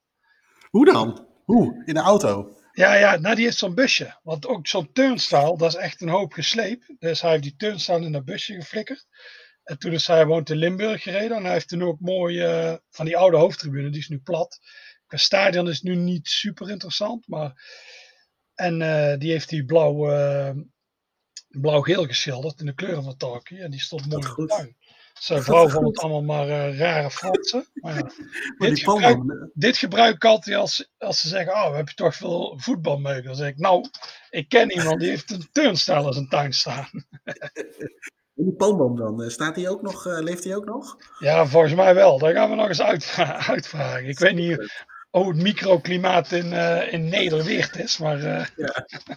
Hoe 0.69 0.85
dan? 0.85 1.27
Hoe? 1.45 1.81
In 1.85 1.93
de 1.93 1.99
auto? 1.99 2.55
Ja, 2.71 2.93
ja, 2.93 3.17
nou 3.17 3.35
die 3.35 3.45
heeft 3.45 3.57
zo'n 3.57 3.75
busje. 3.75 4.19
Want 4.23 4.47
ook 4.47 4.67
zo'n 4.67 4.91
turnstile, 4.91 5.57
dat 5.57 5.69
is 5.69 5.75
echt 5.75 6.01
een 6.01 6.09
hoop 6.09 6.33
gesleep. 6.33 6.83
Dus 6.99 7.21
hij 7.21 7.31
heeft 7.31 7.43
die 7.43 7.55
turnstile 7.57 8.05
in 8.05 8.11
dat 8.11 8.25
busje 8.25 8.53
geflikkerd. 8.53 9.07
En 9.67 9.77
toen 9.77 9.91
is 9.91 10.07
hij 10.07 10.25
woont 10.25 10.49
in 10.49 10.57
Limburg 10.57 11.03
gereden. 11.03 11.37
En 11.37 11.43
hij 11.43 11.53
heeft 11.53 11.67
toen 11.67 11.83
ook 11.83 11.99
mooi 11.99 12.41
eh, 12.41 12.75
van 12.89 13.05
die 13.05 13.17
oude 13.17 13.37
hoofdtribune, 13.37 13.89
die 13.89 13.99
is 13.99 14.07
nu 14.07 14.19
plat. 14.19 14.59
Qua 15.07 15.17
stadion 15.17 15.69
is 15.69 15.75
het 15.75 15.83
nu 15.83 15.95
niet 15.95 16.27
super 16.27 16.69
interessant. 16.69 17.27
Maar... 17.27 17.65
En 18.55 18.81
eh, 18.81 19.19
die 19.19 19.31
heeft 19.31 19.49
die 19.49 19.65
blauw, 19.65 20.11
eh, 20.11 20.51
blauw-geel 21.47 22.05
geschilderd 22.05 22.59
in 22.59 22.65
de 22.65 22.73
kleuren 22.73 23.03
van 23.03 23.17
Talkie. 23.17 23.61
En 23.61 23.71
die 23.71 23.79
stond 23.79 24.05
mooi 24.05 24.25
in 24.25 24.33
de 24.35 24.45
tuin. 24.45 24.75
Zijn 25.19 25.43
vrouw 25.43 25.69
vond 25.69 25.87
het 25.87 25.99
allemaal 25.99 26.47
maar 26.47 26.75
rare 26.75 27.11
fratsen. 27.11 27.67
Maar 27.73 27.95
ja, 27.95 28.11
Maar 28.57 28.69
dit, 28.69 28.79
gebruik, 28.79 29.51
dit 29.53 29.77
gebruik 29.77 30.15
ik 30.15 30.25
altijd 30.25 30.55
als, 30.55 30.89
als 30.97 31.19
ze 31.19 31.27
zeggen, 31.27 31.53
oh, 31.53 31.69
we 31.69 31.75
hebben 31.75 31.95
toch 31.95 32.15
veel 32.15 32.59
voetbalmeuk. 32.59 33.23
Dan 33.23 33.35
zeg 33.35 33.49
ik, 33.49 33.57
nou, 33.57 33.89
ik 34.29 34.49
ken 34.49 34.71
iemand 34.71 34.99
die 34.99 35.09
heeft 35.09 35.31
een 35.31 35.49
turnstile 35.51 36.07
in 36.07 36.13
zijn 36.13 36.29
tuin 36.29 36.53
staan. 36.53 36.89
die 38.45 38.53
palmboom 38.53 38.95
dan, 38.95 39.23
eh, 39.23 39.29
staat 39.29 39.55
die 39.55 39.69
ook 39.69 39.81
nog, 39.81 40.05
eh, 40.05 40.19
leeft 40.19 40.43
die 40.43 40.55
ook 40.55 40.65
nog? 40.65 40.97
Ja, 41.19 41.45
volgens 41.45 41.73
mij 41.73 41.95
wel. 41.95 42.17
Daar 42.19 42.33
gaan 42.33 42.49
we 42.49 42.55
nog 42.55 42.67
eens 42.67 42.81
uitvra- 42.81 43.47
uitvragen. 43.53 44.07
Ik 44.07 44.19
weet 44.19 44.35
niet 44.35 44.85
hoe 45.09 45.27
het 45.27 45.41
microklimaat 45.41 46.31
in, 46.31 46.53
eh 46.53 46.93
in 46.93 47.09
Nederweert 47.09 47.75
is, 47.75 47.97
maar 47.97 48.23
eh, 48.23 48.45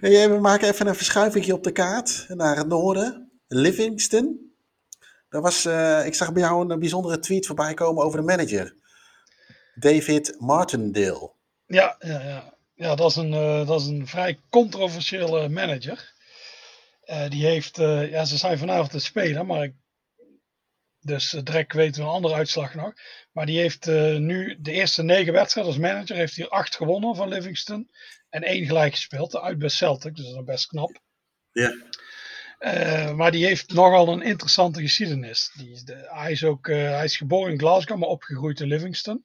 Hey, 0.00 0.30
we 0.30 0.38
maken 0.40 0.68
even 0.68 0.86
een 0.86 0.94
verschuiving 0.94 1.52
op 1.52 1.62
de 1.64 1.72
kaart 1.72 2.24
naar 2.28 2.56
het 2.56 2.68
noorden. 2.68 3.30
Livingston. 3.48 4.54
Daar 5.28 5.42
was, 5.42 5.66
ik 6.06 6.14
zag 6.14 6.32
bij 6.32 6.42
jou 6.42 6.70
een 6.70 6.78
bijzondere 6.78 7.18
tweet 7.18 7.46
voorbij 7.46 7.74
komen 7.74 8.04
over 8.04 8.18
de 8.18 8.24
manager. 8.26 8.74
David 9.74 10.34
Martindale. 10.38 11.32
ja, 11.66 11.96
ja, 11.98 12.20
ja. 12.22 12.54
ja 12.74 12.94
dat, 12.94 13.10
is 13.10 13.16
een, 13.16 13.30
dat 13.66 13.80
is 13.80 13.86
een 13.86 14.06
vrij 14.06 14.38
controversiële 14.50 15.48
manager. 15.48 16.12
Eh, 17.12 17.28
die 17.28 17.46
heeft, 17.46 17.78
eh, 17.78 18.10
ja, 18.10 18.24
ze 18.24 18.36
zijn 18.36 18.58
vanavond 18.58 18.90
te 18.90 18.98
spelen, 18.98 19.46
maar 19.46 19.62
ik, 19.62 19.74
dus 21.00 21.32
uh, 21.32 21.42
direct 21.42 21.72
weten 21.72 22.02
we 22.02 22.08
een 22.08 22.14
andere 22.14 22.34
uitslag 22.34 22.74
nog. 22.74 22.92
Maar 23.32 23.46
die 23.46 23.58
heeft 23.58 23.86
nu 24.18 24.56
de 24.60 24.72
eerste 24.72 25.02
negen 25.02 25.32
wedstrijden 25.32 25.72
als 25.72 25.82
manager, 25.82 26.16
heeft 26.16 26.36
hij 26.36 26.48
acht 26.48 26.76
gewonnen 26.76 27.16
van 27.16 27.28
Livingston 27.28 27.90
en 28.28 28.42
één 28.42 28.66
gelijk 28.66 28.92
gespeeld, 28.92 29.36
uit 29.36 29.58
bij 29.58 29.68
Celtic, 29.68 30.16
dus 30.16 30.24
dat 30.24 30.38
is 30.38 30.44
best 30.44 30.66
knap. 30.66 31.00
Ja. 31.52 31.74
Maar 33.12 33.30
die 33.30 33.46
heeft 33.46 33.72
nogal 33.72 34.08
een 34.08 34.22
interessante 34.22 34.80
geschiedenis. 34.80 35.52
Die 35.56 35.84
de, 35.84 36.08
hij, 36.12 36.30
is 36.30 36.44
ook, 36.44 36.66
hij 36.66 37.04
is 37.04 37.16
geboren 37.16 37.52
in 37.52 37.58
Glasgow, 37.58 37.98
maar 37.98 38.08
opgegroeid 38.08 38.60
in 38.60 38.66
Livingston. 38.66 39.24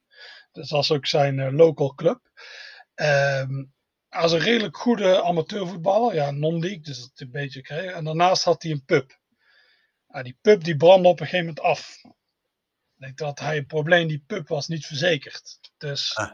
Dus 0.52 0.70
dat 0.70 0.84
is 0.84 0.92
ook 0.92 1.06
zijn 1.06 1.56
local 1.56 1.94
club. 1.94 2.20
Um, 2.96 3.74
hij 4.10 4.24
is 4.24 4.32
een 4.32 4.40
redelijk 4.40 4.78
goede 4.78 5.24
amateurvoetballer, 5.24 6.16
ja, 6.16 6.32
non-league, 6.32 6.82
dus 6.82 7.00
dat 7.00 7.12
een 7.16 7.32
beetje 7.32 7.62
kreeg. 7.62 7.92
En 7.92 8.04
daarnaast 8.04 8.44
had 8.44 8.64
hij 8.64 8.72
een 8.72 8.86
pub. 8.86 9.20
Nou, 10.08 10.24
die 10.24 10.38
pub 10.42 10.64
die 10.64 10.78
brandde 10.78 11.10
op 11.10 11.20
een 11.20 11.26
gegeven 11.26 11.46
moment 11.46 11.66
af. 11.66 12.00
Ik 12.04 13.04
denk 13.04 13.18
dat 13.18 13.40
hij 13.40 13.58
een 13.58 13.66
probleem, 13.66 14.08
die 14.08 14.24
pub 14.28 14.48
was 14.48 14.68
niet 14.68 14.86
verzekerd. 14.86 15.60
Dus 15.78 16.16
ah. 16.16 16.32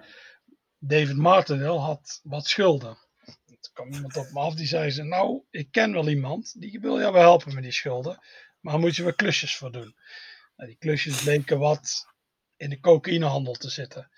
David 0.78 1.16
Martindale 1.16 1.80
had 1.80 2.20
wat 2.24 2.48
schulden. 2.48 2.98
Toen 3.46 3.74
kwam 3.74 3.94
iemand 3.94 4.18
op 4.18 4.32
me 4.32 4.40
af 4.40 4.54
die 4.54 4.68
zei 4.68 4.92
ze, 4.92 5.04
nou, 5.04 5.44
ik 5.50 5.72
ken 5.72 5.94
wel 5.94 6.08
iemand 6.08 6.62
die 6.62 6.80
wil 6.80 7.00
jou 7.00 7.14
wel 7.14 7.22
helpen 7.22 7.54
met 7.54 7.64
die 7.64 7.72
schulden, 7.72 8.20
maar 8.60 8.74
daar 8.74 8.82
moet 8.82 8.96
je 8.96 9.04
wel 9.04 9.14
klusjes 9.14 9.56
voor 9.56 9.72
doen. 9.72 9.96
Nou, 10.56 10.70
die 10.70 10.78
klusjes 10.78 11.24
bleken 11.24 11.60
wat 11.60 12.06
in 12.56 12.70
de 12.70 12.80
cocaïnehandel 12.80 13.54
te 13.54 13.70
zitten. 13.70 14.12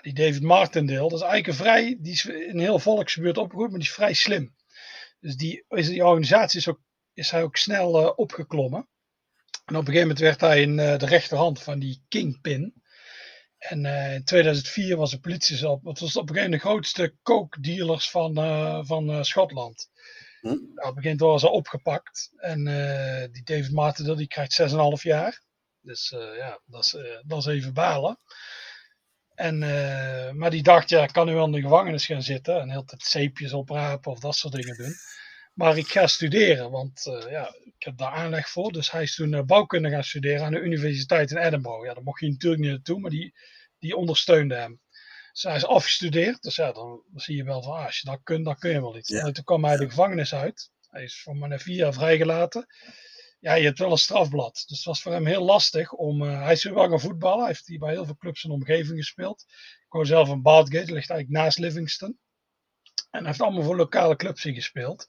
Die 0.00 0.14
David 0.14 0.42
Martindale, 0.42 1.08
dat 1.08 1.18
is 1.18 1.26
eigenlijk 1.26 1.46
een 1.46 1.64
vrij, 1.64 1.96
die 2.00 2.12
is 2.12 2.24
in 2.26 2.58
heel 2.58 2.78
volksgebeurd 2.78 3.38
opgegroeid, 3.38 3.70
maar 3.70 3.78
die 3.78 3.88
is 3.88 3.94
vrij 3.94 4.12
slim. 4.12 4.54
Dus 5.20 5.36
die, 5.36 5.64
die 5.68 6.04
organisatie 6.04 6.58
is, 6.58 6.68
ook, 6.68 6.80
is 7.12 7.30
hij 7.30 7.42
ook 7.42 7.56
snel 7.56 8.02
uh, 8.02 8.12
opgeklommen. 8.16 8.88
En 9.64 9.76
op 9.76 9.80
een 9.80 9.92
gegeven 9.92 10.00
moment 10.00 10.18
werd 10.18 10.40
hij 10.40 10.62
in 10.62 10.78
uh, 10.78 10.98
de 10.98 11.06
rechterhand 11.06 11.62
van 11.62 11.78
die 11.78 12.04
Kingpin. 12.08 12.82
En 13.58 13.84
uh, 13.84 14.14
in 14.14 14.24
2004 14.24 14.96
was 14.96 15.10
de 15.10 15.20
politie 15.20 15.68
op. 15.68 15.84
Het 15.84 16.00
was 16.00 16.16
op 16.16 16.28
een 16.28 16.34
gegeven 16.34 16.50
moment 16.50 16.62
de 16.62 16.68
grootste 16.68 17.14
coke 17.22 17.60
dealers 17.60 18.10
van, 18.10 18.34
van 18.86 19.24
Schotland. 19.24 19.90
Hm? 20.40 20.46
Nou, 20.46 20.58
op 20.58 20.66
een 20.66 20.74
gegeven 20.74 21.02
moment 21.02 21.20
waren 21.20 21.40
ze 21.40 21.48
opgepakt. 21.48 22.32
En 22.36 22.64
die 23.32 23.42
David 23.42 23.72
Martindale 23.72 24.16
die 24.16 24.26
krijgt 24.26 24.60
6,5 24.60 24.76
jaar. 25.02 25.42
Dus 25.80 26.08
ja, 26.36 26.60
dat 26.66 26.84
is, 26.84 26.96
dat 27.26 27.38
is 27.38 27.46
even 27.46 27.72
balen. 27.72 28.18
En, 29.40 29.58
maar 30.36 30.50
die 30.50 30.62
dacht, 30.62 30.88
ja, 30.88 31.02
ik 31.02 31.12
kan 31.12 31.26
nu 31.26 31.34
wel 31.34 31.44
in 31.44 31.52
de 31.52 31.60
gevangenis 31.60 32.06
gaan 32.06 32.22
zitten. 32.22 32.60
En 32.60 32.70
heel 32.70 32.84
tijd 32.84 33.02
zeepjes 33.02 33.52
oprapen 33.52 34.12
of 34.12 34.18
dat 34.18 34.36
soort 34.36 34.54
dingen 34.54 34.76
doen. 34.76 34.94
Maar 35.54 35.78
ik 35.78 35.86
ga 35.86 36.06
studeren, 36.06 36.70
want 36.70 37.02
ja, 37.30 37.54
ik 37.64 37.84
heb 37.84 37.96
daar 37.96 38.12
aanleg 38.12 38.48
voor. 38.48 38.72
Dus 38.72 38.90
hij 38.90 39.02
is 39.02 39.14
toen 39.14 39.46
bouwkunde 39.46 39.90
gaan 39.90 40.04
studeren 40.04 40.44
aan 40.44 40.52
de 40.52 40.60
universiteit 40.60 41.30
in 41.30 41.36
Edinburgh. 41.36 41.86
Ja, 41.86 41.94
daar 41.94 42.02
mocht 42.02 42.20
hij 42.20 42.28
natuurlijk 42.28 42.62
niet 42.62 42.70
naartoe, 42.70 43.00
maar 43.00 43.10
die, 43.10 43.34
die 43.78 43.96
ondersteunde 43.96 44.54
hem. 44.54 44.80
Dus 45.32 45.42
hij 45.42 45.56
is 45.56 45.66
afgestudeerd. 45.66 46.42
Dus 46.42 46.56
ja, 46.56 46.72
dan, 46.72 47.02
dan 47.10 47.20
zie 47.20 47.36
je 47.36 47.44
wel 47.44 47.62
van, 47.62 47.72
ah, 47.72 47.84
als 47.84 47.98
je 47.98 48.10
dat 48.10 48.20
kunt, 48.22 48.44
dan 48.44 48.58
kun 48.58 48.70
je 48.70 48.80
wel 48.80 48.96
iets. 48.96 49.08
Ja. 49.08 49.24
En 49.24 49.32
toen 49.32 49.44
kwam 49.44 49.64
hij 49.64 49.76
de 49.76 49.88
gevangenis 49.88 50.34
uit. 50.34 50.70
Hij 50.88 51.02
is 51.02 51.22
voor 51.22 51.36
maar 51.36 51.60
vier 51.60 51.76
jaar 51.76 51.92
vrijgelaten. 51.92 52.66
Ja, 53.40 53.54
je 53.54 53.64
hebt 53.64 53.78
wel 53.78 53.90
een 53.90 53.98
strafblad. 53.98 54.64
Dus 54.66 54.76
het 54.76 54.86
was 54.86 55.02
voor 55.02 55.12
hem 55.12 55.26
heel 55.26 55.44
lastig 55.44 55.92
om... 55.92 56.22
Uh, 56.22 56.42
hij 56.42 56.52
is 56.52 56.64
wel 56.64 56.88
gaan 56.88 57.00
voetballen. 57.00 57.38
Hij 57.38 57.48
heeft 57.48 57.66
hier 57.66 57.78
bij 57.78 57.92
heel 57.92 58.04
veel 58.04 58.16
clubs 58.16 58.44
in 58.44 58.50
omgeving 58.50 58.98
gespeeld. 58.98 59.44
Ik 59.84 59.92
woon 59.92 60.06
zelf 60.06 60.28
in 60.28 60.42
Bathgate. 60.42 60.92
Ligt 60.92 61.10
eigenlijk 61.10 61.28
naast 61.28 61.58
Livingston. 61.58 62.18
En 63.10 63.18
hij 63.18 63.26
heeft 63.26 63.40
allemaal 63.40 63.62
voor 63.62 63.76
lokale 63.76 64.16
clubs 64.16 64.42
hier 64.42 64.54
gespeeld. 64.54 65.06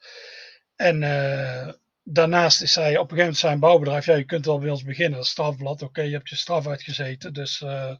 En 0.75 1.01
uh, 1.01 1.73
daarnaast 2.03 2.61
is 2.61 2.75
hij 2.75 2.89
op 2.89 2.91
een 2.91 2.99
gegeven 2.99 3.17
moment 3.17 3.37
zijn 3.37 3.59
bouwbedrijf. 3.59 4.05
Ja, 4.05 4.15
je 4.15 4.25
kunt 4.25 4.45
wel 4.45 4.59
bij 4.59 4.69
ons 4.69 4.83
beginnen. 4.83 5.23
Strafblad. 5.23 5.81
Oké, 5.81 6.01
je 6.01 6.13
hebt 6.13 6.29
je 6.29 6.35
straf 6.35 6.67
uitgezeten. 6.67 7.33
Dus 7.33 7.61
uh, 7.61 7.95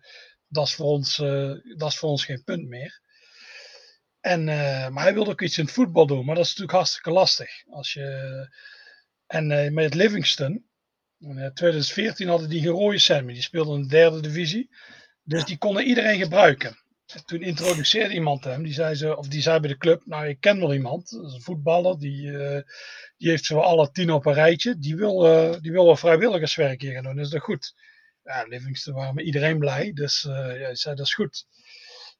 dat, 0.48 0.68
is 0.68 0.74
voor 0.74 0.86
ons, 0.86 1.16
dat 1.78 1.90
is 1.90 1.98
voor 1.98 2.10
ons 2.10 2.26
geen 2.26 2.44
punt 2.44 2.68
meer. 2.68 3.02
En, 4.20 4.44
maar 4.94 5.04
hij 5.04 5.14
wilde 5.14 5.32
ook 5.32 5.42
iets 5.42 5.58
in 5.58 5.66
het 5.66 5.74
voetbal 5.74 6.08
doen. 6.08 6.26
Maar 6.26 6.36
dat 6.36 6.44
is 6.44 6.50
natuurlijk 6.50 6.78
hartstikke 6.78 7.12
lastig. 7.12 7.50
Als 7.70 7.94
je, 7.94 8.50
en 9.32 9.74
met 9.74 9.94
Livingston. 9.94 10.66
In 11.20 11.52
2014 11.54 12.28
hadden 12.28 12.50
die 12.50 12.68
rode 12.68 12.98
cent 12.98 13.28
Die 13.28 13.42
speelden 13.42 13.76
in 13.76 13.82
de 13.82 13.88
derde 13.88 14.22
divisie. 14.22 14.70
Dus 15.24 15.46
die 15.46 15.58
konden 15.58 15.84
iedereen 15.84 16.20
gebruiken. 16.20 16.78
Toen 17.26 17.42
introduceerde 17.42 18.14
iemand 18.14 18.44
hem, 18.44 18.64
die 18.64 18.74
zei, 18.74 18.96
ze, 18.96 19.18
of 19.18 19.28
die 19.28 19.42
zei 19.42 19.60
bij 19.60 19.70
de 19.70 19.78
club, 19.78 20.06
nou 20.06 20.28
ik 20.28 20.40
ken 20.40 20.60
wel 20.60 20.74
iemand, 20.74 21.10
dat 21.10 21.26
is 21.26 21.34
een 21.34 21.42
voetballer, 21.42 22.00
die, 22.00 22.22
uh, 22.22 22.62
die 23.18 23.30
heeft 23.30 23.46
zo 23.46 23.60
alle 23.60 23.92
tien 23.92 24.12
op 24.12 24.26
een 24.26 24.34
rijtje, 24.34 24.78
die 24.78 24.96
wil, 24.96 25.18
die 25.62 25.72
wil 25.72 25.86
wel 25.86 25.96
vrijwilligerswerk 25.96 26.82
hier 26.82 26.94
gaan 26.94 27.04
doen, 27.04 27.20
is 27.20 27.30
dat 27.30 27.42
goed? 27.42 27.74
Ja, 28.24 28.44
Livingston 28.44 28.94
waren 28.94 29.16
met 29.16 29.26
iedereen 29.26 29.60
blij, 29.60 29.92
dus 29.94 30.24
uh, 30.24 30.60
ja, 30.60 30.76
zei 30.76 30.96
dat 30.96 31.06
is 31.06 31.14
goed. 31.14 31.46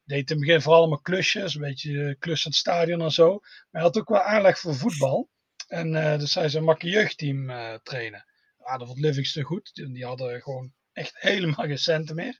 Deed 0.04 0.30
in 0.30 0.36
het 0.36 0.46
begin 0.46 0.62
vooral 0.62 0.80
allemaal 0.80 1.00
klusjes, 1.00 1.54
een 1.54 1.60
beetje 1.60 2.16
klussen 2.18 2.50
het 2.50 2.58
stadion 2.58 3.02
en 3.02 3.10
zo, 3.10 3.30
maar 3.30 3.68
hij 3.70 3.82
had 3.82 3.98
ook 3.98 4.08
wel 4.08 4.22
aanleg 4.22 4.58
voor 4.58 4.74
voetbal. 4.74 5.30
En 5.72 6.18
dus 6.18 6.34
hij 6.34 6.48
zei, 6.48 6.64
mag 6.64 6.82
je 6.82 6.88
jeugdteam 6.88 7.46
trainen? 7.82 8.24
Ja, 8.66 8.78
dat 8.78 8.86
vond 8.86 8.98
Livingston 8.98 9.42
goed, 9.42 9.70
die, 9.74 10.04
hadden 10.04 10.42
gewoon 10.42 10.72
echt 10.92 11.12
helemaal 11.30 11.66
geen 11.66 11.78
centen 11.78 12.16
meer. 12.16 12.38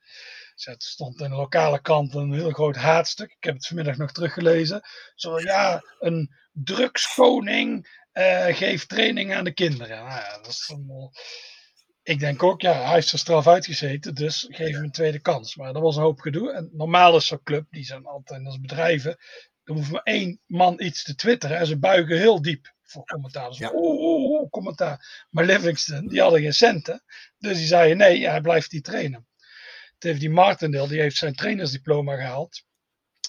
Het 0.55 0.83
stond 0.83 1.21
in 1.21 1.31
de 1.31 1.37
lokale 1.37 1.81
krant 1.81 2.15
een 2.15 2.33
heel 2.33 2.51
groot 2.51 2.77
haatstuk. 2.77 3.31
Ik 3.31 3.45
heb 3.45 3.55
het 3.55 3.67
vanmiddag 3.67 3.97
nog 3.97 4.13
teruggelezen. 4.13 4.83
Zo 5.15 5.41
ja, 5.41 5.83
een 5.99 6.35
drugskoning 6.53 8.01
uh, 8.13 8.47
geeft 8.47 8.89
training 8.89 9.35
aan 9.35 9.45
de 9.45 9.53
kinderen. 9.53 9.97
Nou 9.97 10.21
ja, 10.21 10.37
dat 10.37 10.47
is. 10.47 10.75
Ik 12.03 12.19
denk 12.19 12.43
ook, 12.43 12.61
ja, 12.61 12.83
hij 12.85 12.95
heeft 12.95 13.09
zijn 13.09 13.21
straf 13.21 13.47
uitgezeten, 13.47 14.15
dus 14.15 14.47
geef 14.49 14.75
hem 14.75 14.85
een 14.85 14.91
tweede 14.91 15.21
kans. 15.21 15.57
Maar 15.57 15.73
dat 15.73 15.83
was 15.83 15.97
een 15.97 16.03
hoop 16.03 16.21
gedoe. 16.21 16.53
En 16.53 16.71
normaal 16.73 17.17
is 17.17 17.27
zo'n 17.27 17.43
club, 17.43 17.67
die 17.71 17.85
zijn 17.85 18.07
altijd 18.07 18.47
als 18.47 18.61
bedrijven, 18.61 19.17
er 19.65 19.75
hoeft 19.75 19.91
maar 19.91 20.03
één 20.03 20.41
man 20.47 20.83
iets 20.83 21.03
te 21.03 21.15
twitteren 21.15 21.59
en 21.59 21.67
ze 21.67 21.79
buigen 21.79 22.19
heel 22.19 22.43
diep 22.43 22.75
voor 22.93 23.05
commentaar. 23.05 23.49
Dus, 23.49 23.59
ja. 23.59 23.73
oeh, 23.75 24.01
oeh, 24.01 24.31
oeh, 24.31 24.51
commentaar. 24.51 25.27
Maar 25.31 25.45
Livingston, 25.45 26.09
die 26.09 26.21
hadden 26.21 26.41
geen 26.41 26.53
centen. 26.53 27.03
Dus 27.39 27.57
die 27.57 27.67
zeiden 27.67 27.97
nee, 27.97 28.29
hij 28.29 28.41
blijft 28.41 28.73
niet 28.73 28.85
trainen 28.85 29.27
heeft 30.03 30.21
die 30.21 30.31
Martindale, 30.31 30.89
die 30.89 31.01
heeft 31.01 31.17
zijn 31.17 31.35
trainersdiploma 31.35 32.17
gehaald. 32.17 32.65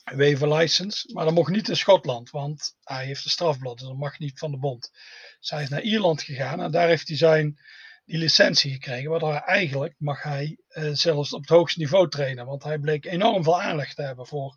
Weven 0.03 0.53
license, 0.53 1.13
maar 1.13 1.25
dat 1.25 1.33
mocht 1.33 1.51
niet 1.51 1.69
in 1.69 1.75
Schotland, 1.75 2.29
want 2.29 2.75
hij 2.83 3.05
heeft 3.05 3.25
een 3.25 3.31
strafblad, 3.31 3.77
dus 3.77 3.87
dat 3.87 3.97
mag 3.97 4.19
niet 4.19 4.39
van 4.39 4.51
de 4.51 4.57
bond. 4.57 4.91
Dus 5.39 5.49
hij 5.49 5.63
is 5.63 5.69
naar 5.69 5.81
Ierland 5.81 6.21
gegaan 6.21 6.61
en 6.61 6.71
daar 6.71 6.87
heeft 6.87 7.07
hij 7.07 7.17
zijn 7.17 7.59
die 8.05 8.17
licentie 8.17 8.71
gekregen, 8.71 9.09
waardoor 9.09 9.31
hij 9.31 9.41
eigenlijk 9.41 9.95
mag 9.97 10.23
hij 10.23 10.57
uh, 10.69 10.89
zelfs 10.93 11.33
op 11.33 11.41
het 11.41 11.49
hoogste 11.49 11.79
niveau 11.79 12.09
trainen, 12.09 12.45
want 12.45 12.63
hij 12.63 12.79
bleek 12.79 13.05
enorm 13.05 13.43
veel 13.43 13.61
aanleg 13.61 13.93
te 13.93 14.01
hebben 14.01 14.27
voor 14.27 14.55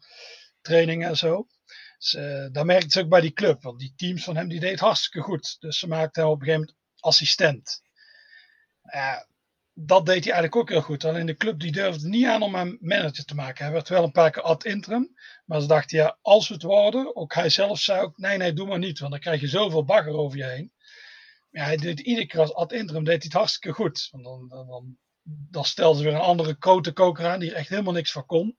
training 0.60 1.04
en 1.04 1.16
zo. 1.16 1.46
Dus, 1.98 2.14
uh, 2.14 2.46
daar 2.52 2.64
merkte 2.64 2.90
ze 2.90 3.00
ook 3.00 3.08
bij 3.08 3.20
die 3.20 3.32
club, 3.32 3.62
want 3.62 3.78
die 3.78 3.92
teams 3.96 4.24
van 4.24 4.36
hem 4.36 4.48
die 4.48 4.60
deed 4.60 4.80
hartstikke 4.80 5.20
goed. 5.20 5.56
Dus 5.60 5.78
ze 5.78 5.88
maakten 5.88 6.22
hem 6.22 6.30
op 6.30 6.40
een 6.40 6.46
gegeven 6.46 6.66
moment 6.66 6.84
assistent. 7.00 7.82
Dat 9.78 10.06
deed 10.06 10.24
hij 10.24 10.32
eigenlijk 10.32 10.56
ook 10.56 10.68
heel 10.68 10.82
goed. 10.82 11.04
Alleen 11.04 11.26
de 11.26 11.36
club 11.36 11.60
die 11.60 11.72
durfde 11.72 12.08
niet 12.08 12.26
aan 12.26 12.42
om 12.42 12.54
hem 12.54 12.78
manager 12.80 13.24
te 13.24 13.34
maken. 13.34 13.64
Hij 13.64 13.72
werd 13.72 13.88
wel 13.88 14.04
een 14.04 14.12
paar 14.12 14.30
keer 14.30 14.42
ad 14.42 14.64
interim. 14.64 15.14
Maar 15.44 15.60
ze 15.60 15.66
dachten, 15.66 15.98
ja, 15.98 16.18
als 16.22 16.48
we 16.48 16.54
het 16.54 16.62
worden, 16.62 17.16
ook 17.16 17.34
hij 17.34 17.48
zelf 17.48 17.80
zei 17.80 18.00
ook, 18.00 18.18
nee, 18.18 18.36
nee, 18.36 18.52
doe 18.52 18.66
maar 18.66 18.78
niet. 18.78 18.98
Want 18.98 19.10
dan 19.10 19.20
krijg 19.20 19.40
je 19.40 19.48
zoveel 19.48 19.84
bagger 19.84 20.12
over 20.12 20.38
je 20.38 20.44
heen. 20.44 20.72
Ja, 21.50 21.64
hij 21.64 21.76
deed 21.76 22.00
iedere 22.00 22.26
keer 22.26 22.40
als 22.40 22.54
ad 22.54 22.72
interim, 22.72 23.04
deed 23.04 23.16
hij 23.16 23.24
het 23.24 23.32
hartstikke 23.32 23.76
goed. 23.76 24.08
Want 24.10 24.24
dan, 24.24 24.48
dan, 24.48 24.66
dan, 24.66 24.96
dan 25.50 25.64
stelde 25.64 25.98
ze 25.98 26.04
weer 26.04 26.14
een 26.14 26.20
andere 26.20 26.56
grote 26.58 26.92
koker 26.92 27.26
aan, 27.26 27.40
die 27.40 27.50
er 27.50 27.56
echt 27.56 27.68
helemaal 27.68 27.92
niks 27.92 28.12
van 28.12 28.26
kon. 28.26 28.56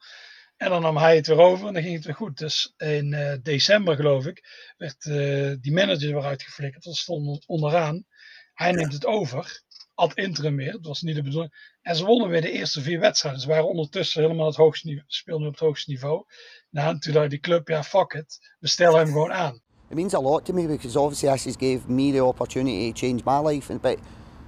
En 0.58 0.70
dan 0.70 0.82
nam 0.82 0.98
hij 0.98 1.16
het 1.16 1.28
weer 1.28 1.40
over 1.40 1.68
en 1.68 1.74
dan 1.74 1.84
ging 1.84 1.96
het 1.96 2.06
weer 2.06 2.16
goed. 2.16 2.38
Dus 2.38 2.74
in 2.78 3.14
uh, 3.14 3.34
december, 3.42 3.96
geloof 3.96 4.26
ik, 4.26 4.44
werd 4.78 5.06
uh, 5.06 5.54
die 5.62 5.74
manager 5.74 6.14
weer 6.14 6.24
uitgeflikkerd. 6.24 6.84
Dat 6.84 6.96
stond 6.96 7.48
onderaan. 7.48 8.06
Hij 8.54 8.72
neemt 8.72 8.94
het 8.94 9.06
over 9.06 9.64
ad 9.94 10.14
interim 10.14 10.56
meer. 10.56 10.74
Het 10.74 10.86
was 10.86 11.02
niet 11.02 11.16
de 11.16 11.24
bedoeling. 11.24 11.76
En 11.82 11.96
ze 11.96 12.06
wonnen 12.06 12.30
weer 12.30 12.42
de 12.42 12.52
eerste 12.52 12.82
vier 12.82 13.00
wedstrijden. 13.00 13.42
Ze 13.42 13.48
waren 13.48 13.68
ondertussen 13.68 14.22
helemaal 14.22 14.46
het 14.46 14.56
hoogste 14.56 14.88
niveau, 14.88 15.06
speelden 15.08 15.48
op 15.48 15.54
het 15.54 15.62
hoogste 15.62 15.92
niveau. 15.92 16.26
Nou, 16.70 17.00
toen 17.00 17.14
dacht 17.14 17.30
die 17.30 17.40
club, 17.40 17.68
ja, 17.68 17.84
fuck 17.84 18.14
it. 18.14 18.56
We 18.60 18.68
stellen 18.68 19.00
hem 19.00 19.08
gewoon 19.08 19.34
aan. 19.34 19.62
It 19.90 19.96
means 19.96 20.14
a 20.14 20.22
lot 20.22 20.46
to 20.46 20.54
me 20.54 20.68
because 20.68 21.00
obviously 21.00 21.30
has 21.30 21.56
gave 21.58 21.80
me 21.88 22.12
the 22.12 22.24
opportunity 22.24 22.92
to 22.92 23.08
change 23.08 23.22
my 23.26 23.50
life. 23.50 23.80
But 23.80 23.98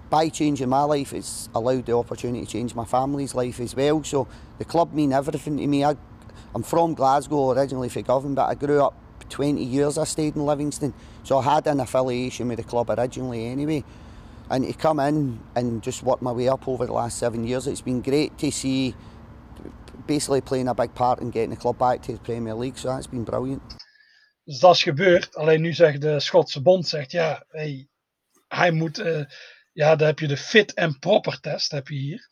by 0.10 0.30
changing 0.30 0.70
my 0.70 0.84
life, 0.84 1.14
it's 1.14 1.50
allowed 1.54 1.86
the 1.86 1.96
opportunity 1.96 2.46
to 2.46 2.52
change 2.52 2.76
my 2.76 2.86
family's 2.86 3.36
life 3.36 3.60
as 3.60 3.76
well. 3.76 4.04
So 4.04 4.28
the 4.58 4.66
club 4.66 4.94
mean 4.94 5.14
everything 5.14 5.58
to 5.58 5.68
me. 5.68 5.84
I, 5.84 5.96
I'm 6.56 6.64
from 6.64 6.94
Glasgow, 6.94 7.52
originally 7.52 7.90
from 7.90 8.04
Govan, 8.04 8.36
but 8.36 8.50
I 8.50 8.56
grew 8.56 8.82
up 8.82 8.96
20 9.30 9.64
years 9.64 9.98
I 9.98 10.06
stayed 10.06 10.36
in 10.36 10.46
Livingston. 10.46 10.94
So 11.24 11.38
I 11.38 11.44
had 11.44 11.68
an 11.68 11.80
affiliation 11.80 12.48
with 12.48 12.58
the 12.58 12.64
club 12.64 12.90
originally 12.90 13.46
anyway. 13.46 13.84
and 14.50 14.66
to 14.66 14.74
come 14.74 15.00
in 15.00 15.40
and 15.56 15.84
just 15.84 16.04
work 16.04 16.22
my 16.22 16.32
way 16.32 16.50
up 16.50 16.68
over 16.68 16.86
the 16.86 16.94
last 16.94 17.18
seven 17.18 17.46
years, 17.46 17.68
it's 17.68 17.82
been 17.82 18.02
great 18.02 18.38
to 18.40 18.52
see 18.52 18.96
basically 20.08 20.42
playing 20.42 20.68
a 20.68 20.74
big 20.74 20.94
part 20.96 21.20
in 21.20 21.30
getting 21.30 21.52
the 21.52 21.56
club 21.56 21.78
back 21.78 22.02
to 22.02 22.14
the 22.14 22.20
Premier 22.20 22.56
League. 22.56 22.78
So 22.78 22.88
that's 22.90 23.08
been 23.08 23.24
brilliant. 23.24 23.62
Dus 24.46 24.60
dat 24.60 24.76
is 24.76 24.84
gebeurd. 24.84 25.36
Alleen 25.36 25.62
nu 25.62 25.74
zegt 25.74 26.02
de 26.02 26.20
Schotse 26.20 26.62
bond, 26.62 26.88
zegt 26.88 27.12
ja, 27.12 27.44
hey, 27.48 27.88
hij 28.48 28.72
moet, 28.72 29.00
uh, 29.00 29.24
ja, 29.80 29.96
daar 29.96 30.08
heb 30.08 30.20
je 30.20 30.28
de 30.28 30.38
fit 30.38 30.74
en 30.74 31.00
proper 31.00 31.40
test, 31.40 31.72
heb 31.72 31.88
je 31.88 31.96
hier. 31.96 32.30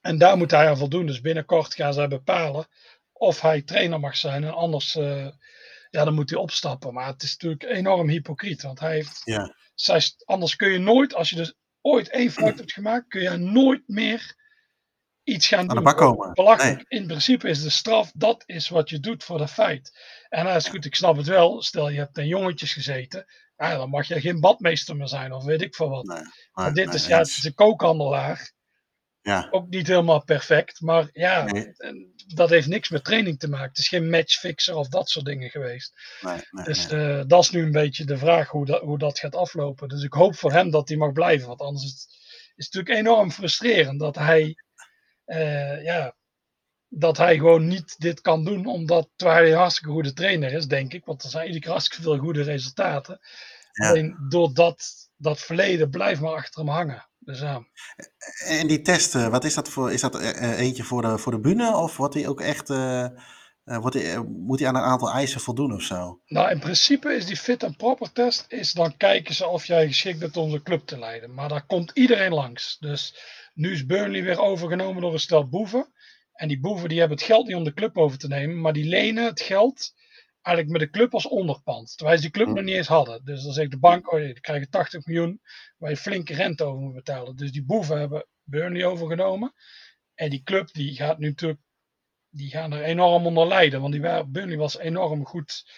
En 0.00 0.18
daar 0.18 0.36
moet 0.36 0.50
hij 0.50 0.68
aan 0.68 0.76
voldoen. 0.76 1.06
Dus 1.06 1.20
binnenkort 1.20 1.74
gaan 1.74 1.94
zij 1.94 2.08
bepalen 2.08 2.68
of 3.12 3.40
hij 3.40 3.62
trainer 3.62 4.00
mag 4.00 4.16
zijn. 4.16 4.44
En 4.44 4.54
anders, 4.54 4.94
uh, 4.94 5.28
ja, 5.90 6.04
dan 6.04 6.14
moet 6.14 6.30
hij 6.30 6.38
opstappen. 6.38 6.94
Maar 6.94 7.06
het 7.06 7.22
is 7.22 7.36
natuurlijk 7.36 7.62
enorm 7.62 8.08
hypocriet. 8.08 8.62
Want 8.62 8.80
hij 8.80 8.94
heeft 8.94 9.20
ja 9.24 9.54
anders 10.24 10.56
kun 10.56 10.70
je 10.70 10.78
nooit, 10.78 11.14
als 11.14 11.30
je 11.30 11.36
dus 11.36 11.54
ooit 11.80 12.08
één 12.08 12.30
fout 12.30 12.58
hebt 12.58 12.72
gemaakt, 12.72 13.08
kun 13.08 13.22
je 13.22 13.36
nooit 13.36 13.82
meer 13.86 14.34
iets 15.30 15.46
gaan 15.46 15.60
doen. 15.60 15.70
Aan 15.70 15.76
de 15.76 15.82
bak 15.82 15.96
komen. 15.96 16.32
Belachelijk. 16.32 16.84
In 16.88 17.06
principe 17.06 17.48
is 17.48 17.62
de 17.62 17.70
straf, 17.70 18.10
dat 18.14 18.42
is 18.46 18.68
wat 18.68 18.90
je 18.90 19.00
doet 19.00 19.24
voor 19.24 19.38
dat 19.38 19.50
feit. 19.50 19.98
En 20.28 20.44
dat 20.44 20.56
is 20.56 20.68
goed, 20.68 20.84
ik 20.84 20.94
snap 20.94 21.16
het 21.16 21.26
wel. 21.26 21.62
Stel 21.62 21.88
je 21.88 21.98
hebt 21.98 22.18
in 22.18 22.26
jongetjes 22.26 22.72
gezeten, 22.72 23.26
ja, 23.56 23.76
dan 23.76 23.90
mag 23.90 24.08
je 24.08 24.20
geen 24.20 24.40
badmeester 24.40 24.96
meer 24.96 25.08
zijn 25.08 25.32
of 25.32 25.44
weet 25.44 25.62
ik 25.62 25.74
veel 25.74 25.88
wat. 25.88 26.04
Nee, 26.04 26.22
maar 26.52 26.72
dit 26.72 26.94
is, 26.94 27.06
ja, 27.06 27.18
het 27.18 27.26
is 27.26 27.44
een 27.44 27.54
kookhandelaar. 27.54 28.52
Ja. 29.22 29.48
Ook 29.50 29.68
niet 29.68 29.86
helemaal 29.86 30.24
perfect, 30.24 30.80
maar 30.80 31.08
ja, 31.12 31.46
dat 32.26 32.50
heeft 32.50 32.68
niks 32.68 32.88
met 32.88 33.04
training 33.04 33.38
te 33.38 33.48
maken. 33.48 33.68
Het 33.68 33.78
is 33.78 33.88
geen 33.88 34.10
matchfixer 34.10 34.74
of 34.74 34.88
dat 34.88 35.08
soort 35.08 35.24
dingen 35.24 35.50
geweest. 35.50 35.92
Nee, 36.20 36.40
nee, 36.50 36.64
dus 36.64 36.92
uh, 36.92 37.22
dat 37.26 37.42
is 37.42 37.50
nu 37.50 37.62
een 37.62 37.70
beetje 37.70 38.04
de 38.04 38.18
vraag 38.18 38.48
hoe 38.48 38.66
dat, 38.66 38.80
hoe 38.80 38.98
dat 38.98 39.18
gaat 39.18 39.34
aflopen. 39.34 39.88
Dus 39.88 40.02
ik 40.02 40.12
hoop 40.12 40.36
voor 40.36 40.52
hem 40.52 40.70
dat 40.70 40.88
hij 40.88 40.96
mag 40.96 41.12
blijven, 41.12 41.48
want 41.48 41.60
anders 41.60 41.84
is 41.84 41.90
het, 41.90 42.06
is 42.54 42.64
het 42.64 42.74
natuurlijk 42.74 43.06
enorm 43.06 43.30
frustrerend 43.30 44.00
dat 44.00 44.16
hij, 44.16 44.54
uh, 45.30 45.84
ja, 45.84 46.14
dat 46.88 47.16
hij 47.16 47.36
gewoon 47.36 47.66
niet 47.66 47.94
dit 47.98 48.20
kan 48.20 48.44
doen, 48.44 48.66
omdat 48.66 49.08
terwijl 49.16 49.40
hij 49.40 49.52
een 49.52 49.58
hartstikke 49.58 49.92
goede 49.92 50.12
trainer 50.12 50.52
is, 50.52 50.66
denk 50.66 50.92
ik. 50.92 51.04
Want 51.04 51.22
er 51.22 51.30
zijn 51.30 51.44
iedere 51.44 51.62
keer 51.62 51.72
hartstikke 51.72 52.02
veel 52.02 52.18
goede 52.18 52.42
resultaten. 52.42 53.20
Ja. 53.72 53.88
Alleen 53.88 54.16
door 54.28 54.54
dat, 54.54 55.08
dat 55.16 55.40
verleden 55.40 55.90
blijft 55.90 56.20
maar 56.20 56.34
achter 56.34 56.60
hem 56.60 56.70
hangen. 56.70 57.08
Dus, 57.18 57.40
ja. 57.40 57.62
En 58.46 58.66
die 58.66 58.80
testen, 58.80 59.30
wat 59.30 59.44
is 59.44 59.54
dat 59.54 59.68
voor? 59.68 59.92
Is 59.92 60.00
dat 60.00 60.18
eh, 60.20 60.58
eentje 60.58 60.82
voor 60.82 61.02
de, 61.02 61.18
voor 61.18 61.32
de 61.32 61.40
bühne 61.40 61.76
of 61.76 61.96
wordt 61.96 62.14
hij 62.14 62.28
ook 62.28 62.40
echt, 62.40 62.70
uh, 62.70 63.06
wordt 63.64 63.96
hij, 63.96 64.18
moet 64.22 64.58
hij 64.58 64.68
aan 64.68 64.76
een 64.76 64.82
aantal 64.82 65.10
eisen 65.10 65.40
voldoen 65.40 65.74
of 65.74 65.82
zo? 65.82 66.20
Nou, 66.26 66.50
in 66.50 66.58
principe 66.58 67.14
is 67.14 67.26
die 67.26 67.36
fit 67.36 67.62
en 67.62 67.76
proper 67.76 68.12
test, 68.12 68.44
is 68.48 68.72
dan 68.72 68.96
kijken 68.96 69.34
ze 69.34 69.46
of 69.46 69.64
jij 69.64 69.86
geschikt 69.86 70.18
bent 70.18 70.36
om 70.36 70.50
de 70.50 70.62
club 70.62 70.86
te 70.86 70.98
leiden. 70.98 71.34
Maar 71.34 71.48
daar 71.48 71.66
komt 71.66 71.90
iedereen 71.94 72.32
langs. 72.32 72.76
Dus 72.78 73.14
nu 73.60 73.72
is 73.72 73.86
Burnley 73.86 74.22
weer 74.22 74.40
overgenomen 74.40 75.02
door 75.02 75.12
een 75.12 75.20
stel 75.20 75.48
boeven. 75.48 75.92
En 76.32 76.48
die 76.48 76.60
boeven 76.60 76.88
die 76.88 76.98
hebben 76.98 77.16
het 77.16 77.26
geld 77.26 77.46
niet 77.46 77.56
om 77.56 77.64
de 77.64 77.74
club 77.74 77.98
over 77.98 78.18
te 78.18 78.28
nemen, 78.28 78.60
maar 78.60 78.72
die 78.72 78.84
lenen 78.84 79.24
het 79.24 79.40
geld 79.40 79.94
eigenlijk 80.42 80.78
met 80.78 80.80
de 80.80 80.98
club 80.98 81.14
als 81.14 81.28
onderpand. 81.28 81.96
Terwijl 81.96 82.16
ze 82.16 82.22
die 82.22 82.32
club 82.32 82.46
hm. 82.46 82.54
nog 82.54 82.64
niet 82.64 82.74
eens 82.74 82.86
hadden. 82.86 83.24
Dus 83.24 83.42
dan 83.42 83.52
zegt 83.52 83.70
de 83.70 83.78
bank, 83.78 84.12
oh 84.12 84.20
die 84.20 84.40
krijgen 84.40 84.70
80 84.70 85.06
miljoen 85.06 85.40
waar 85.76 85.90
je 85.90 85.96
flinke 85.96 86.34
rente 86.34 86.64
over 86.64 86.80
moet 86.80 86.94
betalen. 86.94 87.36
Dus 87.36 87.52
die 87.52 87.64
boeven 87.64 87.98
hebben 87.98 88.26
Burnley 88.42 88.84
overgenomen. 88.84 89.54
En 90.14 90.30
die 90.30 90.42
club 90.42 90.72
die 90.72 90.94
gaat 90.94 91.18
nu 91.18 91.28
natuurlijk, 91.28 91.60
die 92.28 92.50
gaan 92.50 92.72
er 92.72 92.82
enorm 92.82 93.26
onder 93.26 93.46
lijden. 93.46 93.80
Want 93.80 93.92
die, 93.92 94.26
Burnley 94.26 94.56
was 94.56 94.78
enorm 94.78 95.24
goed, 95.26 95.70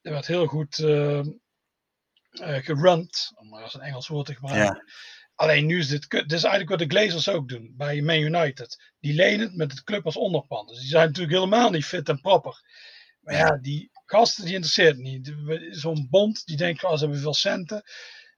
er 0.00 0.12
werd 0.12 0.26
heel 0.26 0.46
goed 0.46 0.78
uh, 0.78 1.18
uh, 1.18 1.24
gerund, 2.56 3.32
om 3.34 3.48
maar 3.48 3.62
als 3.62 3.74
een 3.74 3.80
Engels 3.80 4.08
woord 4.08 4.26
te 4.26 4.34
gebruiken. 4.34 4.82
Ja. 4.86 4.92
Alleen 5.34 5.66
nu 5.66 5.78
is 5.78 5.88
dit, 5.88 6.10
dit 6.10 6.32
is 6.32 6.44
eigenlijk 6.44 6.68
wat 6.68 6.78
de 6.78 6.96
Glazers 6.96 7.28
ook 7.28 7.48
doen 7.48 7.74
bij 7.76 8.00
Man 8.00 8.20
United. 8.20 8.92
Die 9.00 9.14
lenen 9.14 9.46
het 9.46 9.56
met 9.56 9.70
de 9.70 9.84
club 9.84 10.04
als 10.04 10.16
onderpand. 10.16 10.68
Dus 10.68 10.78
die 10.78 10.88
zijn 10.88 11.06
natuurlijk 11.06 11.34
helemaal 11.34 11.70
niet 11.70 11.84
fit 11.84 12.08
en 12.08 12.20
proper. 12.20 12.62
Maar 13.20 13.34
ja, 13.34 13.56
die 13.56 13.90
gasten 14.04 14.44
die 14.44 14.54
interesseert 14.54 14.96
het 14.96 15.04
niet. 15.04 15.34
Zo'n 15.70 16.06
bond 16.10 16.46
die 16.46 16.56
denkt, 16.56 16.84
oh, 16.84 16.92
ze 16.92 16.98
hebben 16.98 17.20
veel 17.20 17.34
centen. 17.34 17.82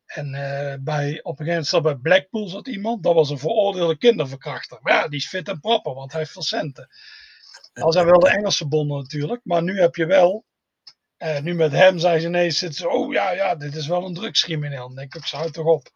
En 0.07 0.27
uh, 0.35 0.75
bij, 0.81 1.23
op 1.23 1.41
een 1.41 1.47
gegeven 1.47 1.47
moment 1.47 1.67
zat 1.67 1.83
bij 1.83 1.95
Blackpool 1.95 2.49
zat 2.49 2.69
iemand, 2.69 3.03
dat 3.03 3.15
was 3.15 3.31
een 3.31 3.39
veroordeelde 3.39 3.99
kinderverkrachter. 3.99 4.79
Maar 4.83 4.93
ja, 4.93 5.09
die 5.09 5.19
is 5.19 5.29
fit 5.29 5.49
en 5.49 5.61
proper, 5.61 5.95
want 5.95 6.11
hij 6.11 6.21
heeft 6.21 6.33
veel 6.33 6.43
centen. 6.43 6.89
Dat 7.73 7.93
zijn 7.93 8.07
wel 8.07 8.19
de 8.19 8.29
Engelse 8.29 8.69
bonden 8.69 8.99
natuurlijk, 8.99 9.41
maar 9.45 9.63
nu 9.63 9.81
heb 9.81 9.95
je 9.95 10.07
wel, 10.07 10.45
uh, 11.19 11.41
nu 11.41 11.55
met 11.55 11.73
hem 11.73 11.99
zijn 11.99 12.21
ze 12.21 12.27
ineens, 12.27 12.59
zitten 12.59 12.93
oh 12.93 13.13
ja, 13.13 13.31
ja, 13.31 13.55
dit 13.55 13.75
is 13.75 13.87
wel 13.87 14.07
een 14.07 14.15
drugscrimineel. 14.15 14.87
Dan 14.87 14.97
denk 14.97 15.15
ik, 15.15 15.25
zou 15.25 15.51
toch 15.51 15.67
op. 15.67 15.91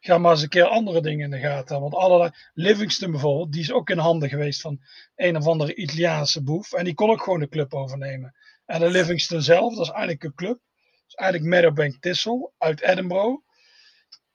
Ga 0.00 0.18
maar 0.18 0.32
eens 0.32 0.42
een 0.42 0.48
keer 0.48 0.64
andere 0.64 1.00
dingen 1.00 1.24
in 1.24 1.30
de 1.30 1.38
gaten. 1.38 1.80
Want 1.80 1.94
allerlei, 1.94 2.30
Livingston 2.54 3.10
bijvoorbeeld, 3.10 3.52
die 3.52 3.60
is 3.60 3.72
ook 3.72 3.90
in 3.90 3.98
handen 3.98 4.28
geweest 4.28 4.60
van 4.60 4.80
een 5.16 5.36
of 5.36 5.46
andere 5.46 5.74
Italiaanse 5.74 6.42
boef. 6.42 6.72
En 6.72 6.84
die 6.84 6.94
kon 6.94 7.10
ook 7.10 7.22
gewoon 7.22 7.40
de 7.40 7.48
club 7.48 7.74
overnemen. 7.74 8.34
En 8.66 8.80
de 8.80 8.90
Livingston 8.90 9.42
zelf, 9.42 9.74
dat 9.74 9.84
is 9.86 9.90
eigenlijk 9.90 10.24
een 10.24 10.34
club. 10.34 10.58
Is 11.06 11.14
eigenlijk 11.14 11.50
Meadowbank 11.50 11.96
Thistle 12.00 12.50
uit 12.58 12.80
Edinburgh. 12.80 13.42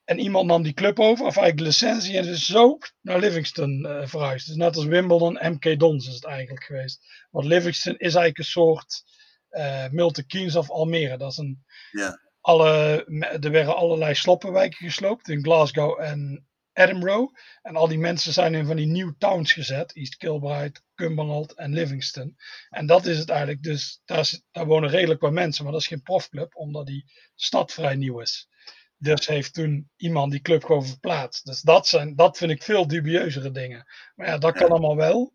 En 0.04 0.18
iemand 0.18 0.46
nam 0.46 0.62
die 0.62 0.72
club 0.72 1.00
over, 1.00 1.26
of 1.26 1.36
eigenlijk 1.36 1.56
de 1.56 1.64
licentie, 1.64 2.16
en 2.16 2.28
is 2.28 2.46
zo 2.46 2.78
naar 3.00 3.18
Livingston 3.18 3.86
uh, 3.86 4.06
verhuisd. 4.06 4.46
Dus 4.46 4.56
net 4.56 4.76
als 4.76 4.84
Wimbledon, 4.84 5.38
MK 5.42 5.78
Dons 5.78 6.08
is 6.08 6.14
het 6.14 6.24
eigenlijk 6.24 6.64
geweest. 6.64 7.26
Want 7.30 7.46
Livingston 7.46 7.92
is 7.92 8.00
eigenlijk 8.00 8.38
een 8.38 8.44
soort 8.44 9.04
uh, 9.50 9.88
Milton 9.88 10.26
Keynes 10.26 10.56
of 10.56 10.70
Almere. 10.70 11.16
Dat 11.16 11.30
is 11.30 11.36
een, 11.36 11.64
ja. 11.90 12.20
Alle, 12.46 13.04
er 13.40 13.50
werden 13.50 13.76
allerlei 13.76 14.14
sloppenwijken 14.14 14.86
gesloopt 14.86 15.28
in 15.28 15.42
Glasgow 15.42 16.00
en 16.00 16.46
Edinburgh. 16.72 17.32
En 17.62 17.76
al 17.76 17.88
die 17.88 17.98
mensen 17.98 18.32
zijn 18.32 18.54
in 18.54 18.66
van 18.66 18.76
die 18.76 18.86
new 18.86 19.12
towns 19.18 19.52
gezet. 19.52 19.94
East 19.94 20.16
Kilbride, 20.16 20.80
Cumberland 20.94 21.54
en 21.54 21.72
Livingston. 21.72 22.36
En 22.68 22.86
dat 22.86 23.06
is 23.06 23.18
het 23.18 23.28
eigenlijk. 23.28 23.62
Dus 23.62 24.00
daar, 24.04 24.18
is, 24.18 24.42
daar 24.50 24.66
wonen 24.66 24.90
redelijk 24.90 25.20
wat 25.20 25.32
mensen. 25.32 25.64
Maar 25.64 25.72
dat 25.72 25.80
is 25.80 25.86
geen 25.86 26.02
profclub, 26.02 26.56
omdat 26.56 26.86
die 26.86 27.04
stad 27.34 27.72
vrij 27.72 27.96
nieuw 27.96 28.20
is. 28.20 28.48
Dus 28.96 29.26
heeft 29.26 29.54
toen 29.54 29.90
iemand 29.96 30.32
die 30.32 30.40
club 30.40 30.64
gewoon 30.64 30.86
verplaatst. 30.86 31.44
Dus 31.44 31.60
dat, 31.60 31.88
zijn, 31.88 32.16
dat 32.16 32.36
vind 32.36 32.50
ik 32.50 32.62
veel 32.62 32.86
dubieuzere 32.86 33.50
dingen. 33.50 33.86
Maar 34.14 34.26
ja, 34.26 34.38
dat 34.38 34.58
kan 34.58 34.70
allemaal 34.70 34.96
wel. 34.96 35.32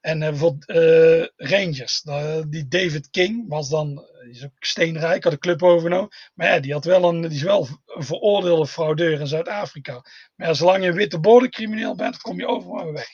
En 0.00 0.20
uh, 0.20 0.28
bijvoorbeeld 0.28 0.68
uh, 0.68 1.26
Rangers, 1.36 2.02
uh, 2.04 2.36
die 2.48 2.68
David 2.68 3.10
King 3.10 3.48
was 3.48 3.68
dan, 3.68 4.06
die 4.24 4.32
is 4.32 4.44
ook 4.44 4.50
steenrijk, 4.58 5.22
had 5.22 5.32
de 5.32 5.38
club 5.38 5.62
overgenomen. 5.62 6.08
Maar 6.34 6.46
ja, 6.46 6.60
die, 6.60 6.72
had 6.72 6.84
wel 6.84 7.04
een, 7.04 7.20
die 7.20 7.30
is 7.30 7.42
wel 7.42 7.68
een 7.86 8.04
veroordeelde 8.04 8.66
fraudeur 8.66 9.20
in 9.20 9.26
Zuid-Afrika. 9.26 9.92
Maar 10.36 10.46
ja, 10.46 10.54
zolang 10.54 10.82
je 10.82 10.88
een 10.88 10.96
witte 10.96 11.18
bordencrimineel 11.18 11.94
bent, 11.94 12.20
kom 12.20 12.38
je 12.38 12.46
overal 12.46 12.92
weg. 12.92 13.08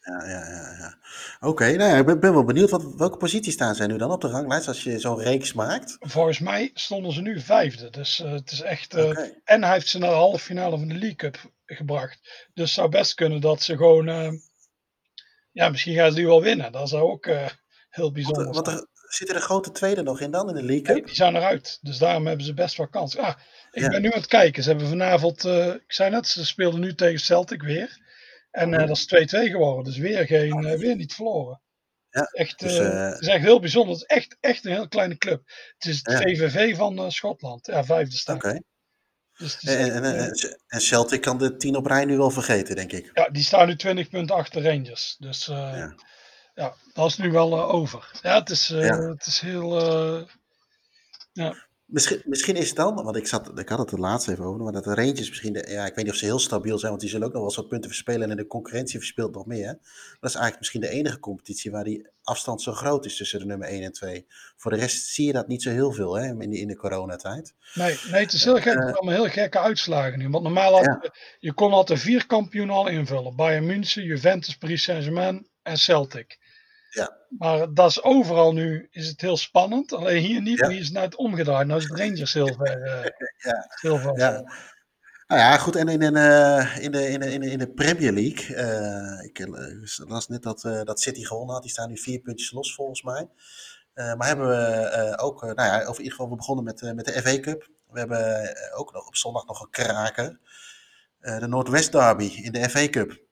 Ja, 0.00 0.24
ja, 0.24 0.48
ja. 0.48 0.76
ja. 0.78 0.98
Oké, 1.36 1.48
okay, 1.48 1.74
nou 1.74 1.90
ja, 1.90 1.96
ik 1.96 2.06
ben, 2.06 2.20
ben, 2.20 2.32
wel 2.32 2.44
benieuwd. 2.44 2.70
Wat, 2.70 2.94
welke 2.96 3.16
positie 3.16 3.52
staan 3.52 3.74
zij 3.74 3.86
nu 3.86 3.96
dan 3.96 4.10
op 4.10 4.20
de 4.20 4.28
ranglijst 4.28 4.68
als 4.68 4.82
je 4.82 4.98
zo'n 4.98 5.20
reeks 5.20 5.52
maakt? 5.52 5.96
Volgens 6.00 6.38
mij 6.38 6.70
stonden 6.74 7.12
ze 7.12 7.20
nu 7.20 7.40
vijfde. 7.40 7.90
Dus 7.90 8.20
uh, 8.20 8.32
het 8.32 8.50
is 8.50 8.60
echt. 8.60 8.94
Okay. 8.94 9.40
En 9.44 9.62
hij 9.62 9.72
heeft 9.72 9.88
ze 9.88 9.98
naar 9.98 10.10
de 10.10 10.14
halve 10.14 10.38
finale 10.38 10.78
van 10.78 10.88
de 10.88 10.94
League 10.94 11.14
Cup 11.14 11.50
gebracht. 11.66 12.20
Dus 12.54 12.64
het 12.64 12.74
zou 12.74 12.88
best 12.88 13.14
kunnen 13.14 13.40
dat 13.40 13.62
ze 13.62 13.76
gewoon. 13.76 14.08
Uh, 15.54 15.64
ja, 15.64 15.68
misschien 15.68 15.94
gaan 15.94 16.10
ze 16.10 16.16
die 16.16 16.26
wel 16.26 16.42
winnen. 16.42 16.72
Dat 16.72 16.88
zou 16.88 17.02
ook 17.02 17.30
heel 17.88 18.12
bijzonder 18.12 18.44
wat, 18.44 18.54
wat 18.54 18.68
er, 18.68 18.86
Zitten 19.08 19.36
de 19.36 19.42
grote 19.42 19.72
tweede 19.72 20.02
nog 20.02 20.20
in 20.20 20.30
dan 20.30 20.48
in 20.48 20.54
de 20.54 20.62
League? 20.62 20.94
Nee, 20.94 21.04
die 21.04 21.14
zijn 21.14 21.36
eruit. 21.36 21.78
Dus 21.82 21.98
daarom 21.98 22.26
hebben 22.26 22.46
ze 22.46 22.54
best 22.54 22.76
wel 22.76 22.88
kans. 22.88 23.16
Ah, 23.16 23.34
ik 23.70 23.82
ja. 23.82 23.88
ben 23.88 24.02
nu 24.02 24.10
aan 24.10 24.18
het 24.18 24.26
kijken. 24.26 24.62
Ze 24.62 24.68
hebben 24.68 24.88
vanavond. 24.88 25.44
ik 25.44 25.92
zei 25.92 26.10
net, 26.10 26.26
ze 26.26 26.46
speelden 26.46 26.80
nu 26.80 26.94
tegen 26.94 27.20
Celtic 27.20 27.62
weer. 27.62 28.02
En 28.54 28.72
uh, 28.72 28.86
dat 28.86 28.96
is 28.96 29.26
2-2 29.48 29.50
geworden. 29.50 29.84
Dus 29.84 29.96
weer, 29.96 30.26
geen, 30.26 30.64
uh, 30.64 30.78
weer 30.78 30.96
niet 30.96 31.14
verloren. 31.14 31.60
Ja, 32.10 32.22
echt, 32.22 32.58
dus, 32.58 32.78
uh, 32.78 33.10
het 33.10 33.20
is 33.20 33.28
echt 33.28 33.44
heel 33.44 33.60
bijzonder. 33.60 33.92
Het 33.92 34.02
is 34.02 34.16
echt, 34.16 34.36
echt 34.40 34.64
een 34.64 34.72
heel 34.72 34.88
kleine 34.88 35.16
club. 35.16 35.42
Het 35.78 35.84
is 35.90 36.00
het 36.02 36.12
ja. 36.12 36.20
VVV 36.20 36.76
van 36.76 37.12
Schotland. 37.12 37.66
Ja, 37.66 37.84
vijfde 37.84 38.16
staat. 38.16 38.36
Oké. 38.36 38.46
Okay. 38.46 38.62
Dus 39.38 39.58
en, 39.64 40.04
en, 40.04 40.32
en, 40.68 40.80
Celtic 40.80 41.20
kan 41.20 41.38
de 41.38 41.56
10 41.56 41.76
op 41.76 41.86
rij 41.86 42.04
nu 42.04 42.16
wel 42.16 42.30
vergeten, 42.30 42.76
denk 42.76 42.92
ik. 42.92 43.10
Ja, 43.14 43.28
die 43.28 43.42
staan 43.42 43.66
nu 43.66 43.76
20 43.76 44.08
punten 44.08 44.36
achter 44.36 44.62
Rangers. 44.62 45.16
Dus 45.18 45.46
ja. 45.46 45.94
ja. 46.54 46.74
dat 46.92 47.06
is 47.06 47.16
nu 47.16 47.30
wel 47.30 47.70
over. 47.70 48.10
Ja, 48.22 48.38
het 48.38 48.50
is, 48.50 48.68
het 48.68 49.26
is 49.26 49.40
heel... 49.40 49.78
ja. 51.32 51.66
Misschien, 51.86 52.22
misschien 52.24 52.56
is 52.56 52.66
het 52.66 52.76
dan, 52.76 52.94
want 52.94 53.16
ik, 53.16 53.26
zat, 53.26 53.58
ik 53.58 53.68
had 53.68 53.78
het 53.78 53.90
er 53.90 54.00
laatst 54.00 54.28
even 54.28 54.44
over, 54.44 54.62
maar 54.62 54.72
dat 54.72 54.84
de 54.84 54.94
Rangers 54.94 55.28
misschien, 55.28 55.52
de, 55.52 55.66
ja, 55.68 55.86
ik 55.86 55.94
weet 55.94 56.04
niet 56.04 56.12
of 56.12 56.18
ze 56.18 56.24
heel 56.24 56.38
stabiel 56.38 56.78
zijn, 56.78 56.90
want 56.90 57.02
die 57.02 57.10
zullen 57.10 57.26
ook 57.26 57.32
nog 57.32 57.40
wel 57.40 57.50
eens 57.50 57.60
wat 57.60 57.68
punten 57.68 57.90
verspelen 57.90 58.30
en 58.30 58.36
de 58.36 58.46
concurrentie 58.46 58.98
verspeelt 58.98 59.34
nog 59.34 59.46
meer. 59.46 59.66
Maar 59.66 60.18
dat 60.20 60.30
is 60.30 60.36
eigenlijk 60.36 60.58
misschien 60.58 60.80
de 60.80 60.88
enige 60.88 61.18
competitie 61.18 61.70
waar 61.70 61.84
die 61.84 62.08
afstand 62.22 62.62
zo 62.62 62.72
groot 62.72 63.04
is 63.04 63.16
tussen 63.16 63.38
de 63.38 63.44
nummer 63.44 63.68
1 63.68 63.82
en 63.82 63.92
2. 63.92 64.26
Voor 64.56 64.70
de 64.70 64.76
rest 64.76 65.06
zie 65.06 65.26
je 65.26 65.32
dat 65.32 65.48
niet 65.48 65.62
zo 65.62 65.70
heel 65.70 65.92
veel 65.92 66.14
hè, 66.14 66.42
in, 66.42 66.50
de, 66.50 66.58
in 66.58 66.68
de 66.68 66.76
coronatijd. 66.76 67.54
Nee, 67.74 67.98
nee, 68.10 68.22
het 68.22 68.32
is 68.32 68.44
heel 68.44 68.60
gek, 68.60 68.74
uh, 68.74 68.94
allemaal 68.94 69.14
heel 69.14 69.28
gekke 69.28 69.58
uitslagen 69.58 70.18
nu. 70.18 70.28
Want 70.28 70.44
normaal 70.44 70.72
had, 70.72 70.84
ja. 70.84 71.12
je 71.38 71.52
kon 71.52 71.72
altijd 71.72 72.00
vier 72.00 72.26
kampioenen 72.26 72.74
al 72.74 72.88
invullen. 72.88 73.36
Bayern 73.36 73.66
München, 73.66 74.02
Juventus, 74.02 74.56
Paris 74.56 74.82
Saint-Germain 74.82 75.46
en 75.62 75.76
Celtic. 75.76 76.38
Ja. 76.94 77.16
Maar 77.38 77.74
dat 77.74 77.90
is 77.90 78.02
overal 78.02 78.52
nu 78.52 78.88
is 78.90 79.08
het 79.08 79.20
heel 79.20 79.36
spannend. 79.36 79.92
Alleen 79.92 80.22
hier 80.22 80.42
niet, 80.42 80.58
ja. 80.58 80.68
hier 80.68 80.80
is 80.80 80.88
het 80.88 80.96
het 80.96 81.16
omgedraaid. 81.16 81.66
Nou 81.66 81.80
is 81.80 81.88
het 81.88 81.98
Rangers 81.98 82.32
heel 82.32 82.54
ver. 82.54 82.86
Uh, 82.86 83.04
ja. 83.50 83.66
Heel 83.80 83.98
ver. 83.98 84.18
Ja. 84.18 84.30
Nou 85.26 85.40
ja, 85.40 85.56
goed. 85.56 85.76
En 85.76 85.88
in, 85.88 86.02
in, 86.02 86.16
uh, 86.16 86.76
in, 86.78 86.90
de, 86.90 87.08
in, 87.08 87.20
de, 87.20 87.32
in, 87.32 87.40
de, 87.40 87.50
in 87.50 87.58
de 87.58 87.72
Premier 87.72 88.12
League. 88.12 88.56
Uh, 88.56 89.24
ik 89.24 89.46
las 90.08 90.28
net 90.28 90.42
dat, 90.42 90.60
dat 90.60 91.00
City 91.00 91.24
gewonnen 91.24 91.54
had. 91.54 91.62
Die 91.62 91.72
staan 91.72 91.88
nu 91.88 91.98
vier 91.98 92.20
puntjes 92.20 92.52
los 92.52 92.74
volgens 92.74 93.02
mij. 93.02 93.28
maar 93.94 94.26
hebben 94.26 94.48
we 94.48 95.18
ook, 95.18 95.42
nou 95.42 95.54
ja, 95.54 95.88
of 95.88 95.98
in 95.98 96.04
ieder 96.04 96.10
geval, 96.10 96.30
we 96.30 96.36
begonnen 96.36 96.64
met, 96.64 96.94
met 96.94 97.04
de 97.04 97.22
FA 97.22 97.40
Cup. 97.40 97.70
We 97.90 97.98
hebben 97.98 98.56
ook 98.74 98.92
nog 98.92 99.06
op 99.06 99.16
zondag 99.16 99.46
nog 99.46 99.60
een 99.60 99.70
kraker. 99.70 100.40
de 101.20 101.46
Noordwest 101.46 101.92
Derby 101.92 102.24
in 102.24 102.52
de 102.52 102.70
FA 102.70 102.88
Cup 102.88 103.22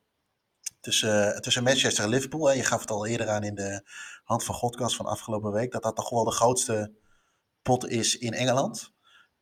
tussen, 0.83 1.43
tussen 1.43 1.63
Manchester 1.63 2.05
en 2.05 2.11
Liverpool. 2.11 2.47
Hè. 2.47 2.53
Je 2.53 2.65
gaf 2.65 2.81
het 2.81 2.91
al 2.91 3.07
eerder 3.07 3.29
aan 3.29 3.43
in 3.43 3.55
de 3.55 3.89
hand 4.25 4.45
van 4.45 4.55
Godkast 4.55 4.97
van 4.97 5.07
afgelopen 5.07 5.53
week, 5.53 5.73
dat 5.73 5.83
dat 5.83 5.97
toch 5.97 6.11
wel 6.11 6.25
de 6.25 6.31
grootste 6.31 6.93
pot 7.63 7.89
is 7.89 8.19
in 8.19 8.33
Engeland. 8.33 8.93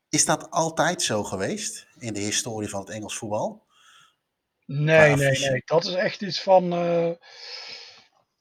Is 0.09 0.25
dat 0.25 0.51
altijd 0.51 1.03
zo 1.03 1.25
geweest 1.25 1.87
in 1.99 2.13
de 2.13 2.21
historie 2.21 2.69
van 2.69 2.81
het 2.81 2.91
Engels 2.91 3.17
voetbal? 3.17 3.67
Nee, 4.67 5.17
nee, 5.17 5.39
nee. 5.39 5.63
Dat 5.65 5.85
is 5.85 5.95
echt 5.95 6.23
iets 6.23 6.43
van. 6.43 6.73
Uh, 6.73 7.13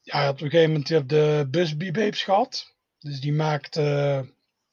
ja, 0.00 0.28
op 0.28 0.40
een 0.40 0.50
gegeven 0.50 0.70
moment 0.70 0.88
heb 0.88 1.08
de 1.08 1.46
Busby 1.50 1.90
Babes 1.90 2.22
gehad. 2.22 2.74
Dus 2.98 3.20
die 3.20 3.32
maakt. 3.32 3.76
Uh, 3.76 4.20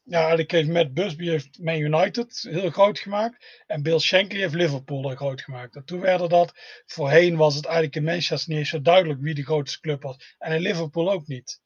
ja, 0.10 0.20
eigenlijk 0.20 0.52
heeft 0.52 0.70
Matt 0.70 0.94
Busby 0.94 1.26
heeft 1.26 1.60
Man 1.60 1.78
United 1.78 2.48
heel 2.50 2.70
groot 2.70 3.00
gemaakt. 3.00 3.64
En 3.66 3.82
Bill 3.82 4.00
Shankly 4.00 4.40
heeft 4.40 4.54
Liverpool 4.54 5.08
heel 5.08 5.16
groot 5.16 5.42
gemaakt. 5.42 5.76
En 5.76 5.86
toen 5.86 6.00
werden 6.00 6.30
dat, 6.30 6.54
voorheen 6.86 7.36
was 7.36 7.56
het 7.56 7.66
eigenlijk 7.66 7.96
in 7.96 8.04
Manchester 8.04 8.50
niet 8.50 8.60
eens 8.60 8.70
zo 8.70 8.82
duidelijk 8.82 9.22
wie 9.22 9.34
de 9.34 9.44
grootste 9.44 9.80
club 9.80 10.02
was. 10.02 10.36
En 10.38 10.52
in 10.52 10.62
Liverpool 10.62 11.12
ook 11.12 11.28
niet. 11.28 11.62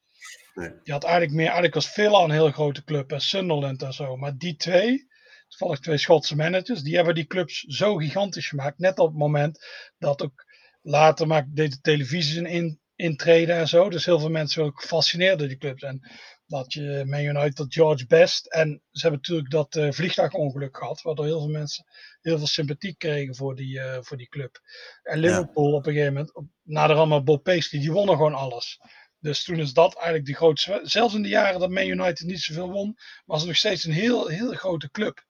Nee. 0.53 0.71
Je 0.83 0.91
had 0.91 1.03
eigenlijk 1.03 1.33
meer, 1.33 1.45
eigenlijk 1.45 1.73
was 1.73 1.89
Villa 1.89 2.23
een 2.23 2.31
heel 2.31 2.51
grote 2.51 2.83
club 2.83 3.11
en 3.11 3.21
Sunderland 3.21 3.81
en 3.81 3.93
zo. 3.93 4.17
Maar 4.17 4.37
die 4.37 4.55
twee, 4.55 5.07
toevallig 5.47 5.79
twee 5.79 5.97
Schotse 5.97 6.35
managers, 6.35 6.81
die 6.81 6.95
hebben 6.95 7.15
die 7.15 7.27
clubs 7.27 7.59
zo 7.59 7.95
gigantisch 7.95 8.47
gemaakt. 8.47 8.77
Net 8.77 8.99
op 8.99 9.07
het 9.07 9.17
moment 9.17 9.65
dat 9.97 10.21
ook 10.21 10.45
later 10.81 11.27
maakte 11.27 11.53
deed 11.53 11.71
de 11.71 11.81
televisie 11.81 12.47
in, 12.47 12.79
intreden 12.95 13.55
en 13.55 13.67
zo. 13.67 13.89
Dus 13.89 14.05
heel 14.05 14.19
veel 14.19 14.29
mensen 14.29 14.63
ook 14.63 14.81
gefascineerd 14.81 15.39
door 15.39 15.47
die 15.47 15.57
clubs. 15.57 15.83
En 15.83 16.11
dat 16.52 16.74
je 16.74 17.04
Man 17.06 17.20
United 17.20 17.66
George 17.70 18.06
Best. 18.06 18.45
En 18.45 18.82
ze 18.91 19.02
hebben 19.02 19.20
natuurlijk 19.20 19.52
dat 19.52 19.76
uh, 19.76 19.91
vliegtuigongeluk 19.91 20.78
gehad, 20.78 21.02
waardoor 21.02 21.26
heel 21.26 21.39
veel 21.39 21.49
mensen 21.49 21.86
heel 22.22 22.38
veel 22.38 22.47
sympathie 22.47 22.95
kregen 22.95 23.36
voor 23.36 23.56
die, 23.56 23.78
uh, 23.78 23.97
voor 24.02 24.18
die 24.18 24.30
club. 24.30 24.60
En 25.04 25.20
Liverpool 25.20 25.70
ja. 25.70 25.76
op 25.76 25.86
een 25.86 25.93
gegeven 25.93 26.14
moment, 26.14 26.34
nader 26.64 26.95
allemaal 26.95 27.24
Bob 27.24 27.43
Paisley, 27.43 27.82
die 27.82 27.91
wonnen 27.91 28.16
gewoon 28.16 28.34
alles. 28.34 28.80
Dus 29.20 29.43
toen 29.43 29.60
is 29.60 29.74
dat 29.74 29.95
eigenlijk 29.95 30.26
de 30.26 30.34
grootste. 30.34 30.80
Zelfs 30.84 31.14
in 31.14 31.22
de 31.22 31.30
jaren 31.30 31.60
dat 31.60 31.70
Man 31.70 31.88
United 31.88 32.28
niet 32.28 32.41
zoveel 32.41 32.72
won, 32.72 32.97
was 33.26 33.39
het 33.39 33.47
nog 33.47 33.58
steeds 33.58 33.84
een 33.84 33.91
heel, 33.91 34.28
heel 34.28 34.52
grote 34.54 34.91
club. 34.91 35.26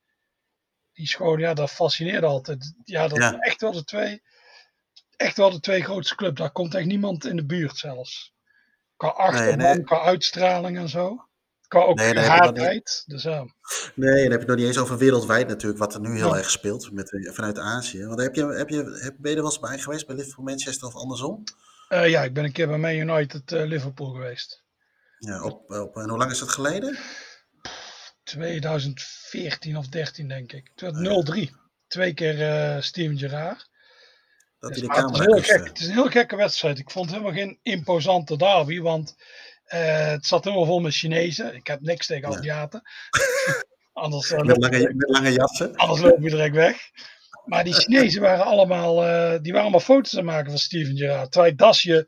Die 0.94 1.04
is 1.04 1.14
gewoon, 1.14 1.40
ja, 1.40 1.54
dat 1.54 1.72
fascineerde 1.72 2.28
altijd. 2.28 2.74
Ja, 2.84 3.08
dat 3.08 3.18
ja. 3.18 3.40
echt 3.40 3.62
wel 3.62 3.72
de 3.72 3.84
twee. 3.84 4.22
Echt 5.16 5.38
wel 5.38 5.52
de 5.52 5.60
twee 5.60 5.84
grootste 5.84 6.16
clubs. 6.16 6.40
Daar 6.40 6.52
komt 6.52 6.76
echt 6.76 6.86
niemand 6.86 7.26
in 7.26 7.36
de 7.36 7.46
buurt 7.46 7.78
zelfs. 7.78 8.34
Qua 9.02 9.10
achterban, 9.10 9.58
nee, 9.58 9.76
nee. 9.76 9.84
qua 9.84 10.02
uitstraling 10.02 10.78
en 10.78 10.90
zo. 10.90 11.26
Qua 11.68 11.80
ook 11.80 11.98
nee, 11.98 12.20
hardheid. 12.20 13.04
Dus. 13.06 13.24
Nee, 13.24 13.44
dan 13.96 14.10
heb 14.14 14.32
je 14.32 14.38
het 14.38 14.48
nog 14.48 14.56
niet 14.56 14.66
eens 14.66 14.78
over 14.78 14.98
wereldwijd 14.98 15.48
natuurlijk, 15.48 15.80
wat 15.80 15.94
er 15.94 16.00
nu 16.00 16.16
heel 16.16 16.34
ja. 16.34 16.38
erg 16.38 16.50
speelt 16.50 16.92
met, 16.92 17.30
vanuit 17.34 17.58
Azië. 17.60 18.06
Want 18.06 18.22
heb 18.22 18.36
je, 18.36 18.46
heb 18.46 18.70
je, 18.70 19.00
heb, 19.02 19.16
ben 19.18 19.32
je 19.32 19.38
er 19.38 19.44
wel 19.44 19.52
eens 19.52 19.60
bij 19.60 19.80
geweest 19.80 20.08
bij 20.08 20.16
Liverpool 20.16 20.46
Manchester 20.46 20.88
of 20.88 20.96
andersom? 20.96 21.44
Uh, 21.90 22.10
ja, 22.10 22.24
ik 22.24 22.34
ben 22.34 22.44
een 22.44 22.52
keer 22.52 22.68
bij 22.68 22.78
Man 22.78 22.96
United 22.96 23.52
uh, 23.52 23.66
Liverpool 23.66 24.10
geweest. 24.10 24.64
Ja, 25.18 25.44
op, 25.44 25.72
op, 25.72 25.98
en 25.98 26.10
hoe 26.10 26.18
lang 26.18 26.32
is 26.32 26.40
dat 26.40 26.50
geleden? 26.50 26.98
2014 28.24 29.78
of 29.78 29.88
13 29.88 30.28
denk 30.28 30.52
ik. 30.52 30.72
2003. 30.76 31.56
Twee 31.88 32.14
keer 32.14 32.40
uh, 32.40 32.82
Steven 32.82 33.18
Gerrard. 33.18 33.70
Dat 34.62 34.74
dus, 34.74 34.82
het, 34.82 35.38
is 35.38 35.46
gek, 35.50 35.68
het 35.68 35.80
is 35.80 35.86
een 35.88 35.94
heel 35.94 36.10
gekke 36.10 36.36
wedstrijd. 36.36 36.80
Ik 36.80 36.92
vond 36.92 37.06
het 37.06 37.16
helemaal 37.20 37.38
geen 37.38 37.60
imposante 37.64 38.38
derby, 38.38 38.80
want 38.80 39.16
Eh, 39.66 40.08
het 40.08 40.26
zat 40.26 40.44
helemaal 40.44 40.66
vol 40.66 40.80
met 40.80 40.94
Chinezen. 40.94 41.56
Ik 41.56 41.68
heb 41.68 41.82
niks 41.82 42.06
tegen 42.08 42.32
Ja. 42.32 42.38
Aziaten. 42.38 42.82
anders, 43.94 44.32
eh, 44.32 44.40
Met 44.42 44.58
lange, 44.58 44.94
met 44.94 45.10
lange 45.10 45.32
jassen. 45.32 45.76
anders 45.76 46.02
loop 46.02 46.22
je 46.22 46.30
direct 46.30 46.56
weg. 46.56 46.78
Maar 47.46 47.64
die 47.64 47.74
Chinezen 47.74 48.22
waren 48.22 48.46
allemaal, 48.46 49.04
eh, 49.06 49.32
die 49.42 49.52
waren 49.52 49.62
allemaal 49.62 49.80
foto's 49.80 50.12
aan 50.14 50.20
het 50.20 50.28
maken 50.28 50.50
van 50.50 50.60
Steven 50.60 50.98
Gerrard. 50.98 51.32
Terwijl 51.32 51.56
Dasje, 51.56 52.08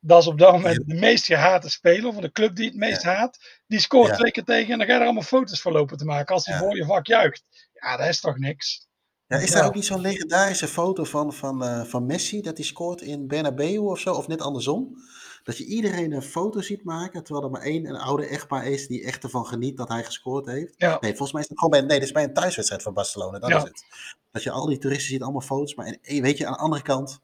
dat 0.00 0.20
is 0.22 0.26
op 0.28 0.38
dat 0.38 0.52
moment 0.52 0.88
de 0.88 0.94
meest 0.94 1.24
gehate 1.26 1.70
speler 1.70 2.12
van 2.12 2.22
de 2.22 2.32
club 2.32 2.56
die 2.56 2.66
het 2.66 2.76
meest 2.76 3.02
haat. 3.02 3.38
Die 3.66 3.80
scoort 3.80 4.08
Ja. 4.08 4.16
twee 4.16 4.30
keer 4.30 4.44
tegen 4.44 4.72
en 4.72 4.78
dan 4.78 4.86
ga 4.86 4.92
je 4.92 4.98
er 4.98 5.04
allemaal 5.04 5.22
foto's 5.22 5.60
voor 5.60 5.72
lopen 5.72 5.96
te 5.96 6.04
maken 6.04 6.34
als 6.34 6.46
hij 6.46 6.58
voor 6.58 6.76
je 6.76 6.84
vak 6.84 7.06
juicht. 7.06 7.42
Ja, 7.72 7.96
dat 7.96 8.08
is 8.08 8.20
toch 8.20 8.38
niks. 8.38 8.86
Ja, 9.32 9.38
is 9.38 9.50
daar 9.50 9.66
ook 9.66 9.74
niet 9.74 9.84
zo'n 9.84 10.00
legendarische 10.00 10.68
foto 10.68 11.04
van, 11.04 11.32
van, 11.32 11.64
eh, 11.64 11.84
van 11.84 12.06
Messi 12.06 12.40
dat 12.40 12.56
hij 12.56 12.66
scoort 12.66 13.00
in 13.00 13.26
Bernabeu 13.26 13.76
of 13.78 13.98
zo, 13.98 14.14
of 14.14 14.28
net 14.28 14.40
andersom? 14.40 14.96
Dat 15.44 15.58
je 15.58 15.64
iedereen 15.64 16.12
een 16.12 16.22
foto 16.22 16.60
ziet 16.60 16.84
maken, 16.84 17.22
terwijl 17.24 17.46
er 17.46 17.52
maar 17.52 17.62
één 17.62 17.86
een 17.86 17.96
oude 17.96 18.26
echtpaar 18.26 18.66
is 18.66 18.86
die 18.86 19.04
echt 19.04 19.22
ervan 19.22 19.46
geniet 19.46 19.76
dat 19.76 19.88
hij 19.88 20.04
gescoord 20.04 20.46
heeft. 20.46 20.74
Ja. 20.76 20.98
Nee, 21.00 21.10
volgens 21.10 21.32
mij 21.32 21.42
is 21.42 21.48
het 21.48 21.58
gewoon 21.58 21.70
bij, 21.70 21.80
nee, 21.88 21.98
dat 21.98 22.06
is 22.06 22.12
bij 22.12 22.24
een 22.24 22.34
thuiswedstrijd 22.34 22.82
van 22.82 22.94
Barcelona, 22.94 23.38
dat 23.38 23.50
Ja. 23.50 23.56
is 23.56 23.62
het. 23.62 23.84
Dat 24.32 24.42
je 24.42 24.50
al 24.50 24.66
die 24.66 24.78
toeristen 24.78 25.08
ziet, 25.08 25.22
allemaal 25.22 25.40
foto's, 25.40 25.74
maar 25.74 25.86
en 26.02 26.22
weet 26.22 26.38
je, 26.38 26.46
aan 26.46 26.52
de 26.52 26.58
andere 26.58 26.82
kant, 26.82 27.20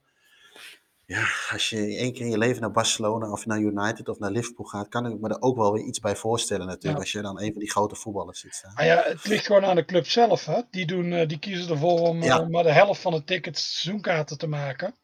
ja, 1.09 1.27
als 1.53 1.71
je 1.71 1.77
één 1.97 2.13
keer 2.13 2.25
in 2.25 2.31
je 2.31 2.39
leven 2.39 2.61
naar 2.61 2.71
Barcelona 2.71 3.31
of 3.31 3.47
naar 3.47 3.59
United 3.61 4.09
of 4.09 4.19
naar 4.19 4.31
Liverpool 4.31 4.67
gaat, 4.67 4.89
kan 4.89 5.07
ik 5.07 5.21
me 5.21 5.29
er 5.29 5.41
ook 5.43 5.57
wel 5.57 5.73
weer 5.73 5.85
iets 5.85 6.01
bij 6.01 6.17
voorstellen 6.17 6.67
natuurlijk, 6.67 6.95
Ja. 6.95 7.01
als 7.01 7.13
je 7.13 7.23
dan 7.23 7.41
een 7.41 7.51
van 7.53 7.61
die 7.61 7.71
grote 7.71 7.95
voetballers 7.95 8.41
ziet 8.41 8.55
staan. 8.55 8.73
Maar 8.75 8.85
ja, 8.85 9.03
het 9.05 9.27
ligt 9.27 9.47
gewoon 9.47 9.65
aan 9.65 9.77
de 9.77 9.85
club 9.85 10.07
zelf. 10.07 10.45
Hè? 10.45 10.61
Die, 10.71 10.87
doen, 10.87 11.13
eh, 11.13 11.29
die 11.29 11.39
kiezen 11.39 11.71
ervoor 11.71 12.01
om 12.01 12.21
eh, 12.21 12.27
Ja. 12.27 12.49
maar 12.49 12.63
de 12.63 12.73
helft 12.73 13.01
van 13.01 13.13
de 13.13 13.25
tickets 13.25 13.81
seizoenkaarten 13.81 14.39
te 14.39 14.47
maken. 14.47 14.95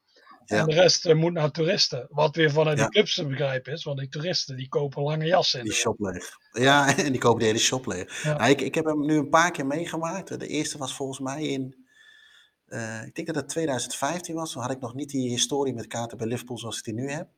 Ja. 0.44 0.58
En 0.58 0.66
de 0.66 0.74
rest 0.74 1.06
eh, 1.06 1.14
moet 1.14 1.32
naar 1.32 1.50
toeristen. 1.50 2.06
Wat 2.10 2.36
weer 2.36 2.50
vanuit 2.50 2.78
de 2.78 2.88
clubs 2.88 3.14
te 3.14 3.26
begrijpen 3.26 3.72
is. 3.72 3.84
Want 3.84 3.98
die 3.98 4.08
toeristen 4.08 4.56
die 4.56 4.68
kopen 4.68 5.02
lange 5.02 5.24
jassen. 5.26 5.58
in 5.58 5.64
Die 5.64 5.74
shop 5.74 6.00
leeg. 6.00 6.28
Ja, 6.52 6.86
en 6.96 7.12
die 7.12 7.20
kopen 7.20 7.38
de 7.40 7.46
hele 7.46 7.58
shop 7.58 7.86
leeg. 7.86 8.24
Nou, 8.24 8.50
ik, 8.50 8.60
ik 8.60 8.74
heb 8.74 8.84
hem 8.84 9.06
nu 9.06 9.16
een 9.16 9.28
paar 9.28 9.50
keer 9.50 9.66
meegemaakt. 9.66 10.40
De 10.40 10.46
eerste 10.46 10.78
was 10.78 10.94
volgens 10.94 11.18
mij 11.18 11.42
in, 11.42 11.83
eh, 12.66 13.06
ik 13.06 13.14
denk 13.14 13.26
dat 13.26 13.36
het 13.36 13.48
2015 13.48 14.34
was. 14.34 14.52
Toen 14.52 14.62
had 14.62 14.70
ik 14.70 14.80
nog 14.80 14.94
niet 14.94 15.10
die 15.10 15.30
historie 15.30 15.74
met 15.74 15.86
kaarten 15.86 16.18
bij 16.18 16.26
Liverpool 16.26 16.58
zoals 16.58 16.78
ik 16.78 16.84
die 16.84 16.94
nu 16.94 17.10
heb. 17.10 17.28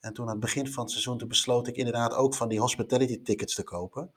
En 0.00 0.12
toen 0.12 0.24
aan 0.24 0.30
het 0.30 0.40
begin 0.40 0.68
van 0.68 0.82
het 0.82 0.92
seizoen, 0.92 1.18
toen 1.18 1.28
besloot 1.28 1.66
ik 1.66 1.76
inderdaad 1.76 2.14
ook 2.14 2.34
van 2.34 2.48
die 2.48 2.60
hospitality 2.60 3.22
tickets 3.22 3.54
te 3.54 3.62
kopen. 3.62 4.10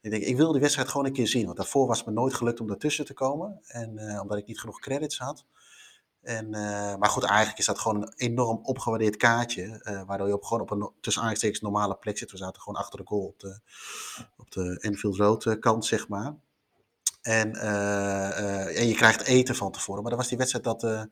Ik 0.00 0.10
denk, 0.10 0.22
ik 0.22 0.36
wil 0.36 0.52
die 0.52 0.60
wedstrijd 0.60 0.88
gewoon 0.88 1.06
een 1.06 1.12
keer 1.12 1.28
zien. 1.28 1.44
Want 1.44 1.56
daarvoor 1.56 1.86
was 1.86 1.98
het 1.98 2.06
me 2.06 2.12
nooit 2.12 2.34
gelukt 2.34 2.60
om 2.60 2.66
daartussen 2.66 3.04
te 3.04 3.14
komen. 3.14 3.60
En 3.66 3.98
eh, 3.98 4.20
omdat 4.20 4.38
ik 4.38 4.46
niet 4.46 4.60
genoeg 4.60 4.80
credits 4.80 5.18
had. 5.18 5.44
En, 6.20 6.54
eh, 6.54 6.96
maar 6.96 7.08
goed, 7.08 7.24
eigenlijk 7.24 7.58
is 7.58 7.66
dat 7.66 7.78
gewoon 7.78 8.02
een 8.02 8.12
enorm 8.16 8.60
opgewaardeerd 8.62 9.16
kaartje. 9.16 9.80
waardoor 10.06 10.26
je 10.26 10.34
op, 10.34 10.44
gewoon 10.44 10.62
op 10.62 10.70
een 10.70 10.90
tussen 11.00 11.22
aanhalingstekens 11.22 11.60
normale 11.60 11.96
plek 11.96 12.18
zit. 12.18 12.30
We 12.30 12.36
zaten 12.36 12.62
gewoon 12.62 12.80
achter 12.80 12.98
de 12.98 13.06
goal 13.06 13.26
op 13.26 13.40
de, 13.40 13.60
op 14.36 14.50
de 14.50 14.78
Enfield 14.80 15.16
Road 15.16 15.58
kant, 15.58 15.86
zeg 15.86 16.08
maar. 16.08 16.36
En, 17.22 17.54
eh, 17.54 18.38
eh, 18.38 18.80
en 18.80 18.86
je 18.86 18.94
krijgt 18.94 19.22
eten 19.22 19.54
van 19.54 19.72
tevoren. 19.72 20.00
Maar 20.02 20.10
dat 20.10 20.20
was 20.20 20.28
die 20.28 20.38
wedstrijd 20.38 20.64
dat 20.64 20.84
eh, 20.84 21.02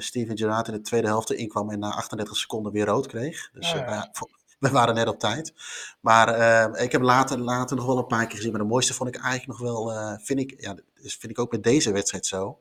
Steven 0.00 0.36
Gerrard 0.38 0.68
in 0.68 0.74
de 0.74 0.80
tweede 0.80 1.06
helft 1.06 1.32
inkwam 1.32 1.70
en 1.70 1.78
na 1.78 1.90
38 1.90 2.36
seconden 2.36 2.72
weer 2.72 2.86
rood 2.86 3.06
kreeg. 3.06 3.50
Dus 3.52 3.72
Ah, 3.72 3.78
ja. 3.78 3.90
ja, 3.90 4.08
vo- 4.12 4.28
we 4.58 4.70
waren 4.70 4.94
net 4.94 5.08
op 5.08 5.18
tijd. 5.18 5.52
Maar 6.00 6.28
ik 6.80 6.92
heb 6.92 7.00
later, 7.02 7.38
later 7.38 7.76
nog 7.76 7.86
wel 7.86 7.98
een 7.98 8.06
paar 8.06 8.26
keer 8.26 8.36
gezien. 8.36 8.50
Maar 8.52 8.60
de 8.60 8.66
mooiste 8.66 8.94
vond 8.94 9.08
ik 9.14 9.22
eigenlijk 9.22 9.58
nog 9.60 9.70
wel, 9.70 9.92
vind, 10.22 10.38
ik, 10.40 10.54
ja, 10.60 10.74
dat 10.74 10.84
is- 10.94 11.16
vind 11.16 11.32
ik 11.32 11.38
ook 11.38 11.50
met 11.52 11.62
deze 11.62 11.92
wedstrijd 11.92 12.26
zo. 12.26 12.58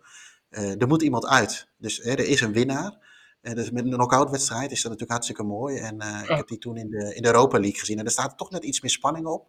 Er 0.49 0.88
moet 0.88 1.01
iemand 1.01 1.26
uit. 1.26 1.68
Dus 1.78 1.97
hè, 1.97 2.11
er 2.11 2.28
is 2.28 2.41
een 2.41 2.53
winnaar. 2.53 2.97
En 3.41 3.55
dus 3.55 3.72
met 3.72 3.86
een 3.86 3.91
knock-out 3.91 4.30
wedstrijd 4.30 4.72
is 4.72 4.76
dat 4.82 4.84
natuurlijk 4.91 5.11
hartstikke 5.11 5.43
mooi. 5.43 5.78
En 5.78 5.95
ik 6.24 6.30
heb 6.30 6.47
die 6.47 6.57
toen 6.57 6.78
in 6.78 6.89
de, 6.89 7.16
in 7.16 7.22
de 7.22 7.28
Europa 7.28 7.59
League 7.59 7.80
gezien. 7.80 7.99
En 7.99 8.05
er 8.05 8.11
staat 8.11 8.38
toch 8.38 8.49
net 8.51 8.63
iets 8.63 8.82
meer 8.82 8.91
spanning 8.91 9.26
op. 9.26 9.47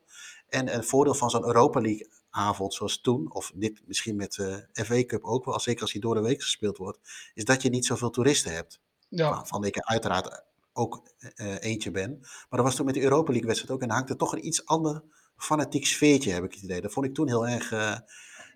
En 0.49 0.75
een 0.75 0.85
voordeel 0.85 1.15
van 1.15 1.31
zo'n 1.31 1.47
Europa 1.47 1.81
League 1.81 2.09
avond 2.37 2.75
zoals 2.75 3.01
toen, 3.01 3.33
of 3.33 3.53
dit 3.55 3.83
misschien 3.87 4.17
met 4.17 4.33
de 4.33 4.69
FA 4.73 5.05
Cup 5.05 5.25
ook 5.25 5.45
wel, 5.45 5.61
zeker 5.61 5.83
als 5.83 5.93
die 5.93 6.01
door 6.01 6.15
de 6.15 6.21
week 6.21 6.43
gespeeld 6.43 6.77
wordt, 6.77 6.99
is 7.35 7.45
dat 7.45 7.63
je 7.63 7.69
niet 7.69 7.87
zoveel 7.87 8.11
toeristen 8.11 8.53
hebt. 8.55 8.81
Ja, 9.09 9.31
Waarvan 9.31 9.65
ik 9.65 9.77
er 9.77 9.85
uiteraard 9.85 10.45
ook 10.73 11.09
eh, 11.35 11.55
eentje 11.61 11.91
ben. 11.91 12.19
Maar 12.21 12.47
dat 12.51 12.63
was 12.63 12.75
toen 12.75 12.87
met 12.87 12.95
de 12.95 13.03
Europa 13.03 13.31
League 13.31 13.47
wedstrijd 13.47 13.75
ook. 13.75 13.81
En 13.83 13.89
dan 13.89 13.97
hangt 13.97 14.11
er 14.11 14.17
toch 14.17 14.33
een 14.33 14.47
iets 14.47 14.67
ander 14.67 15.03
fanatiek 15.37 15.87
sfeertje, 15.87 16.33
heb 16.33 16.45
ik 16.45 16.53
het 16.55 16.63
idee. 16.63 16.81
Dat 16.81 16.93
vond 16.93 17.07
ik 17.07 17.15
toen 17.15 17.29
heel 17.29 17.47
erg, 17.49 17.73
eh, 17.73 17.97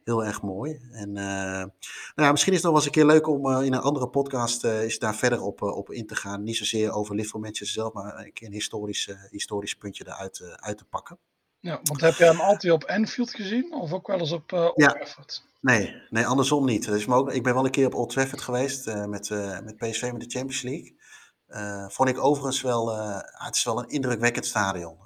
heel 0.04 0.24
erg 0.24 0.42
mooi. 0.42 0.80
En 0.90 1.16
eh, 1.16 1.24
nou 1.24 1.70
ja, 2.14 2.30
misschien 2.30 2.52
is 2.52 2.62
het 2.62 2.70
nog 2.70 2.72
wel 2.72 2.74
eens 2.74 2.84
een 2.84 2.90
keer 2.90 3.06
leuk 3.06 3.26
om 3.26 3.50
eh, 3.50 3.64
in 3.66 3.72
een 3.72 3.80
andere 3.80 4.08
podcast 4.08 4.64
eh, 4.64 4.84
is 4.84 4.98
daar 4.98 5.16
verder 5.16 5.40
op, 5.42 5.62
eh, 5.62 5.76
op 5.76 5.90
in 5.90 6.06
te 6.06 6.14
gaan. 6.16 6.42
Niet 6.42 6.56
zozeer 6.56 6.92
over 6.92 7.14
Liverpool 7.14 7.40
Manchester 7.40 7.82
zelf, 7.82 7.92
maar 7.92 8.18
een 8.18 8.32
keer 8.32 8.46
een 8.46 8.52
historisch, 8.52 9.08
eh, 9.08 9.16
historisch 9.30 9.74
puntje 9.74 10.04
eruit 10.06 10.40
eh, 10.40 10.52
uit 10.52 10.78
te 10.78 10.84
pakken. 10.84 11.18
Ja, 11.60 11.80
want 11.82 12.00
heb 12.00 12.14
jij 12.14 12.28
hem 12.28 12.40
altijd 12.40 12.72
op 12.72 12.84
Anfield 12.84 13.34
gezien? 13.34 13.74
Of 13.74 13.92
ook 13.92 14.06
wel 14.06 14.18
eens 14.18 14.32
op 14.32 14.52
uh, 14.52 14.64
Old 14.64 14.72
Ja. 14.74 14.88
Trafford? 14.88 15.42
Nee, 15.60 16.02
nee, 16.10 16.26
andersom 16.26 16.64
niet. 16.64 16.86
Dus, 16.86 17.08
ook, 17.08 17.32
ik 17.32 17.42
ben 17.42 17.54
wel 17.54 17.64
een 17.64 17.70
keer 17.70 17.86
op 17.86 17.94
Old 17.94 18.10
Trafford 18.10 18.40
geweest 18.40 18.86
eh, 18.86 19.04
met, 19.04 19.30
eh, 19.30 19.60
met 19.60 19.76
PSV 19.76 20.10
met 20.12 20.20
de 20.20 20.38
Champions 20.38 20.62
League. 20.62 20.98
Vond 21.88 22.08
ik 22.08 22.18
overigens 22.18 22.62
wel, 22.62 22.96
het 23.20 23.54
is 23.56 23.64
wel 23.64 23.78
een 23.78 23.88
indrukwekkend 23.88 24.46
stadion. 24.46 24.98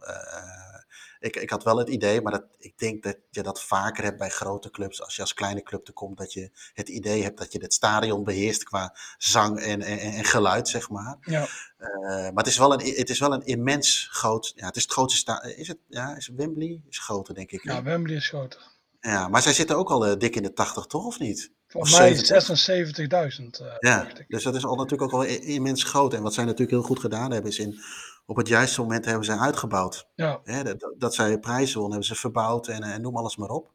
Ik, 1.24 1.36
ik 1.36 1.50
had 1.50 1.64
wel 1.64 1.76
het 1.78 1.88
idee, 1.88 2.20
maar 2.20 2.32
dat, 2.32 2.44
ik 2.58 2.78
denk 2.78 3.02
dat 3.02 3.16
je 3.30 3.42
dat 3.42 3.62
vaker 3.62 4.04
hebt 4.04 4.18
bij 4.18 4.28
grote 4.28 4.70
clubs. 4.70 5.02
Als 5.02 5.16
je 5.16 5.20
als 5.22 5.34
kleine 5.34 5.62
club 5.62 5.86
er 5.86 5.92
komt, 5.92 6.18
dat 6.18 6.32
je 6.32 6.50
het 6.74 6.88
idee 6.88 7.22
hebt 7.22 7.38
dat 7.38 7.52
je 7.52 7.58
het 7.58 7.74
stadion 7.74 8.24
beheerst 8.24 8.64
qua 8.64 8.96
zang 9.18 9.60
en, 9.60 9.82
en, 9.82 9.98
en 9.98 10.24
geluid, 10.24 10.68
zeg 10.68 10.88
maar. 10.90 11.16
Ja, 11.20 11.46
Eh, 11.76 11.90
maar 12.08 12.32
het 12.34 12.46
is, 12.46 12.58
wel 12.58 12.72
een, 12.72 12.94
het 12.94 13.10
is 13.10 13.18
wel 13.18 13.32
een 13.32 13.44
immens 13.46 14.08
groot, 14.10 14.52
ja, 14.56 14.66
het 14.66 14.76
is 14.76 14.82
het 14.82 14.92
grootste 14.92 15.18
stadion. 15.18 15.56
Is 15.56 15.68
het, 15.68 15.78
ja, 15.88 16.16
is 16.16 16.28
Wembley? 16.36 16.82
Is 16.88 16.98
groter, 16.98 17.34
denk 17.34 17.50
ik. 17.50 17.62
ja 17.64 17.82
Wembley 17.82 18.16
is 18.16 18.28
groter. 18.28 18.72
Ja, 19.00 19.28
maar 19.28 19.42
zij 19.42 19.52
zitten 19.52 19.76
ook 19.76 19.90
al 19.90 20.06
eh, 20.06 20.18
dik 20.18 20.36
in 20.36 20.42
de 20.42 20.52
80, 20.52 20.86
toch? 20.86 21.04
Of 21.04 21.18
niet? 21.18 21.52
Volgens 21.66 21.98
mij 21.98 22.14
70. 22.14 23.38
76.000. 23.38 23.64
eh, 23.66 23.74
Ja, 23.78 24.06
dus 24.28 24.42
dat 24.42 24.54
is 24.54 24.64
al 24.64 24.74
natuurlijk 24.76 25.02
ook 25.02 25.20
wel 25.22 25.24
immens 25.40 25.84
groot. 25.84 26.14
En 26.14 26.22
wat 26.22 26.34
zij 26.34 26.44
natuurlijk 26.44 26.70
heel 26.70 26.82
goed 26.82 26.98
gedaan 27.00 27.30
hebben, 27.32 27.50
is 27.50 27.58
in, 27.58 27.80
op 28.26 28.36
het 28.36 28.48
juiste 28.48 28.80
moment 28.80 29.04
hebben 29.04 29.24
ze 29.24 29.38
uitgebouwd. 29.38 30.08
Ja, 30.14 30.40
Hè, 30.44 30.62
dat, 30.64 30.94
dat 30.98 31.14
zij 31.14 31.38
prijzen 31.38 31.80
won, 31.80 31.88
hebben 31.90 32.06
ze 32.08 32.14
verbouwd 32.14 32.68
en, 32.68 32.82
en 32.82 33.00
noem 33.00 33.16
alles 33.16 33.36
maar 33.36 33.48
op. 33.48 33.70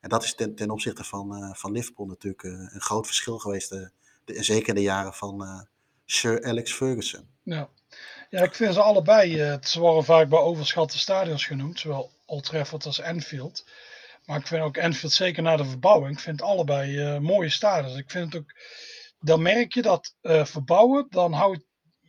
En 0.00 0.08
dat 0.08 0.24
is 0.24 0.34
ten, 0.34 0.54
ten 0.54 0.70
opzichte 0.70 1.04
van, 1.04 1.36
eh, 1.36 1.54
van 1.54 1.72
Liverpool 1.72 2.06
natuurlijk 2.06 2.42
eh, 2.42 2.50
een 2.50 2.80
groot 2.80 3.06
verschil 3.06 3.38
geweest. 3.38 3.72
eh, 3.72 3.86
de, 4.24 4.42
zeker 4.42 4.68
in 4.68 4.74
de 4.74 4.82
jaren 4.82 5.14
van 5.14 5.42
eh, 5.44 5.60
Sir 6.04 6.44
Alex 6.44 6.72
Ferguson. 6.72 7.28
ja. 7.42 7.68
ja, 8.30 8.42
ik 8.42 8.54
vind 8.54 8.74
ze 8.74 8.82
allebei. 8.82 9.40
eh, 9.40 9.56
ze 9.62 9.80
worden 9.80 10.04
vaak 10.04 10.28
bij 10.28 10.38
overschatte 10.38 10.98
stadions 10.98 11.46
genoemd. 11.46 11.78
Zowel 11.80 12.10
Old 12.26 12.44
Trafford 12.44 12.86
als 12.86 13.02
Anfield. 13.02 13.64
Maar 14.24 14.38
ik 14.38 14.46
vind 14.46 14.62
ook 14.62 14.78
Anfield, 14.78 15.12
zeker 15.12 15.42
na 15.42 15.56
de 15.56 15.64
verbouwing, 15.64 16.12
ik 16.16 16.20
vind 16.22 16.42
allebei 16.42 16.98
eh, 16.98 17.18
mooie 17.18 17.50
stadions. 17.50 17.96
Ik 17.96 18.10
vind 18.10 18.32
het 18.32 18.42
ook, 18.42 18.52
dan 19.20 19.42
merk 19.42 19.72
je 19.74 19.82
dat 19.82 20.14
eh, 20.20 20.44
verbouwen, 20.44 21.06
dan 21.10 21.32
houdt, 21.32 21.64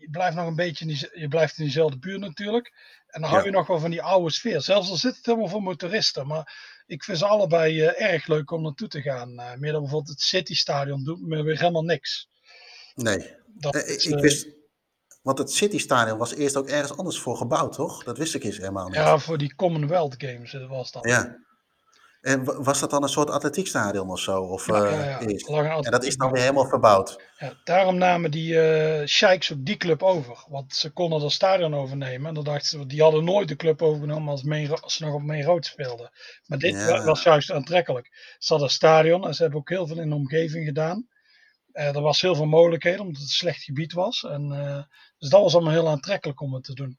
je 0.06 0.12
blijft 0.12 0.36
nog 0.36 0.48
een 0.48 0.56
beetje, 0.56 0.86
in 0.86 0.92
die, 0.94 1.10
je 1.20 1.28
blijft 1.28 1.58
in 1.58 1.64
diezelfde 1.64 1.98
buurt 2.00 2.20
natuurlijk. 2.20 2.74
En 3.08 3.22
dan 3.22 3.30
hou 3.30 3.42
Ja. 3.42 3.50
je 3.50 3.56
nog 3.56 3.68
wel 3.68 3.80
van 3.80 3.90
die 3.92 4.02
oude 4.02 4.32
sfeer. 4.32 4.62
Zelfs 4.62 4.90
al 4.90 4.96
zit 4.96 5.16
het 5.16 5.26
helemaal 5.26 5.48
voor 5.48 5.62
motoristen. 5.62 6.28
Maar 6.28 6.54
ik 6.86 7.04
vind 7.04 7.18
ze 7.18 7.26
allebei 7.26 7.82
eh, 7.82 8.12
erg 8.14 8.28
leuk 8.28 8.52
om 8.52 8.62
naartoe 8.62 8.88
te 8.88 9.02
gaan. 9.02 9.40
Eh, 9.40 9.56
meer 9.56 9.72
dan 9.72 9.82
bijvoorbeeld 9.82 10.12
het 10.12 10.22
City 10.22 10.56
Stadion 10.56 11.04
doet 11.04 11.22
me 11.22 11.44
weer 11.44 11.60
helemaal 11.60 11.84
niks. 11.84 12.30
Nee, 12.96 13.36
Dat 13.48 13.76
Eh, 13.76 13.82
ik, 13.82 13.88
is, 13.88 14.06
ik 14.06 14.20
wist, 14.20 14.48
want 15.22 15.38
het 15.38 15.52
City 15.52 15.78
Stadion 15.78 16.18
was 16.18 16.34
eerst 16.36 16.56
ook 16.56 16.68
ergens 16.68 16.98
anders 16.98 17.20
voor 17.20 17.38
gebouwd, 17.38 17.74
toch? 17.74 18.04
Dat 18.04 18.18
wist 18.18 18.36
ik 18.36 18.44
eens 18.44 18.58
helemaal 18.58 18.86
niet. 18.86 18.96
ja, 18.96 19.18
voor 19.18 19.38
die 19.38 19.56
Commonwealth 19.56 20.16
Games 20.18 20.54
was 20.68 20.92
dat. 20.92 21.06
Ja. 21.06 21.44
En 22.26 22.44
wa- 22.44 22.62
was 22.62 22.80
dat 22.80 22.90
dan 22.90 23.04
een 23.04 23.10
soort 23.10 23.30
atletiekstadion 23.30 24.10
of 24.10 24.20
zo? 24.20 24.42
Of, 24.42 24.68
Ja, 24.68 24.86
eh, 24.86 24.92
ja, 24.92 25.04
ja. 25.04 25.20
En 25.82 25.92
dat 25.92 26.04
is 26.04 26.16
dan 26.18 26.32
weer 26.32 26.42
helemaal 26.42 26.68
verbouwd. 26.68 27.20
Ja, 27.38 27.54
daarom 27.64 27.98
namen 27.98 28.32
die 28.32 28.60
eh 28.62 29.08
sheiks 29.08 29.54
ook 29.54 29.66
die 29.66 29.78
club 29.78 30.04
over. 30.04 30.46
Want 30.50 30.76
ze 30.76 30.90
konden 30.92 31.20
dat 31.20 31.32
stadion 31.32 31.76
overnemen. 31.76 32.28
En 32.28 32.34
dan 32.34 32.44
dachten 32.44 32.68
ze, 32.68 32.86
die 32.86 33.02
hadden 33.02 33.24
nooit 33.24 33.48
de 33.48 33.56
club 33.56 33.82
overgenomen 33.82 34.30
als, 34.30 34.44
Ro- 34.44 34.74
als 34.82 34.96
ze 34.96 35.06
nog 35.06 35.14
op 35.14 35.22
Main 35.22 35.44
Road 35.44 35.66
speelden. 35.66 36.12
Maar 36.46 36.58
dit 36.58 36.76
was 37.06 37.24
juist 37.24 37.52
aantrekkelijk. 37.52 38.36
Ze 38.40 38.48
hadden 38.48 38.68
een 38.68 38.74
stadion 38.74 39.28
en 39.28 39.34
ze 39.34 39.42
hebben 39.42 39.60
ook 39.60 39.70
heel 39.70 39.88
veel 39.88 40.00
in 40.00 40.10
de 40.10 40.16
omgeving 40.16 40.66
gedaan. 40.66 41.08
Eh, 41.72 41.96
er 41.96 42.02
was 42.02 42.22
heel 42.22 42.36
veel 42.36 42.46
mogelijkheden 42.46 43.00
omdat 43.00 43.16
het 43.22 43.30
een 43.30 43.36
slecht 43.36 43.64
gebied 43.64 43.94
was. 43.94 44.24
En, 44.24 44.48
dus 45.18 45.30
dat 45.30 45.42
was 45.42 45.54
allemaal 45.54 45.74
heel 45.74 45.90
aantrekkelijk 45.90 46.42
om 46.42 46.54
het 46.54 46.64
te 46.64 46.74
doen. 46.74 46.98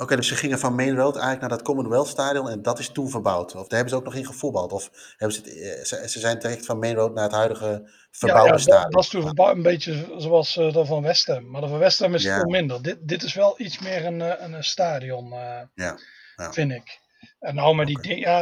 Oké, 0.00 0.16
dus 0.16 0.28
ze 0.28 0.36
gingen 0.36 0.58
van 0.58 0.74
Main 0.74 0.96
Road 0.96 1.12
eigenlijk 1.14 1.40
naar 1.40 1.48
dat 1.58 1.62
Commonwealth 1.62 2.08
Stadion 2.08 2.48
en 2.48 2.62
dat 2.62 2.78
is 2.78 2.88
toen 2.88 3.10
verbouwd. 3.10 3.54
Of 3.54 3.60
daar 3.68 3.78
hebben 3.78 3.88
ze 3.88 3.96
ook 3.96 4.04
nog 4.04 4.14
in 4.14 4.26
gevoetbald. 4.26 4.72
Of 4.72 5.14
hebben 5.16 5.36
ze, 5.36 5.42
het, 5.42 5.58
eh, 5.58 5.84
ze, 5.84 6.08
ze 6.08 6.18
zijn 6.18 6.38
terecht 6.38 6.66
van 6.66 6.78
Main 6.78 6.94
Road 6.94 7.14
naar 7.14 7.24
het 7.24 7.32
huidige 7.32 7.90
verbouwde 8.10 8.48
ja, 8.48 8.54
ja, 8.54 8.60
stadion. 8.60 8.82
dat, 8.82 8.92
dat 8.92 9.02
is 9.02 9.08
toen 9.08 9.22
verbouwd, 9.22 9.56
een 9.56 9.62
beetje 9.62 10.14
zoals 10.16 10.56
eh 10.56 10.72
dat 10.72 10.86
van 10.86 11.02
West 11.02 11.26
Ham. 11.26 11.50
Maar 11.50 11.60
de 11.60 11.68
van 11.68 11.78
West 11.78 11.98
Ham 11.98 12.14
is 12.14 12.22
Ja. 12.22 12.36
veel 12.40 12.50
minder. 12.50 12.82
Dit, 12.82 13.08
dit 13.08 13.22
is 13.22 13.34
wel 13.34 13.60
iets 13.60 13.78
meer 13.78 14.04
een, 14.04 14.20
eh, 14.22 14.44
een, 14.44 14.52
een 14.52 14.64
stadion. 14.64 15.28
Ja, 15.28 15.70
ja. 15.74 16.52
vind 16.52 16.72
ik. 16.72 16.98
En 17.38 17.54
nou, 17.54 17.74
maar 17.74 17.86
die 17.86 18.00
ding, 18.00 18.20
ja, 18.20 18.38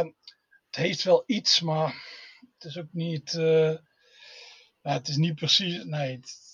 het 0.65 0.75
heeft 0.75 1.03
wel 1.03 1.23
iets, 1.25 1.61
maar 1.61 1.93
het 2.57 2.63
is 2.63 2.77
ook 2.77 2.91
niet, 2.91 3.31
het 4.81 5.07
is 5.07 5.15
niet 5.15 5.35
precies, 5.35 5.83
nee, 5.83 6.15
het, 6.15 6.46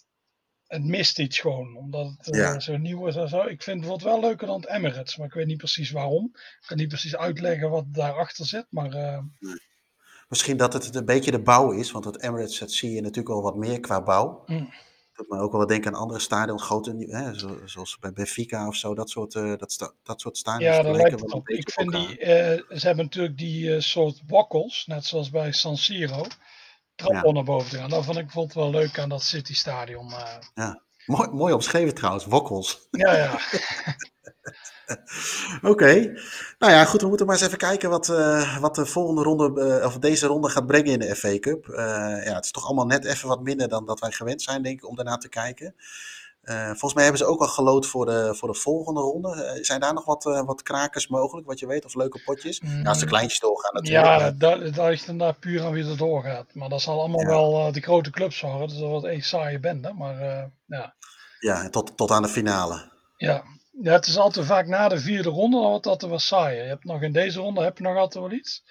het 0.73 0.83
mist 0.83 1.19
iets 1.19 1.39
gewoon, 1.39 1.75
omdat 1.77 2.13
het 2.17 2.29
eh, 2.53 2.59
zo 2.59 2.77
nieuw 2.77 3.07
is 3.07 3.15
en 3.15 3.29
zo. 3.29 3.41
Ik 3.41 3.63
vind 3.63 3.85
het 3.85 4.01
wel 4.01 4.19
leuker 4.19 4.47
dan 4.47 4.61
het 4.61 4.69
Emirates, 4.69 5.17
maar 5.17 5.27
ik 5.27 5.33
weet 5.33 5.47
niet 5.47 5.57
precies 5.57 5.91
waarom. 5.91 6.31
Ik 6.33 6.63
kan 6.67 6.77
niet 6.77 6.87
precies 6.87 7.15
uitleggen 7.15 7.69
wat 7.69 7.85
daarachter 7.87 8.45
zit, 8.45 8.65
maar 8.69 8.91
eh, 8.93 9.19
Misschien 10.27 10.57
dat 10.57 10.73
het 10.73 10.95
een 10.95 11.05
beetje 11.05 11.31
de 11.31 11.41
bouw 11.41 11.71
is, 11.71 11.91
want 11.91 12.05
het 12.05 12.21
Emirates 12.21 12.59
dat 12.59 12.71
zie 12.71 12.91
je 12.91 13.01
natuurlijk 13.01 13.27
wel 13.27 13.41
wat 13.41 13.55
meer 13.55 13.79
qua 13.79 14.01
bouw. 14.03 14.43
Mm. 14.45 14.73
Dat 15.15 15.27
me 15.27 15.39
ook 15.39 15.51
wel 15.51 15.67
denken 15.67 15.93
aan 15.93 15.99
andere 15.99 16.19
stadions, 16.19 16.63
grote, 16.63 16.95
hè, 17.09 17.39
zo- 17.39 17.59
zoals 17.65 17.97
bij 17.99 18.13
Benfica 18.13 18.67
of 18.67 18.75
zo, 18.75 18.95
dat 18.95 19.09
soort, 19.09 19.35
eh, 19.35 19.57
dat, 19.57 19.71
sta- 19.71 19.91
dat 20.03 20.21
soort 20.21 20.37
stadions. 20.37 20.75
ja, 20.75 20.81
lijken 20.81 21.01
lijkt 21.01 21.21
wel 21.21 21.29
op. 21.39 21.49
Ik 21.49 21.71
vind 21.71 21.91
die, 21.91 22.15
ze 22.79 22.85
hebben 22.85 23.05
natuurlijk 23.05 23.37
die 23.37 23.81
soort 23.81 24.21
wakkels, 24.27 24.85
net 24.87 25.05
zoals 25.05 25.29
bij 25.29 25.51
San 25.51 25.77
Siro, 25.77 26.25
Ja. 26.95 27.31
naar 27.31 27.43
boven 27.43 27.69
te 27.69 27.77
gaan. 27.77 27.89
Dat 27.89 28.05
vond 28.05 28.17
ik 28.17 28.23
bijvoorbeeld 28.23 28.55
wel 28.55 28.81
leuk 28.81 28.99
aan 28.99 29.09
dat 29.09 29.23
City 29.23 29.53
Stadion. 29.53 30.13
eh. 30.53 30.73
Mooi, 31.05 31.29
mooi 31.29 31.53
omschreven 31.53 31.95
trouwens, 31.95 32.25
wokkels. 32.25 32.87
ja, 32.91 33.17
ja. 33.17 33.39
Oké, 35.61 35.93
nou 36.59 36.71
ja, 36.71 36.85
goed, 36.85 37.01
we 37.01 37.07
moeten 37.07 37.25
maar 37.25 37.35
eens 37.35 37.45
even 37.45 37.57
kijken 37.57 37.89
wat, 37.89 38.09
eh, 38.09 38.57
wat 38.59 38.75
de 38.75 38.85
volgende 38.85 39.21
ronde, 39.21 39.61
eh, 39.79 39.85
of 39.85 39.97
deze 39.97 40.27
ronde 40.27 40.49
gaat 40.49 40.65
brengen 40.65 40.91
in 40.91 40.99
de 40.99 41.15
FA 41.15 41.39
Cup. 41.39 41.65
Ja, 42.25 42.33
het 42.33 42.45
is 42.45 42.51
toch 42.51 42.65
allemaal 42.65 42.85
net 42.85 43.05
even 43.05 43.27
wat 43.27 43.41
minder 43.41 43.69
dan 43.69 43.85
dat 43.85 43.99
wij 43.99 44.11
gewend 44.11 44.41
zijn, 44.41 44.63
denk 44.63 44.81
ik, 44.81 44.87
om 44.87 44.95
daarna 44.95 45.17
te 45.17 45.29
kijken. 45.29 45.75
Eh, 46.43 46.65
volgens 46.65 46.93
mij 46.93 47.03
hebben 47.03 47.21
ze 47.21 47.27
ook 47.27 47.41
al 47.41 47.47
gelood 47.47 47.85
voor 47.85 48.05
de, 48.05 48.35
voor 48.35 48.51
de 48.51 48.59
volgende 48.59 48.99
ronde. 48.99 49.43
Eh, 49.43 49.63
zijn 49.63 49.79
daar 49.79 49.93
nog 49.93 50.05
wat, 50.05 50.25
eh, 50.25 50.45
wat 50.45 50.61
krakers 50.63 51.07
mogelijk, 51.07 51.47
wat 51.47 51.59
je 51.59 51.67
weet, 51.67 51.85
of 51.85 51.95
leuke 51.95 52.21
potjes? 52.25 52.61
Ja, 52.63 52.81
als 52.89 52.99
de 52.99 53.05
kleintjes 53.05 53.39
doorgaan 53.39 53.73
natuurlijk. 53.73 54.05
Ja, 54.05 54.31
dat, 54.31 54.73
dat 54.75 54.89
ligt 54.89 55.07
inderdaad 55.07 55.39
puur 55.39 55.63
aan 55.63 55.71
wie 55.71 55.85
er 55.89 55.97
doorgaat. 55.97 56.53
Maar 56.53 56.69
dat 56.69 56.81
zal 56.81 56.99
allemaal 56.99 57.21
Ja. 57.21 57.27
wel 57.27 57.71
de 57.71 57.81
grote 57.81 58.09
clubs 58.09 58.41
worden. 58.41 58.67
Dus 58.67 58.77
dat 58.77 58.89
wordt 58.89 59.05
één 59.05 59.21
saaie 59.21 59.59
bende. 59.59 59.93
Maar 59.93 60.49
ja. 60.65 60.95
ja 61.39 61.69
tot, 61.69 61.97
tot 61.97 62.11
aan 62.11 62.21
de 62.21 62.27
finale. 62.27 62.91
Ja. 63.17 63.43
ja, 63.81 63.91
het 63.91 64.07
is 64.07 64.17
altijd 64.17 64.45
vaak 64.45 64.67
na 64.67 64.87
de 64.87 64.99
vierde 64.99 65.29
ronde, 65.29 65.57
dan 65.57 65.69
wordt 65.69 65.83
het 65.83 65.93
altijd 65.93 66.11
wel 66.11 66.19
saaier. 66.19 66.63
Je 66.63 66.69
hebt 66.69 66.83
nog 66.83 67.01
in 67.01 67.11
deze 67.13 67.39
ronde 67.39 67.61
heb 67.63 67.77
je 67.77 67.83
nog 67.83 67.97
altijd 67.97 68.23
wel 68.23 68.33
iets. 68.33 68.63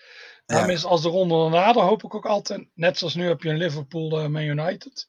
Daarom 0.46 0.68
Ja. 0.68 0.74
is 0.74 0.84
als 0.84 1.02
de 1.02 1.08
ronde 1.08 1.34
daarna, 1.34 1.72
dan 1.72 1.84
hoop 1.86 2.02
ik 2.02 2.14
ook 2.14 2.26
altijd, 2.26 2.68
net 2.74 2.98
zoals 2.98 3.14
nu 3.14 3.28
heb 3.28 3.42
je 3.42 3.48
een 3.48 3.56
Liverpool 3.56 4.28
Man 4.28 4.42
United. 4.42 5.08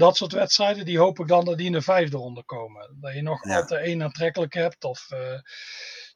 Dat 0.00 0.16
soort 0.16 0.32
wedstrijden, 0.32 0.84
die 0.84 0.98
hoop 0.98 1.18
ik 1.18 1.28
dan 1.28 1.44
dat 1.44 1.56
die 1.56 1.66
in 1.66 1.72
de 1.72 1.82
vijfde 1.82 2.16
ronde 2.16 2.42
komen. 2.44 2.96
Dat 3.00 3.14
je 3.14 3.22
nog 3.22 3.44
Ja. 3.48 3.56
altijd 3.56 3.84
één 3.84 4.02
aantrekkelijk 4.02 4.54
hebt. 4.54 4.84
Of 4.84 5.10
eh 5.10 5.38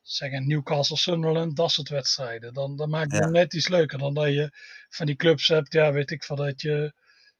zeg 0.02 0.32
een 0.32 0.46
Newcastle 0.46 0.96
Sunderland, 0.96 1.56
dat 1.56 1.70
soort 1.70 1.88
wedstrijden. 1.88 2.54
Dan, 2.54 2.76
dan 2.76 2.90
maakt 2.90 3.12
het 3.12 3.24
Ja. 3.24 3.30
net 3.30 3.54
iets 3.54 3.68
leuker 3.68 3.98
dan 3.98 4.14
dat 4.14 4.26
je 4.26 4.52
van 4.88 5.06
die 5.06 5.16
clubs 5.16 5.48
hebt, 5.48 5.72
ja 5.72 5.92
weet 5.92 6.10
ik 6.10 6.24
van 6.24 6.36
dat 6.36 6.60
je 6.60 6.92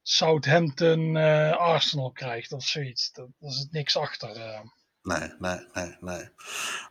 Southampton 0.03 1.17
eh, 1.17 1.51
Arsenal 1.57 2.11
krijgt 2.11 2.53
of 2.53 2.65
zoiets. 2.65 3.13
Dat, 3.13 3.29
daar 3.39 3.51
zit 3.51 3.73
niks 3.73 3.97
achter. 3.97 4.31
eh. 4.37 4.61
Nee, 5.03 5.29
nee, 5.39 5.59
nee, 5.73 5.97
nee. 6.01 6.29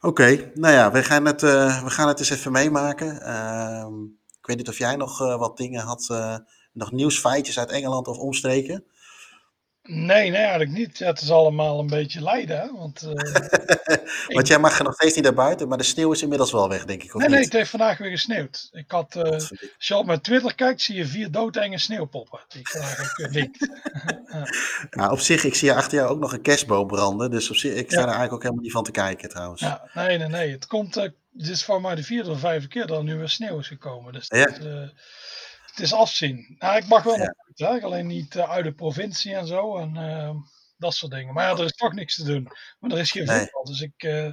Oké, 0.02 0.52
nou 0.54 0.74
ja, 0.74 0.92
we 0.92 1.04
gaan, 1.04 1.26
het, 1.26 1.42
we 1.42 1.90
gaan 1.90 2.08
het 2.08 2.20
eens 2.20 2.30
even 2.30 2.52
meemaken. 2.52 3.22
Ehm, 3.22 4.04
ik 4.40 4.46
weet 4.46 4.58
niet 4.58 4.70
of 4.70 4.78
jij 4.78 4.96
nog 4.96 5.18
wat 5.18 5.58
dingen 5.58 5.82
had, 5.82 6.08
nog 6.74 6.92
nieuwsfeitjes 6.92 7.60
uit 7.60 7.72
Engeland 7.72 8.08
of 8.08 8.18
omstreken. 8.18 8.86
Nee, 9.90 10.30
nee, 10.30 10.40
eigenlijk 10.40 10.72
niet. 10.72 10.98
Ja, 10.98 11.06
het 11.08 11.22
is 11.22 11.32
allemaal 11.32 11.80
een 11.80 11.88
beetje 11.88 12.22
lijden, 12.22 12.60
hè? 12.60 12.72
Want, 12.72 13.02
eh, 13.02 13.96
Want 14.36 14.48
jij 14.48 14.60
mag 14.60 14.78
er 14.78 14.84
nog 14.84 14.94
steeds 14.94 15.16
niet 15.16 15.24
naar 15.24 15.34
buiten, 15.34 15.68
maar 15.68 15.78
de 15.78 15.84
sneeuw 15.84 16.12
is 16.12 16.22
inmiddels 16.22 16.52
wel 16.52 16.70
weg, 16.70 16.86
denk 16.86 17.04
ik. 17.04 17.14
Of 17.16 17.20
nee, 17.22 17.30
nee, 17.30 17.38
niet? 17.38 17.46
het 17.48 17.58
heeft 17.58 17.70
vandaag 17.70 17.98
weer 17.98 18.10
gesneeuwd. 18.10 18.70
Ik 18.72 18.92
had, 18.92 19.16
eh, 19.16 19.22
Godverdikke. 19.24 19.74
als 19.78 19.88
je 19.88 19.96
op 19.98 20.06
mijn 20.06 20.22
Twitter 20.22 20.56
kijkt, 20.56 20.82
zie 20.82 20.96
je 20.96 21.06
vier 21.06 21.32
doodenge 21.32 21.78
sneeuwpoppen. 21.78 22.40
Die 22.48 22.60
ik 22.60 22.68
vandaag 22.68 22.98
heb 22.98 23.06
gelinkt. 23.08 23.68
Nou, 24.90 25.12
op 25.12 25.20
zich, 25.20 25.44
ik 25.44 25.56
zie 25.56 25.70
hier 25.70 25.78
achter 25.78 25.98
jou 25.98 26.10
ook 26.10 26.20
nog 26.20 26.34
een 26.34 26.42
kerstboom 26.42 26.88
branden. 26.88 27.32
Dus 27.32 27.50
op 27.50 27.56
zich, 27.56 27.74
ik 27.74 27.86
sta 27.92 27.96
Ja. 28.00 28.02
er 28.02 28.04
eigenlijk 28.08 28.34
ook 28.34 28.42
helemaal 28.42 28.64
niet 28.64 28.72
van 28.72 28.84
te 28.84 28.92
kijken 28.92 29.30
trouwens. 29.30 29.62
Ja, 29.62 29.90
nee, 29.94 30.18
nee, 30.18 30.28
nee. 30.28 30.52
Het 30.52 30.66
komt, 30.66 30.98
eh, 30.98 31.10
dit 31.32 31.50
is 31.50 31.64
voor 31.64 31.82
mij 31.82 31.96
de 31.96 32.04
vierde 32.04 32.30
of 32.32 32.40
vijfde 32.40 32.68
keer 32.68 32.88
dat 32.88 32.98
er 32.98 33.04
nu 33.04 33.16
weer 33.18 33.30
sneeuw 33.30 33.60
is 33.60 33.68
gekomen. 33.68 34.14
Dus 34.14 34.26
Ja. 34.28 34.38
het, 34.40 34.58
is, 34.58 34.66
eh, 34.66 34.88
het 35.74 35.80
is 35.80 35.94
afzien. 35.94 36.56
Nou, 36.60 36.78
ik 36.78 36.88
mag 36.88 37.04
wel 37.04 37.18
naar 37.18 37.36
buiten, 37.56 37.88
alleen 37.88 38.08
niet 38.08 38.36
eh, 38.36 38.50
uit 38.50 38.64
de 38.66 38.74
provincie 38.74 39.36
en 39.36 39.48
zo. 39.48 39.78
En 39.78 39.96
eh, 39.98 40.36
dat 40.78 40.94
soort 40.94 41.12
dingen. 41.12 41.34
Maar 41.34 41.44
ja, 41.50 41.58
er 41.58 41.64
is 41.66 41.76
toch 41.76 41.94
niks 41.94 42.16
te 42.16 42.24
doen. 42.24 42.48
Maar 42.80 42.92
er 42.92 42.98
is 43.00 43.12
geen 43.12 43.26
Nee. 43.26 43.40
voetbal. 43.40 43.64
Dus 43.64 43.82
ik, 43.82 43.94
eh, 44.04 44.24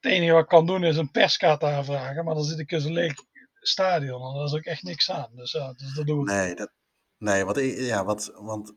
het 0.00 0.12
enige 0.12 0.32
wat 0.32 0.42
ik 0.42 0.48
kan 0.48 0.66
doen 0.66 0.84
is 0.84 0.96
een 0.96 1.10
perskaart 1.10 1.62
aanvragen. 1.64 2.24
Maar 2.24 2.34
dan 2.34 2.44
zit 2.44 2.58
ik 2.58 2.70
in 2.72 2.80
zo'n 2.80 2.92
leeg 2.92 3.12
stadion. 3.60 4.28
En 4.28 4.34
daar 4.34 4.44
is 4.44 4.54
ook 4.54 4.64
echt 4.64 4.82
niks 4.82 5.10
aan. 5.10 5.30
Dus 5.34 5.52
ja, 5.52 5.72
dus 5.72 5.94
dat 5.94 6.06
doe 6.06 6.20
ik. 6.20 6.26
Nee, 6.26 6.54
dat, 6.54 6.70
nee 7.18 7.44
want, 7.44 7.58
ja, 7.76 8.04
want, 8.04 8.30
want 8.34 8.72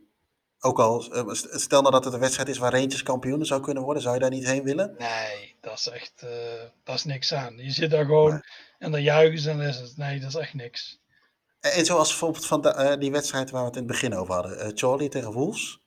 ook 0.59 0.79
al, 0.79 1.13
eh, 1.13 1.33
st- 1.33 1.59
stel 1.61 1.81
nou 1.81 1.93
dat 1.93 2.05
het 2.05 2.13
een 2.13 2.19
wedstrijd 2.19 2.49
is 2.49 2.57
waar 2.57 2.71
Rangers 2.71 3.03
kampioenen 3.03 3.45
zou 3.45 3.61
kunnen 3.61 3.83
worden, 3.83 4.01
zou 4.03 4.13
je 4.15 4.21
daar 4.21 4.29
niet 4.29 4.47
heen 4.47 4.63
willen? 4.63 4.95
Nee, 4.97 5.55
dat 5.61 5.77
is 5.77 5.87
echt, 5.87 6.25
dat 6.83 6.95
is 6.95 7.03
niks 7.03 7.33
aan. 7.33 7.57
Je 7.57 7.71
zit 7.71 7.91
daar 7.91 8.05
gewoon 8.05 8.31
Nee. 8.31 8.41
en 8.77 8.91
dan 8.91 9.01
juichen 9.03 9.39
ze 9.39 9.49
en 9.49 9.57
dan 9.57 9.67
is 9.67 9.77
het, 9.79 9.97
nee, 9.97 10.19
dat 10.19 10.29
is 10.29 10.35
echt 10.35 10.53
niks. 10.53 11.01
En, 11.63 11.71
en 11.71 11.85
zoals 11.85 12.09
bijvoorbeeld 12.09 12.45
van 12.45 12.65
eh, 12.65 12.99
die 12.99 13.11
wedstrijd 13.11 13.49
waar 13.51 13.61
we 13.61 13.67
het 13.67 13.75
in 13.75 13.83
het 13.83 13.91
begin 13.91 14.15
over 14.15 14.33
hadden, 14.33 14.59
eh, 14.59 14.71
Charlie 14.73 15.09
tegen 15.09 15.31
Wolves? 15.31 15.81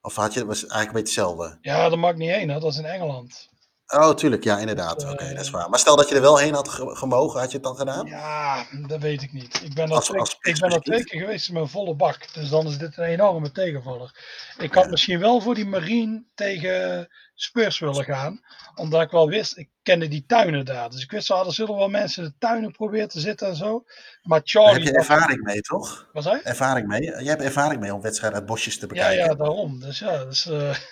Of 0.00 0.14
had 0.14 0.34
je, 0.34 0.46
was 0.46 0.66
eigenlijk 0.66 0.88
een 0.88 1.02
beetje 1.02 1.20
hetzelfde? 1.20 1.58
Ja, 1.60 1.88
dat 1.88 1.98
mag 1.98 2.14
niet 2.14 2.30
hè? 2.30 2.46
dat 2.46 2.64
is 2.64 2.78
in 2.78 2.84
Engeland. 2.84 3.48
Oh, 3.94 4.14
tuurlijk, 4.14 4.44
ja, 4.44 4.58
inderdaad. 4.58 5.04
Oké, 5.10 5.28
dat 5.34 5.44
is 5.44 5.50
waar. 5.50 5.70
Maar 5.70 5.78
stel 5.78 5.96
dat 5.96 6.08
je 6.08 6.14
er 6.14 6.20
wel 6.20 6.38
heen 6.38 6.54
had 6.54 6.68
ge- 6.68 6.96
gemogen, 6.96 7.40
had 7.40 7.50
je 7.50 7.56
het 7.56 7.66
dan 7.66 7.76
gedaan? 7.76 8.06
Ja, 8.06 8.66
dat 8.86 9.00
weet 9.00 9.22
ik 9.22 9.32
niet. 9.32 9.62
Ik 9.62 9.74
ben 9.74 9.90
Als- 9.90 10.04
twee, 10.04 10.20
als 10.20 10.36
ik 10.40 10.58
ben 10.58 10.70
er 10.72 10.80
twee 10.80 11.04
keer 11.04 11.20
geweest 11.20 11.48
in 11.48 11.54
mijn 11.54 11.68
volle 11.68 11.94
bak. 11.94 12.34
Dus 12.34 12.48
dan 12.48 12.66
is 12.66 12.78
dit 12.78 12.96
een 12.96 13.04
enorme 13.04 13.52
tegenvaller. 13.52 14.10
Ik 14.58 14.74
had 14.74 14.84
Ja. 14.84 14.90
misschien 14.90 15.18
wel 15.20 15.40
voor 15.40 15.54
die 15.54 15.66
Marine 15.66 16.24
tegen 16.34 17.08
Spurs 17.34 17.78
willen 17.78 18.04
gaan. 18.04 18.40
Omdat 18.74 19.02
ik 19.02 19.10
wel 19.10 19.28
wist, 19.28 19.56
ik 19.56 19.68
kende 19.82 20.08
die 20.08 20.24
tuinen 20.26 20.64
daar. 20.64 20.90
Dus 20.90 21.02
ik 21.02 21.10
wist 21.10 21.30
er 21.30 21.52
zullen 21.52 21.76
wel 21.76 21.88
mensen 21.88 22.22
in 22.24 22.28
de 22.28 22.34
tuinen 22.38 22.72
proberen 22.72 23.08
te 23.08 23.20
zitten 23.20 23.48
en 23.48 23.56
zo. 23.56 23.84
Maar 24.22 24.38
Daar 24.38 24.48
Charlie... 24.48 24.84
heb 24.84 24.92
je 24.92 24.98
ervaring 24.98 25.42
mee, 25.42 25.60
toch? 25.60 26.08
Wat 26.12 26.22
zei? 26.22 26.40
Ervaring 26.42 26.86
mee? 26.88 27.02
Jij 27.02 27.24
hebt 27.24 27.42
ervaring 27.42 27.80
mee 27.80 27.94
om 27.94 28.00
wedstrijden 28.00 28.38
uit 28.38 28.48
bosjes 28.48 28.74
te 28.78 28.80
Ja, 28.80 28.86
bekijken. 28.86 29.24
ja, 29.24 29.34
daarom. 29.34 29.80
Dus 29.80 29.98
ja, 29.98 30.24
dus, 30.24 30.46
eh, 30.46 30.76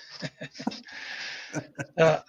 ja. 1.94 2.24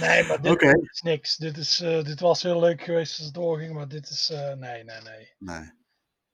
Nee, 0.00 0.24
maar 0.24 0.40
dit 0.40 0.62
is 0.62 1.00
niks. 1.00 1.36
Dit, 1.36 1.56
is, 1.56 1.80
eh, 1.80 2.04
dit 2.04 2.20
was 2.20 2.42
heel 2.42 2.60
leuk 2.60 2.82
geweest 2.82 3.16
als 3.16 3.26
het 3.26 3.34
doorging, 3.34 3.72
maar 3.72 3.88
dit 3.88 4.10
is, 4.10 4.30
eh, 4.30 4.52
nee, 4.52 4.84
nee, 4.84 5.00
nee. 5.00 5.34
Nee. 5.38 5.72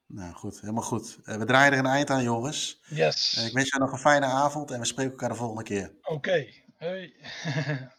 Nou 0.06 0.32
goed, 0.32 0.60
helemaal 0.60 0.82
goed. 0.82 1.18
Eh, 1.24 1.36
we 1.36 1.44
draaien 1.44 1.72
er 1.72 1.78
een 1.78 1.86
eind 1.86 2.10
aan, 2.10 2.22
jongens. 2.22 2.82
Yes. 2.88 3.46
Ik 3.46 3.52
wens 3.52 3.68
jou 3.68 3.82
nog 3.82 3.92
een 3.92 3.98
fijne 3.98 4.26
avond 4.26 4.70
en 4.70 4.78
we 4.78 4.86
spreken 4.86 5.12
elkaar 5.12 5.28
de 5.28 5.34
volgende 5.34 5.62
keer. 5.62 5.92
Oké. 6.02 6.46
Hoi. 6.78 7.14